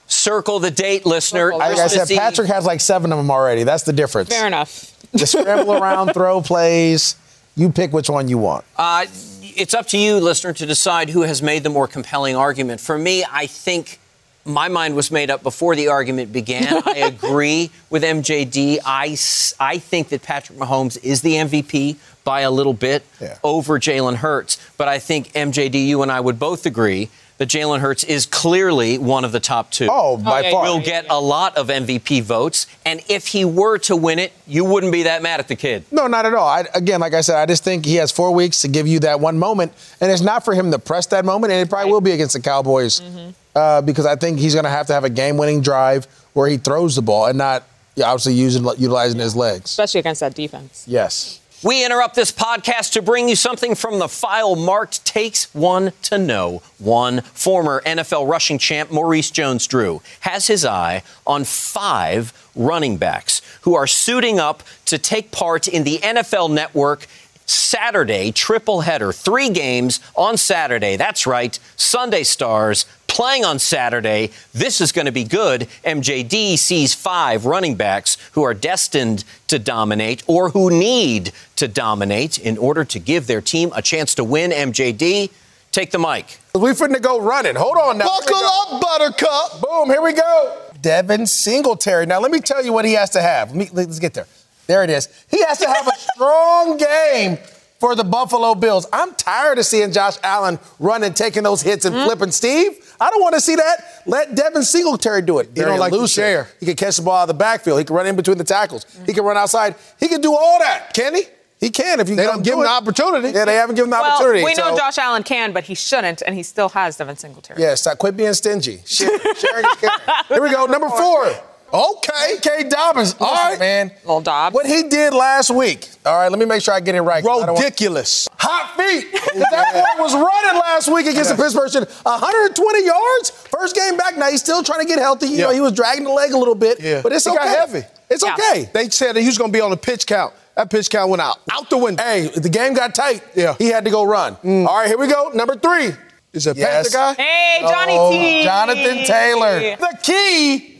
Circle 0.06 0.58
the 0.58 0.70
date, 0.70 1.06
listener. 1.06 1.54
Like 1.54 1.78
I 1.78 1.86
said, 1.86 2.10
Eve. 2.10 2.18
Patrick 2.18 2.48
has 2.48 2.66
like 2.66 2.80
seven 2.80 3.10
of 3.10 3.18
them 3.18 3.30
already. 3.30 3.62
That's 3.64 3.84
the 3.84 3.92
difference. 3.92 4.28
Fair 4.28 4.46
enough. 4.46 4.90
The 5.14 5.26
scramble 5.28 5.74
around, 5.74 6.12
throw 6.12 6.40
plays. 6.42 7.14
You 7.54 7.70
pick 7.70 7.92
which 7.92 8.10
one 8.10 8.26
you 8.26 8.36
want. 8.36 8.64
Uh, 8.76 9.06
it's 9.42 9.72
up 9.72 9.86
to 9.88 9.96
you, 9.96 10.16
listener, 10.16 10.52
to 10.54 10.66
decide 10.66 11.10
who 11.10 11.20
has 11.20 11.40
made 11.40 11.62
the 11.62 11.70
more 11.70 11.86
compelling 11.86 12.34
argument. 12.34 12.80
For 12.80 12.98
me, 12.98 13.24
I 13.30 13.46
think 13.46 14.00
my 14.44 14.68
mind 14.68 14.94
was 14.94 15.10
made 15.10 15.30
up 15.30 15.42
before 15.42 15.74
the 15.76 15.88
argument 15.88 16.32
began. 16.32 16.82
I 16.86 16.98
agree 16.98 17.70
with 17.90 18.02
MJD. 18.02 18.78
I, 18.84 19.08
s- 19.08 19.54
I 19.58 19.78
think 19.78 20.08
that 20.10 20.22
Patrick 20.22 20.58
Mahomes 20.58 21.02
is 21.02 21.22
the 21.22 21.34
MVP 21.34 21.96
by 22.24 22.40
a 22.40 22.50
little 22.50 22.74
bit 22.74 23.04
Yeah. 23.20 23.38
over 23.42 23.78
Jalen 23.78 24.16
Hurts. 24.16 24.58
But 24.76 24.88
I 24.88 24.98
think, 24.98 25.32
MJD, 25.32 25.86
you 25.86 26.02
and 26.02 26.10
I 26.10 26.20
would 26.20 26.38
both 26.38 26.66
agree 26.66 27.10
that 27.38 27.48
Jalen 27.48 27.80
Hurts 27.80 28.04
is 28.04 28.26
clearly 28.26 28.96
one 28.96 29.24
of 29.24 29.32
the 29.32 29.40
top 29.40 29.70
two. 29.70 29.88
Oh, 29.90 30.16
by 30.16 30.40
oh, 30.40 30.44
yeah, 30.44 30.50
far. 30.52 30.62
will 30.64 30.80
get 30.80 31.06
a 31.10 31.20
lot 31.20 31.56
of 31.56 31.66
MVP 31.66 32.22
votes. 32.22 32.66
And 32.86 33.00
if 33.08 33.26
he 33.28 33.44
were 33.44 33.78
to 33.78 33.96
win 33.96 34.18
it, 34.20 34.32
you 34.46 34.64
wouldn't 34.64 34.92
be 34.92 35.02
that 35.04 35.20
mad 35.22 35.40
at 35.40 35.48
the 35.48 35.56
kid. 35.56 35.84
No, 35.90 36.06
not 36.06 36.26
at 36.26 36.34
all. 36.34 36.46
I, 36.46 36.64
again, 36.74 37.00
like 37.00 37.12
I 37.12 37.22
said, 37.22 37.36
I 37.36 37.46
just 37.46 37.64
think 37.64 37.84
he 37.84 37.96
has 37.96 38.12
four 38.12 38.32
weeks 38.32 38.60
to 38.62 38.68
give 38.68 38.86
you 38.86 39.00
that 39.00 39.18
one 39.20 39.38
moment, 39.38 39.72
and 40.00 40.12
it's 40.12 40.22
not 40.22 40.44
for 40.44 40.54
him 40.54 40.70
to 40.70 40.78
press 40.78 41.06
that 41.06 41.24
moment, 41.24 41.52
and 41.52 41.60
it 41.60 41.68
probably 41.68 41.90
will 41.90 42.00
be 42.00 42.12
against 42.12 42.34
the 42.34 42.40
Cowboys 42.40 43.00
mm-hmm. 43.00 43.30
Uh, 43.54 43.82
because 43.82 44.06
I 44.06 44.16
think 44.16 44.38
he's 44.38 44.54
going 44.54 44.64
to 44.64 44.70
have 44.70 44.86
to 44.88 44.92
have 44.92 45.04
a 45.04 45.10
game-winning 45.10 45.60
drive 45.60 46.06
where 46.32 46.48
he 46.48 46.56
throws 46.56 46.96
the 46.96 47.02
ball 47.02 47.26
and 47.26 47.38
not 47.38 47.64
obviously 48.02 48.34
using 48.34 48.64
utilizing 48.78 49.20
his 49.20 49.36
legs. 49.36 49.66
Especially 49.66 50.00
against 50.00 50.20
that 50.20 50.34
defense. 50.34 50.84
Yes. 50.86 51.40
We 51.62 51.82
interrupt 51.82 52.14
this 52.14 52.30
podcast 52.30 52.92
to 52.92 53.00
bring 53.00 53.26
you 53.26 53.36
something 53.36 53.74
from 53.74 53.98
the 53.98 54.08
file 54.08 54.54
marked 54.54 55.02
Takes 55.06 55.54
One 55.54 55.92
to 56.02 56.18
Know 56.18 56.60
One. 56.78 57.22
Former 57.22 57.80
NFL 57.86 58.28
rushing 58.28 58.58
champ 58.58 58.90
Maurice 58.90 59.30
Jones 59.30 59.66
Drew 59.66 60.02
has 60.20 60.46
his 60.46 60.66
eye 60.66 61.02
on 61.26 61.44
five 61.44 62.34
running 62.54 62.98
backs 62.98 63.40
who 63.62 63.74
are 63.74 63.86
suiting 63.86 64.38
up 64.38 64.62
to 64.84 64.98
take 64.98 65.30
part 65.30 65.66
in 65.66 65.84
the 65.84 65.98
NFL 66.00 66.52
Network 66.52 67.06
Saturday 67.46 68.30
triple 68.30 68.82
header. 68.82 69.10
Three 69.10 69.48
games 69.48 70.00
on 70.16 70.36
Saturday. 70.36 70.96
That's 70.96 71.26
right. 71.26 71.58
Sunday 71.76 72.24
Stars 72.24 72.84
playing 73.14 73.44
on 73.44 73.58
Saturday. 73.58 74.30
This 74.52 74.80
is 74.80 74.92
going 74.92 75.06
to 75.06 75.12
be 75.12 75.24
good. 75.24 75.68
MJD 75.84 76.58
sees 76.58 76.92
five 76.92 77.46
running 77.46 77.76
backs 77.76 78.18
who 78.32 78.42
are 78.42 78.52
destined 78.52 79.24
to 79.46 79.58
dominate 79.58 80.22
or 80.26 80.50
who 80.50 80.68
need 80.68 81.32
to 81.56 81.68
dominate 81.68 82.38
in 82.38 82.58
order 82.58 82.84
to 82.84 82.98
give 82.98 83.26
their 83.26 83.40
team 83.40 83.70
a 83.74 83.80
chance 83.80 84.16
to 84.16 84.24
win. 84.24 84.50
MJD, 84.50 85.30
take 85.70 85.92
the 85.92 85.98
mic. 85.98 86.38
We're 86.54 86.74
finna 86.74 87.00
go 87.00 87.20
running. 87.20 87.54
Hold 87.54 87.76
on 87.76 87.98
now. 87.98 88.06
Buckle 88.06 88.36
up, 88.36 88.82
Buttercup. 88.82 89.62
Boom, 89.62 89.88
here 89.88 90.02
we 90.02 90.12
go. 90.12 90.60
Devin 90.80 91.26
Singletary. 91.26 92.06
Now, 92.06 92.20
let 92.20 92.32
me 92.32 92.40
tell 92.40 92.64
you 92.64 92.72
what 92.72 92.84
he 92.84 92.94
has 92.94 93.10
to 93.10 93.22
have. 93.22 93.50
Let 93.50 93.56
me, 93.56 93.68
let's 93.72 94.00
get 94.00 94.14
there. 94.14 94.26
There 94.66 94.82
it 94.82 94.90
is. 94.90 95.08
He 95.30 95.42
has 95.44 95.58
to 95.58 95.68
have 95.68 95.86
a 95.86 95.96
strong 96.14 96.76
game 96.78 97.38
for 97.84 97.94
the 97.94 98.02
Buffalo 98.02 98.54
Bills. 98.54 98.86
I'm 98.94 99.14
tired 99.14 99.58
of 99.58 99.66
seeing 99.66 99.92
Josh 99.92 100.16
Allen 100.22 100.58
running, 100.78 101.12
taking 101.12 101.42
those 101.42 101.60
hits, 101.60 101.84
and 101.84 101.94
hmm? 101.94 102.04
flipping 102.04 102.30
Steve. 102.30 102.96
I 102.98 103.10
don't 103.10 103.20
want 103.20 103.34
to 103.34 103.42
see 103.42 103.56
that. 103.56 104.02
Let 104.06 104.34
Devin 104.34 104.62
Singletary 104.62 105.20
do 105.20 105.38
it. 105.38 105.54
don't 105.54 105.78
like 105.78 105.92
to 105.92 105.98
elusive. 105.98 106.22
share. 106.22 106.48
He 106.60 106.64
can 106.64 106.76
catch 106.76 106.96
the 106.96 107.02
ball 107.02 107.18
out 107.18 107.22
of 107.24 107.28
the 107.28 107.34
backfield. 107.34 107.78
He 107.78 107.84
can 107.84 107.94
run 107.94 108.06
in 108.06 108.16
between 108.16 108.38
the 108.38 108.44
tackles. 108.44 108.86
He 109.04 109.12
can 109.12 109.22
run 109.22 109.36
outside. 109.36 109.74
He 110.00 110.08
can 110.08 110.22
do 110.22 110.32
all 110.32 110.58
that. 110.60 110.94
Can 110.94 111.14
he? 111.14 111.24
He 111.60 111.68
can 111.68 112.00
if 112.00 112.08
you 112.08 112.16
They 112.16 112.24
don't 112.24 112.42
give 112.42 112.54
him 112.54 112.60
it. 112.60 112.62
the 112.62 112.70
opportunity. 112.70 113.28
Yeah, 113.28 113.44
they 113.44 113.56
haven't 113.56 113.74
given 113.74 113.88
him 113.88 113.98
the 113.98 114.00
Well, 114.00 114.12
opportunity. 114.14 114.44
we 114.44 114.54
know 114.54 114.70
so- 114.70 114.78
Josh 114.78 114.96
Allen 114.96 115.22
can, 115.22 115.52
but 115.52 115.64
he 115.64 115.74
shouldn't, 115.74 116.22
and 116.22 116.34
he 116.34 116.42
still 116.42 116.70
has 116.70 116.96
Devin 116.96 117.18
Singletary. 117.18 117.60
Yeah, 117.60 117.74
stop. 117.74 117.98
Quit 117.98 118.16
being 118.16 118.32
stingy. 118.32 118.80
Share- 118.86 119.08
sharing 119.34 119.66
is 119.66 119.76
caring. 119.78 119.96
Here 120.28 120.40
we 120.42 120.50
go. 120.50 120.64
Number 120.64 120.88
four. 120.88 121.34
Okay. 121.74 122.36
K. 122.40 122.62
Dobbins. 122.68 123.16
All 123.18 123.34
right, 123.34 123.58
man. 123.58 123.90
Little 124.04 124.20
Dobbs. 124.20 124.54
What 124.54 124.64
he 124.66 124.84
did 124.84 125.12
last 125.12 125.50
week. 125.50 125.88
All 126.06 126.14
right, 126.16 126.28
let 126.30 126.38
me 126.38 126.44
make 126.44 126.62
sure 126.62 126.72
I 126.72 126.78
get 126.80 126.94
it 126.94 127.02
right. 127.02 127.18
I 127.18 127.26
don't 127.26 127.46
want- 127.48 127.58
Ridiculous. 127.58 128.28
Hot 128.38 128.76
feet. 128.76 129.06
Oh, 129.12 129.18
'Cause 129.40 129.44
that 129.50 129.72
boy 129.96 130.02
was 130.02 130.14
running 130.14 130.60
last 130.60 130.88
week 130.88 131.06
against 131.06 131.30
the 131.30 131.36
Pittsburgh 131.42 131.68
Steelers. 131.70 131.90
120 132.04 132.84
yards. 132.86 133.30
First 133.30 133.74
game 133.74 133.96
back. 133.96 134.16
Now 134.16 134.30
he's 134.30 134.40
still 134.40 134.62
trying 134.62 134.80
to 134.80 134.86
get 134.86 134.98
healthy. 135.00 135.26
You 135.26 135.38
Yeah. 135.38 135.44
know, 135.46 135.50
he 135.50 135.60
was 135.60 135.72
dragging 135.72 136.04
the 136.04 136.10
leg 136.10 136.32
a 136.32 136.38
little 136.38 136.54
bit. 136.54 136.78
Yeah. 136.80 137.00
But 137.02 137.12
it's 137.12 137.24
He 137.24 137.30
okay. 137.30 137.38
got 137.38 137.48
heavy. 137.48 137.84
It's 138.08 138.22
Yeah. 138.24 138.34
okay. 138.34 138.68
They 138.72 138.88
said 138.90 139.16
that 139.16 139.20
he 139.22 139.26
was 139.26 139.38
going 139.38 139.50
to 139.50 139.52
be 139.56 139.60
on 139.60 139.70
the 139.70 139.76
pitch 139.76 140.06
count. 140.06 140.32
That 140.56 140.70
pitch 140.70 140.88
count 140.90 141.10
went 141.10 141.22
out. 141.22 141.38
Out 141.50 141.68
the 141.70 141.78
window. 141.78 142.04
Hey, 142.04 142.28
the 142.28 142.48
game 142.48 142.74
got 142.74 142.94
tight. 142.94 143.22
Yeah. 143.34 143.54
He 143.58 143.66
had 143.68 143.84
to 143.86 143.90
go 143.90 144.04
run. 144.04 144.36
Mm. 144.44 144.68
All 144.68 144.76
right, 144.78 144.86
here 144.86 144.98
we 144.98 145.08
go. 145.08 145.30
Number 145.34 145.56
three. 145.56 145.92
Is 146.32 146.46
it 146.46 146.56
Yes. 146.56 146.92
Panther 146.92 147.14
guy? 147.16 147.22
Hey, 147.22 147.58
Johnny 147.62 147.96
Oh, 147.98 148.10
T. 148.12 148.42
Jonathan 148.44 149.04
Taylor. 149.04 149.76
The 149.76 149.98
key 150.02 150.73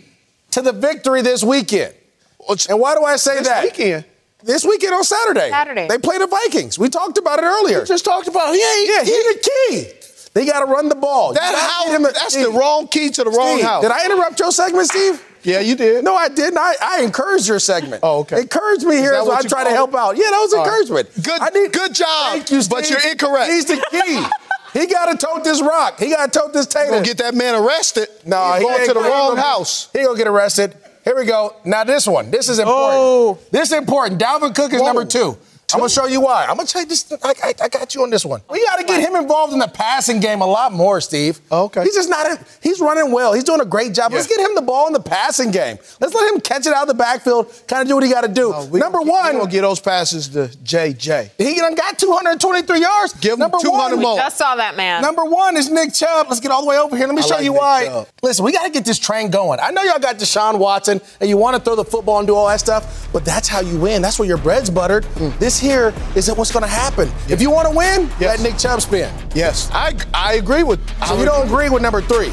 to 0.55 0.63
the 0.63 0.73
victory 0.73 1.21
this 1.23 1.43
weekend. 1.45 1.95
And 2.69 2.79
why 2.81 2.95
do 2.95 3.05
I 3.05 3.17
say 3.17 3.35
that? 3.37 3.39
This 3.41 3.49
that? 3.49 3.63
weekend. 3.65 4.05
This 4.43 4.65
weekend 4.65 4.95
on 4.95 5.05
Saturday. 5.05 5.51
Saturday. 5.51 5.89
They 5.89 5.99
play 5.99 6.19
the 6.19 6.27
Vikings. 6.27 6.79
We 6.79 6.89
talked 6.91 7.17
about 7.19 7.39
it 7.39 7.45
earlier. 7.45 7.81
We 7.81 7.87
just 7.87 8.05
talked 8.05 8.29
about 8.29 8.55
he 8.55 8.61
ain't. 8.61 8.89
yeah, 8.89 9.03
he's 9.05 9.25
the 9.35 9.51
key. 9.69 9.93
They 10.35 10.45
got 10.47 10.61
to 10.61 10.67
run 10.67 10.89
the 10.89 10.95
ball. 10.97 11.33
That 11.33 11.55
house, 11.55 11.87
get 11.87 11.95
him 11.97 12.05
a- 12.05 12.13
that's 12.13 12.35
Steve, 12.35 12.53
the 12.53 12.59
wrong 12.59 12.89
key 12.89 13.09
to 13.11 13.25
the 13.25 13.31
wrong 13.31 13.61
house. 13.61 13.83
Did 13.83 13.93
I 13.93 14.05
interrupt 14.05 14.39
your 14.41 14.51
segment, 14.53 14.89
Steve? 14.89 15.25
Yeah, 15.45 15.61
you 15.61 15.77
did. 15.77 16.05
No, 16.05 16.15
I 16.17 16.29
didn't. 16.29 16.59
I, 16.59 16.75
I 16.83 17.03
encouraged 17.03 17.47
your 17.49 17.59
segment. 17.61 18.01
Oh, 18.03 18.21
okay. 18.21 18.41
Encourage 18.41 18.83
me 18.83 18.97
here 18.97 19.13
as 19.15 19.27
what 19.27 19.39
I 19.39 19.43
you 19.43 19.49
try 19.49 19.63
to 19.65 19.71
help 19.71 19.91
it? 19.91 19.97
out. 19.97 20.17
Yeah, 20.17 20.31
that 20.31 20.39
was 20.41 20.53
All 20.55 20.61
right. 20.61 20.67
encouragement. 20.67 21.11
Good- 21.23 21.41
I 21.41 21.51
need, 21.51 21.73
good 21.73 21.95
job, 21.95 22.33
Thank 22.33 22.51
you, 22.51 22.63
Steve. 22.63 22.71
but 22.71 22.91
you're 22.91 23.11
incorrect. 23.11 23.51
He's 23.53 23.65
the 23.67 23.77
key. 23.91 24.25
he 24.75 24.87
got 24.87 25.07
to 25.19 25.27
tote 25.27 25.43
this 25.45 25.63
rock. 25.63 25.99
He 25.99 26.11
got 26.11 26.31
to 26.33 26.39
tote 26.39 26.53
this 26.53 26.67
tater. 26.67 26.91
Gonna 26.91 27.05
get 27.05 27.17
that 27.19 27.35
man 27.35 27.55
arrested. 27.55 28.09
No, 28.27 28.53
He's 28.53 28.59
he 28.59 28.65
going 28.65 28.77
ain't 28.81 28.89
to 28.89 28.95
the 28.95 29.01
wrong 29.01 29.31
gonna- 29.37 29.41
house. 29.41 29.89
He 29.95 30.03
gonna 30.05 30.19
get 30.19 30.29
arrested. 30.29 30.77
Here 31.05 31.17
we 31.17 31.25
go. 31.25 31.55
Now 31.65 31.85
this 31.85 32.07
one. 32.07 32.31
This 32.31 32.49
is 32.49 32.59
important. 32.59 32.93
Oh. 32.95 33.39
This 33.51 33.71
is 33.73 33.79
important. 33.79 34.21
Dalvin 34.21 34.55
Cook 34.55 34.73
is 34.73 34.81
Whoa. 34.81 34.87
number 34.87 35.05
two. 35.05 35.39
I'm 35.75 35.81
gonna 35.81 35.89
show 35.91 36.07
you 36.07 36.21
why. 36.21 36.47
I'm 36.47 36.57
gonna 36.57 36.67
tell 36.69 36.83
you 36.83 36.89
this. 36.89 37.13
I, 37.23 37.35
I, 37.43 37.55
I 37.63 37.69
got 37.69 37.95
you 37.95 38.03
on 38.03 38.11
this 38.11 38.25
one. 38.25 38.41
We 38.51 38.65
got 38.65 38.77
to 38.77 38.85
get 38.85 39.01
him 39.01 39.17
involved 39.17 39.53
in 39.53 39.59
the 39.59 39.69
passing 39.69 40.21
game 40.21 40.41
a 40.41 40.47
lot 40.47 40.73
more, 40.73 41.01
Steve. 41.01 41.41
Okay. 41.51 41.83
He's 41.83 41.95
just 41.95 42.09
not. 42.09 42.39
He's 42.63 42.81
running 42.81 43.13
well. 43.13 43.33
He's 43.33 43.45
doing 43.45 43.61
a 43.61 43.65
great 43.65 43.93
job. 43.95 44.13
Let's 44.13 44.27
get 44.27 44.39
him 44.41 44.55
the 44.55 44.63
ball 44.63 44.87
in 44.87 44.93
the 44.93 45.01
passing 45.01 45.51
game. 45.51 45.79
Let's 46.01 46.15
let 46.15 46.33
him 46.33 46.41
catch 46.41 46.67
it 46.67 46.73
out 46.73 46.83
of 46.83 46.89
the 46.89 46.95
backfield. 46.95 47.53
Kind 47.67 47.83
of 47.83 47.89
do 47.89 47.95
what 47.97 48.05
he 48.05 48.11
got 48.11 48.23
to 48.23 48.29
do. 48.29 48.55
We 48.71 48.79
number 48.81 48.99
gonna- 48.99 49.11
one. 49.11 49.35
we 49.35 49.41
gonna 49.41 49.51
get 49.51 49.63
those 49.63 49.81
passes 49.81 50.29
to 50.29 50.49
JJ. 50.63 51.31
he 51.39 51.57
done 51.57 51.75
got 51.75 51.99
223 51.99 52.81
yards. 52.81 53.13
Give 53.15 53.35
him 53.35 53.41
number 53.41 53.59
200 53.61 53.97
one, 53.97 54.03
more. 54.03 54.17
Just 54.17 54.39
saw 54.39 54.55
that 54.57 54.77
man. 54.77 55.03
Number 55.03 55.25
one 55.25 55.57
is 55.57 55.71
Nick 55.71 55.93
Chubb. 55.95 56.29
Let's 56.29 56.41
get 56.41 56.51
all 56.51 56.63
the 56.63 56.69
way 56.69 56.79
over 56.79 56.97
here. 56.97 57.07
Let 57.07 57.17
me 57.17 57.23
I 57.23 57.27
show 57.27 57.35
like 57.37 57.45
you 57.45 57.53
Nick 57.53 57.61
why. 57.61 57.87
Chubb. 57.87 58.09
Listen, 58.23 58.45
we 58.45 58.53
got 58.53 58.65
to 58.65 58.71
get 58.71 58.85
this 58.85 58.99
train 58.99 59.31
going. 59.31 59.59
I 59.61 59.71
know 59.71 59.83
y'all 59.83 59.99
got 59.99 60.17
Deshaun 60.19 60.59
Watson 60.59 61.01
and 61.21 61.29
you 61.29 61.37
want 61.37 61.57
to 61.57 61.63
throw 61.63 61.75
the 61.77 61.85
football 61.85 62.19
and 62.19 62.27
do 62.27 62.35
all 62.35 62.49
that 62.49 62.61
stuff, 62.61 63.09
but 63.13 63.25
that's 63.25 63.49
how 63.49 63.61
you 63.61 63.79
win. 63.79 64.03
That's 64.03 64.19
where 64.19 64.29
your 64.29 64.39
bread's 64.39 64.71
buttered. 64.71 65.05
Mm. 65.15 65.39
This 65.39 65.59
here 65.65 65.93
isn't 66.15 66.37
what's 66.39 66.53
going 66.53 66.63
to 66.63 66.69
happen. 66.71 67.11
If 67.29 67.41
you 67.41 67.51
want 67.51 67.69
to 67.69 67.75
win, 67.77 68.09
Yes. 68.21 68.39
let 68.39 68.41
Nick 68.41 68.59
Chubb 68.59 68.81
spin. 68.81 69.13
Yes, 69.35 69.71
I 69.73 69.95
I 70.13 70.35
agree 70.35 70.63
with. 70.63 70.79
So 71.07 71.19
you 71.19 71.25
don't 71.25 71.47
agree 71.47 71.71
with 71.71 71.83
number 71.83 72.01
three? 72.03 72.33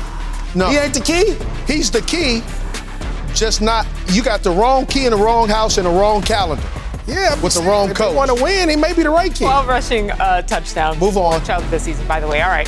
No. 0.53 0.67
He 0.69 0.77
ain't 0.77 0.93
the 0.93 0.99
key? 0.99 1.35
He's 1.65 1.89
the 1.89 2.01
key. 2.01 2.43
Just 3.33 3.61
not. 3.61 3.87
You 4.09 4.21
got 4.21 4.43
the 4.43 4.51
wrong 4.51 4.85
key 4.85 5.05
in 5.05 5.11
the 5.11 5.17
wrong 5.17 5.47
house 5.47 5.77
and 5.77 5.85
the 5.87 5.91
wrong 5.91 6.21
calendar. 6.21 6.63
Yeah. 7.07 7.41
With 7.41 7.53
the 7.53 7.61
wrong 7.61 7.87
saying, 7.87 7.95
coach. 7.95 8.07
If 8.07 8.11
you 8.11 8.17
want 8.17 8.37
to 8.37 8.43
win, 8.43 8.69
he 8.69 8.75
may 8.75 8.93
be 8.93 9.03
the 9.03 9.09
right 9.09 9.33
key. 9.33 9.45
12 9.45 9.67
rushing 9.67 10.11
uh, 10.11 10.41
touchdowns. 10.43 10.99
Move 10.99 11.17
on. 11.17 11.43
Chubb 11.45 11.63
this 11.69 11.83
season, 11.83 12.05
by 12.07 12.19
the 12.19 12.27
way. 12.27 12.41
All 12.41 12.49
right. 12.49 12.67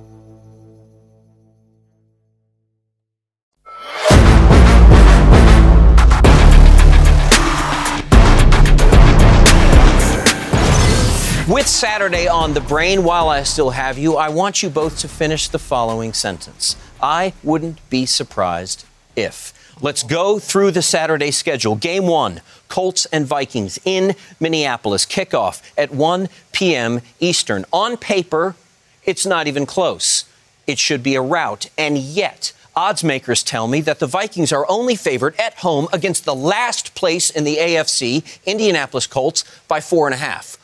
With 11.51 11.67
Saturday 11.67 12.29
on 12.29 12.53
the 12.53 12.61
brain, 12.61 13.03
while 13.03 13.27
I 13.27 13.43
still 13.43 13.71
have 13.71 13.97
you, 13.97 14.15
I 14.15 14.29
want 14.29 14.63
you 14.63 14.69
both 14.69 14.99
to 14.99 15.09
finish 15.09 15.49
the 15.49 15.59
following 15.59 16.13
sentence. 16.13 16.77
I 17.01 17.33
wouldn't 17.43 17.89
be 17.89 18.05
surprised 18.05 18.85
if. 19.17 19.51
Let's 19.81 20.01
go 20.01 20.39
through 20.39 20.71
the 20.71 20.81
Saturday 20.81 21.29
schedule. 21.29 21.75
Game 21.75 22.07
one 22.07 22.39
Colts 22.69 23.05
and 23.07 23.25
Vikings 23.25 23.79
in 23.83 24.15
Minneapolis. 24.39 25.05
Kickoff 25.05 25.61
at 25.77 25.91
1 25.91 26.29
p.m. 26.53 27.01
Eastern. 27.19 27.65
On 27.73 27.97
paper, 27.97 28.55
it's 29.03 29.25
not 29.25 29.45
even 29.45 29.65
close. 29.65 30.23
It 30.67 30.79
should 30.79 31.03
be 31.03 31.15
a 31.15 31.21
rout. 31.21 31.69
And 31.77 31.97
yet, 31.97 32.53
odds 32.77 33.03
makers 33.03 33.43
tell 33.43 33.67
me 33.67 33.81
that 33.81 33.99
the 33.99 34.07
Vikings 34.07 34.53
are 34.53 34.65
only 34.69 34.95
favored 34.95 35.37
at 35.37 35.55
home 35.55 35.89
against 35.91 36.23
the 36.23 36.33
last 36.33 36.95
place 36.95 37.29
in 37.29 37.43
the 37.43 37.57
AFC, 37.57 38.39
Indianapolis 38.45 39.05
Colts, 39.05 39.43
by 39.67 39.81
four 39.81 40.07
and 40.07 40.13
a 40.13 40.17
half. 40.17 40.57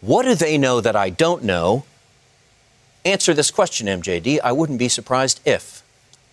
What 0.00 0.22
do 0.24 0.34
they 0.34 0.56
know 0.56 0.80
that 0.80 0.96
I 0.96 1.10
don't 1.10 1.44
know? 1.44 1.84
Answer 3.04 3.34
this 3.34 3.50
question, 3.50 3.86
MJD. 3.86 4.40
I 4.42 4.52
wouldn't 4.52 4.78
be 4.78 4.88
surprised 4.88 5.40
if. 5.44 5.82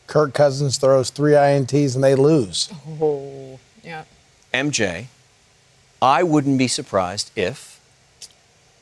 Kirk 0.08 0.34
Cousins 0.34 0.78
throws 0.78 1.10
three 1.10 1.34
INTs 1.34 1.96
and 1.96 2.04
they 2.04 2.16
lose. 2.16 2.72
Oh, 3.02 3.60
yeah. 3.84 4.06
MJ, 4.54 5.08
I 6.02 6.24
wouldn't 6.24 6.58
be 6.58 6.68
surprised 6.68 7.32
if. 7.36 7.80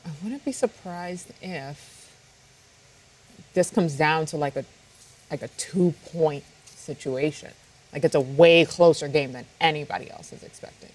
I 0.04 0.10
wouldn't 0.22 0.44
be 0.44 0.52
surprised 0.52 1.32
if 1.42 2.14
this 3.54 3.70
comes 3.70 3.96
down 3.96 4.26
to 4.26 4.36
like 4.36 4.54
a 4.54 4.64
like 5.30 5.42
a 5.42 5.48
two 5.48 5.94
point 6.12 6.44
situation. 6.66 7.50
Like 7.92 8.04
it's 8.04 8.14
a 8.14 8.20
way 8.20 8.64
closer 8.64 9.08
game 9.08 9.32
than 9.32 9.46
anybody 9.60 10.10
else 10.10 10.32
is 10.32 10.44
expecting. 10.44 10.90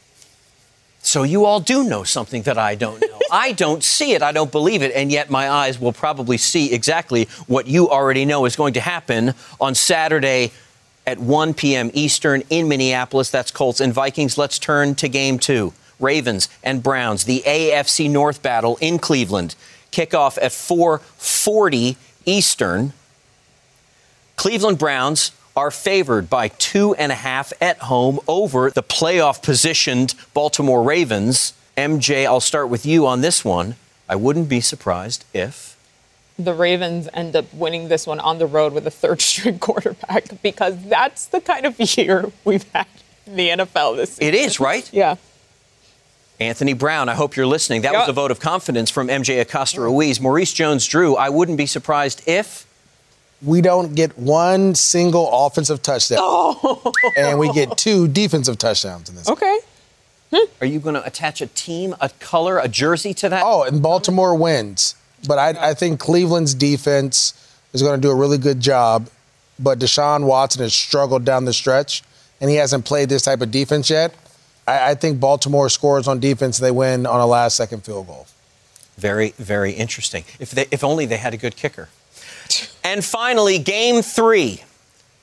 So 1.02 1.24
you 1.24 1.46
all 1.46 1.60
do 1.60 1.84
know 1.84 2.04
something 2.04 2.44
that 2.44 2.58
I 2.58 2.76
don't 2.76 3.02
know. 3.02 3.20
I 3.32 3.54
don't 3.54 3.84
see 3.84 4.14
it. 4.14 4.22
I 4.22 4.32
don't 4.32 4.52
believe 4.52 4.82
it. 4.82 4.94
And 4.94 5.12
yet 5.12 5.30
my 5.30 5.50
eyes 5.50 5.80
will 5.80 5.94
probably 5.94 6.38
see 6.38 6.74
exactly 6.74 7.26
what 7.48 7.68
you 7.68 7.90
already 7.90 8.26
know 8.26 8.46
is 8.46 8.56
going 8.56 8.74
to 8.74 8.82
happen 8.82 9.34
on 9.60 9.74
Saturday 9.74 10.52
at 11.08 11.18
1 11.20 11.54
p.m. 11.56 11.90
Eastern 11.94 12.44
in 12.50 12.68
Minneapolis. 12.68 13.32
That's 13.32 13.52
Colts 13.52 13.80
and 13.80 13.94
Vikings. 13.94 14.38
Let's 14.38 14.60
turn 14.60 14.96
to 14.96 15.08
game 15.08 15.40
two. 15.40 15.74
Ravens 16.00 16.50
and 16.64 16.82
Browns, 16.82 17.26
the 17.26 17.44
AFC 17.46 18.10
North 18.10 18.42
battle 18.42 18.78
in 18.82 19.00
Cleveland. 19.00 19.56
Kickoff 19.92 20.38
at 20.42 20.52
440 20.52 21.98
Eastern. 22.26 22.94
Cleveland 24.36 24.80
Browns 24.80 25.32
are 25.56 25.72
favored 25.72 26.30
by 26.30 26.48
two 26.48 26.96
and 26.96 27.12
a 27.12 27.16
half 27.16 27.52
at 27.62 27.78
home 27.80 28.20
over 28.28 28.70
the 28.70 28.84
playoff 28.84 29.42
positioned 29.44 30.16
Baltimore 30.34 30.84
Ravens. 30.84 31.54
MJ, 31.78 32.26
I'll 32.26 32.40
start 32.40 32.70
with 32.70 32.86
you 32.86 33.06
on 33.08 33.22
this 33.22 33.44
one. 33.44 33.76
I 34.08 34.16
wouldn't 34.16 34.50
be 34.50 34.62
surprised 34.62 35.26
if. 35.34 35.78
The 36.38 36.54
Ravens 36.54 37.08
end 37.14 37.36
up 37.36 37.54
winning 37.54 37.88
this 37.88 38.08
one 38.08 38.20
on 38.20 38.40
the 38.40 38.46
road 38.48 38.74
with 38.74 38.88
a 38.88 38.92
third 38.92 39.22
string 39.22 39.60
quarterback 39.60 40.42
because 40.42 40.82
that's 40.86 41.28
the 41.28 41.42
kind 41.42 41.66
of 41.66 41.80
year 41.98 42.32
we've 42.44 42.70
had 42.72 42.88
in 43.26 43.36
the 43.36 43.50
NFL 43.50 43.98
this 43.98 44.14
season. 44.14 44.34
It 44.34 44.36
is, 44.36 44.60
right? 44.60 44.90
Yeah. 44.94 45.16
Anthony 46.40 46.74
Brown, 46.74 47.08
I 47.08 47.14
hope 47.14 47.36
you're 47.36 47.46
listening. 47.46 47.84
That 47.84 47.94
was 47.94 48.10
a 48.10 48.14
vote 48.14 48.32
of 48.32 48.40
confidence 48.40 48.90
from 48.90 49.10
MJ 49.10 49.40
Acosta 49.40 49.80
Ruiz. 49.80 50.20
Maurice 50.20 50.52
Jones 50.52 50.88
Drew, 50.88 51.16
I 51.16 51.30
wouldn't 51.30 51.58
be 51.58 51.68
surprised 51.68 52.28
if. 52.28 52.66
We 53.44 53.62
don't 53.62 53.96
get 53.96 54.18
one 54.18 54.76
single 54.76 55.30
offensive 55.32 55.82
touchdown. 55.82 56.20
Oh. 56.22 56.94
And 57.18 57.40
we 57.40 57.52
get 57.54 57.78
two 57.78 58.08
defensive 58.08 58.58
touchdowns 58.58 59.10
in 59.10 59.16
this. 59.16 59.28
Okay. 59.28 59.60
Hmm. 60.34 60.46
Are 60.62 60.68
you 60.68 60.80
going 60.80 60.96
to 60.96 61.06
attach 61.06 61.42
a 61.42 61.48
team, 61.48 61.96
a 62.00 62.10
color, 62.10 62.60
a 62.60 62.68
jersey 62.68 63.14
to 63.16 63.30
that? 63.30 63.44
Oh, 63.46 63.64
and 63.64 63.82
Baltimore 63.82 64.36
wins. 64.36 64.96
But 65.28 65.40
I, 65.40 65.72
I 65.72 65.74
think 65.74 66.00
Cleveland's 66.00 66.54
defense 66.54 67.34
is 67.74 67.82
going 67.82 68.00
to 68.00 68.02
do 68.02 68.12
a 68.12 68.16
really 68.16 68.38
good 68.38 68.60
job. 68.60 69.10
But 69.60 69.80
Deshaun 69.80 70.26
Watson 70.26 70.62
has 70.62 70.74
struggled 70.74 71.26
down 71.26 71.46
the 71.46 71.54
stretch, 71.54 72.04
and 72.40 72.50
he 72.50 72.56
hasn't 72.56 72.86
played 72.86 73.10
this 73.10 73.24
type 73.24 73.42
of 73.42 73.52
defense 73.52 73.90
yet. 73.90 74.16
I, 74.68 74.92
I 74.92 74.96
think 74.96 75.20
Baltimore 75.20 75.70
scores 75.70 76.08
on 76.08 76.20
defense, 76.20 76.58
they 76.60 76.72
win 76.72 77.06
on 77.06 77.20
a 77.20 77.28
last 77.28 77.58
second 77.58 77.84
field 77.84 78.08
goal. 78.08 78.28
Very, 78.98 79.34
very 79.38 79.72
interesting. 79.74 80.24
If, 80.40 80.52
they, 80.52 80.68
if 80.72 80.84
only 80.84 81.06
they 81.06 81.18
had 81.18 81.34
a 81.34 81.38
good 81.38 81.56
kicker. 81.56 81.90
And 82.84 83.04
finally, 83.04 83.60
game 83.60 84.02
three. 84.02 84.64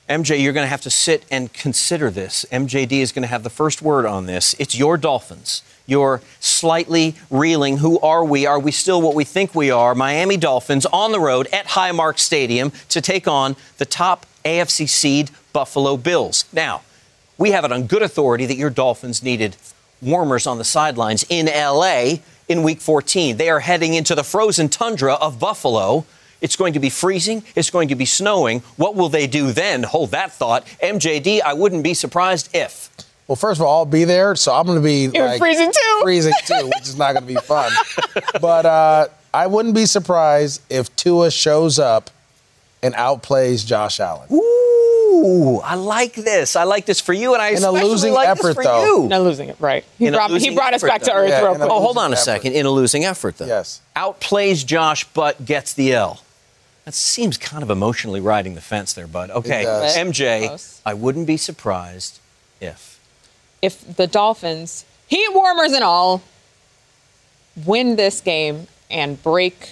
MJ, 0.09 0.41
you're 0.41 0.53
going 0.53 0.65
to 0.65 0.69
have 0.69 0.81
to 0.81 0.89
sit 0.89 1.23
and 1.29 1.53
consider 1.53 2.09
this. 2.09 2.43
MJD 2.51 2.93
is 2.93 3.11
going 3.11 3.21
to 3.21 3.27
have 3.27 3.43
the 3.43 3.49
first 3.49 3.81
word 3.83 4.07
on 4.07 4.25
this. 4.25 4.55
It's 4.57 4.77
your 4.77 4.97
Dolphins. 4.97 5.61
You're 5.85 6.21
slightly 6.39 7.15
reeling. 7.29 7.77
Who 7.77 7.99
are 7.99 8.25
we? 8.25 8.45
Are 8.45 8.59
we 8.59 8.71
still 8.71 9.01
what 9.01 9.13
we 9.13 9.23
think 9.23 9.53
we 9.53 9.69
are? 9.69 9.93
Miami 9.93 10.37
Dolphins 10.37 10.87
on 10.87 11.11
the 11.11 11.19
road 11.19 11.47
at 11.53 11.67
Highmark 11.67 12.17
Stadium 12.17 12.71
to 12.89 13.01
take 13.01 13.27
on 13.27 13.55
the 13.77 13.85
top 13.85 14.25
AFC 14.43 14.89
seed 14.89 15.29
Buffalo 15.53 15.95
Bills. 15.95 16.45
Now, 16.51 16.81
we 17.37 17.51
have 17.51 17.63
it 17.63 17.71
on 17.71 17.87
good 17.87 18.01
authority 18.01 18.45
that 18.47 18.57
your 18.57 18.69
Dolphins 18.69 19.21
needed 19.21 19.55
warmers 20.01 20.47
on 20.47 20.57
the 20.57 20.63
sidelines 20.63 21.25
in 21.29 21.45
LA 21.47 22.17
in 22.47 22.63
week 22.63 22.81
14. 22.81 23.37
They 23.37 23.49
are 23.49 23.59
heading 23.59 23.93
into 23.93 24.15
the 24.15 24.23
frozen 24.23 24.69
tundra 24.69 25.13
of 25.13 25.39
Buffalo. 25.39 26.05
It's 26.41 26.55
going 26.55 26.73
to 26.73 26.79
be 26.79 26.89
freezing. 26.89 27.43
It's 27.55 27.69
going 27.69 27.89
to 27.89 27.95
be 27.95 28.05
snowing. 28.05 28.59
What 28.77 28.95
will 28.95 29.09
they 29.09 29.27
do 29.27 29.51
then? 29.51 29.83
Hold 29.83 30.11
that 30.11 30.31
thought. 30.31 30.65
MJD, 30.81 31.41
I 31.41 31.53
wouldn't 31.53 31.83
be 31.83 31.93
surprised 31.93 32.49
if. 32.55 32.89
Well, 33.27 33.35
first 33.35 33.59
of 33.59 33.65
all, 33.65 33.79
I'll 33.79 33.85
be 33.85 34.05
there, 34.05 34.35
so 34.35 34.53
I'm 34.53 34.65
going 34.65 34.77
to 34.79 34.83
be 34.83 35.09
You're 35.15 35.27
like, 35.27 35.37
freezing 35.39 35.71
too. 35.71 35.99
freezing 36.01 36.33
too, 36.45 36.65
which 36.65 36.87
is 36.87 36.97
not 36.97 37.13
going 37.13 37.27
to 37.27 37.33
be 37.33 37.39
fun. 37.39 37.71
but 38.41 38.65
uh, 38.65 39.07
I 39.33 39.45
wouldn't 39.47 39.75
be 39.75 39.85
surprised 39.85 40.61
if 40.69 40.95
Tua 40.95 41.29
shows 41.29 41.77
up 41.77 42.09
and 42.81 42.95
outplays 42.95 43.63
Josh 43.65 43.99
Allen. 43.99 44.27
Ooh, 44.31 45.59
I 45.63 45.75
like 45.75 46.13
this. 46.15 46.55
I 46.55 46.63
like 46.63 46.85
this 46.85 46.99
for 47.01 47.13
you, 47.13 47.33
and 47.33 47.41
I 47.41 47.49
In 47.49 47.55
a 47.55 47.57
especially 47.57 47.83
losing 47.89 48.13
like 48.13 48.29
effort, 48.29 48.43
this 48.43 48.55
for 48.55 48.63
though. 48.63 49.03
you. 49.03 49.07
No 49.09 49.21
losing 49.23 49.49
it, 49.49 49.57
right? 49.59 49.83
He 49.99 50.09
brought, 50.09 50.31
he 50.31 50.55
brought 50.55 50.73
us 50.73 50.81
effort, 50.83 50.87
back 50.91 51.01
to 51.01 51.11
though. 51.11 51.17
earth 51.17 51.29
Yeah, 51.29 51.41
real 51.43 51.55
quick. 51.55 51.69
Oh, 51.69 51.81
hold 51.81 51.97
on 51.97 52.11
a 52.11 52.13
effort. 52.13 52.23
second. 52.23 52.53
In 52.53 52.65
a 52.65 52.71
losing 52.71 53.03
effort, 53.05 53.37
though. 53.37 53.45
Yes. 53.45 53.81
Outplays 53.95 54.65
Josh, 54.65 55.03
but 55.13 55.43
gets 55.45 55.73
the 55.73 55.93
L. 55.93 56.21
That 56.89 56.95
seems 56.95 57.37
kind 57.37 57.61
of 57.61 57.69
emotionally 57.69 58.19
riding 58.19 58.55
the 58.55 58.61
fence 58.61 58.93
there, 58.93 59.05
bud. 59.05 59.29
Okay. 59.29 59.63
MJ, 59.63 60.47
Close. 60.47 60.81
I 60.83 60.95
wouldn't 60.95 61.27
be 61.27 61.37
surprised 61.37 62.19
if. 62.59 62.99
if 63.61 63.95
the 63.95 64.07
Dolphins, 64.07 64.85
heat 65.05 65.31
warmers 65.31 65.71
and 65.71 65.83
all, 65.83 66.23
win 67.63 67.95
this 67.95 68.21
game 68.21 68.65
and 68.89 69.21
break 69.21 69.69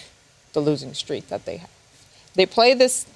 the 0.53 0.59
losing 0.59 0.93
streak 0.93 1.28
that 1.30 1.45
they 1.45 1.57
have. 1.57 1.72
They 2.36 2.45
play 2.45 2.76
this 2.76 3.07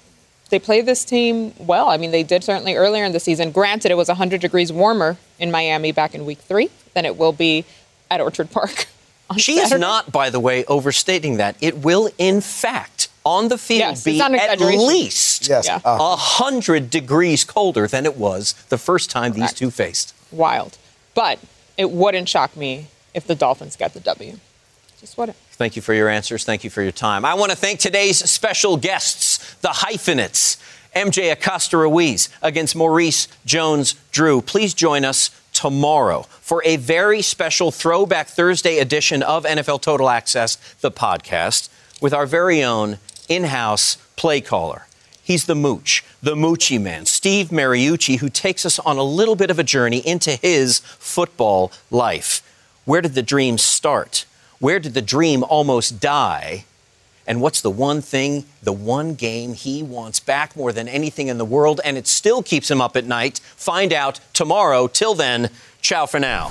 they 0.50 0.58
play 0.58 0.80
this 0.80 1.04
team 1.04 1.54
well. 1.56 1.88
I 1.88 1.96
mean, 1.96 2.10
they 2.10 2.24
did 2.24 2.42
certainly 2.42 2.74
earlier 2.74 3.04
in 3.04 3.12
the 3.12 3.20
season. 3.20 3.52
Granted, 3.52 3.92
it 3.92 3.96
was 3.96 4.08
100 4.08 4.40
degrees 4.40 4.72
warmer 4.72 5.16
in 5.38 5.52
Miami 5.52 5.92
back 5.92 6.12
in 6.12 6.26
week 6.26 6.40
3 6.40 6.68
than 6.94 7.04
it 7.04 7.16
will 7.16 7.32
be 7.32 7.64
at 8.10 8.20
Orchard 8.20 8.50
Park. 8.50 8.88
on 9.30 9.38
She 9.38 9.60
is 9.60 9.70
not, 9.70 10.10
by 10.10 10.28
the 10.28 10.40
way, 10.40 10.64
overstating 10.64 11.36
that. 11.36 11.56
It 11.60 11.78
will, 11.78 12.10
in 12.18 12.40
fact, 12.40 12.91
on 13.24 13.48
the 13.48 13.58
field 13.58 13.78
Yes, 13.80 14.04
be 14.04 14.12
it's 14.12 14.18
not 14.18 14.32
an 14.32 14.40
at 14.40 14.60
least 14.60 15.48
Yes. 15.48 15.66
Yeah. 15.66 15.76
uh, 15.84 15.98
a 16.00 16.16
hundred 16.16 16.90
degrees 16.90 17.44
colder 17.44 17.86
than 17.86 18.04
it 18.06 18.16
was 18.16 18.52
the 18.68 18.78
first 18.78 19.10
time 19.10 19.32
these 19.32 19.52
two 19.52 19.70
faced. 19.70 20.14
wild. 20.30 20.76
But 21.14 21.38
it 21.76 21.90
wouldn't 21.90 22.28
shock 22.28 22.56
me 22.56 22.86
if 23.14 23.26
the 23.26 23.34
Dolphins 23.34 23.76
get 23.76 23.92
the 23.94 24.00
W. 24.00 24.38
Just 25.00 25.16
wouldn't. 25.18 25.36
Thank 25.52 25.76
you 25.76 25.82
for 25.82 25.94
your 25.94 26.08
answers. 26.08 26.44
Thank 26.44 26.64
you 26.64 26.70
for 26.70 26.82
your 26.82 26.92
time. 26.92 27.24
I 27.24 27.34
want 27.34 27.50
to 27.50 27.56
thank 27.56 27.78
today's 27.80 28.18
special 28.30 28.76
guests, 28.76 29.54
the 29.56 29.68
hyphenates, 29.68 30.56
MJ 30.96 31.30
Acosta 31.32 31.76
Ruiz 31.76 32.28
against 32.42 32.74
Maurice 32.76 33.28
Jones 33.44 33.94
Drew. 34.10 34.40
Please 34.42 34.74
join 34.74 35.04
us 35.04 35.30
tomorrow 35.52 36.22
for 36.40 36.62
a 36.64 36.76
very 36.76 37.20
special 37.22 37.70
Throwback 37.70 38.28
Thursday 38.28 38.78
edition 38.78 39.22
of 39.22 39.44
NFL 39.44 39.82
Total 39.82 40.08
Access, 40.08 40.56
the 40.80 40.90
podcast, 40.90 41.68
with 42.00 42.14
our 42.14 42.26
very 42.26 42.62
own 42.62 42.98
in 43.34 43.44
house 43.44 43.96
play 44.16 44.40
caller. 44.40 44.86
He's 45.22 45.46
the 45.46 45.54
mooch, 45.54 46.04
the 46.22 46.34
moochie 46.34 46.80
man, 46.80 47.06
Steve 47.06 47.48
Mariucci, 47.48 48.18
who 48.18 48.28
takes 48.28 48.66
us 48.66 48.78
on 48.80 48.96
a 48.98 49.02
little 49.02 49.36
bit 49.36 49.50
of 49.50 49.58
a 49.58 49.64
journey 49.64 49.98
into 49.98 50.32
his 50.32 50.80
football 50.98 51.70
life. 51.90 52.42
Where 52.84 53.00
did 53.00 53.14
the 53.14 53.22
dream 53.22 53.58
start? 53.58 54.26
Where 54.58 54.80
did 54.80 54.94
the 54.94 55.02
dream 55.02 55.44
almost 55.44 56.00
die? 56.00 56.64
And 57.24 57.40
what's 57.40 57.60
the 57.60 57.70
one 57.70 58.00
thing, 58.02 58.44
the 58.62 58.72
one 58.72 59.14
game 59.14 59.54
he 59.54 59.82
wants 59.82 60.18
back 60.18 60.56
more 60.56 60.72
than 60.72 60.88
anything 60.88 61.28
in 61.28 61.38
the 61.38 61.44
world, 61.44 61.80
and 61.84 61.96
it 61.96 62.08
still 62.08 62.42
keeps 62.42 62.68
him 62.68 62.80
up 62.80 62.96
at 62.96 63.04
night? 63.04 63.38
Find 63.56 63.92
out 63.92 64.18
tomorrow. 64.32 64.88
Till 64.88 65.14
then, 65.14 65.50
ciao 65.80 66.06
for 66.06 66.18
now. 66.18 66.50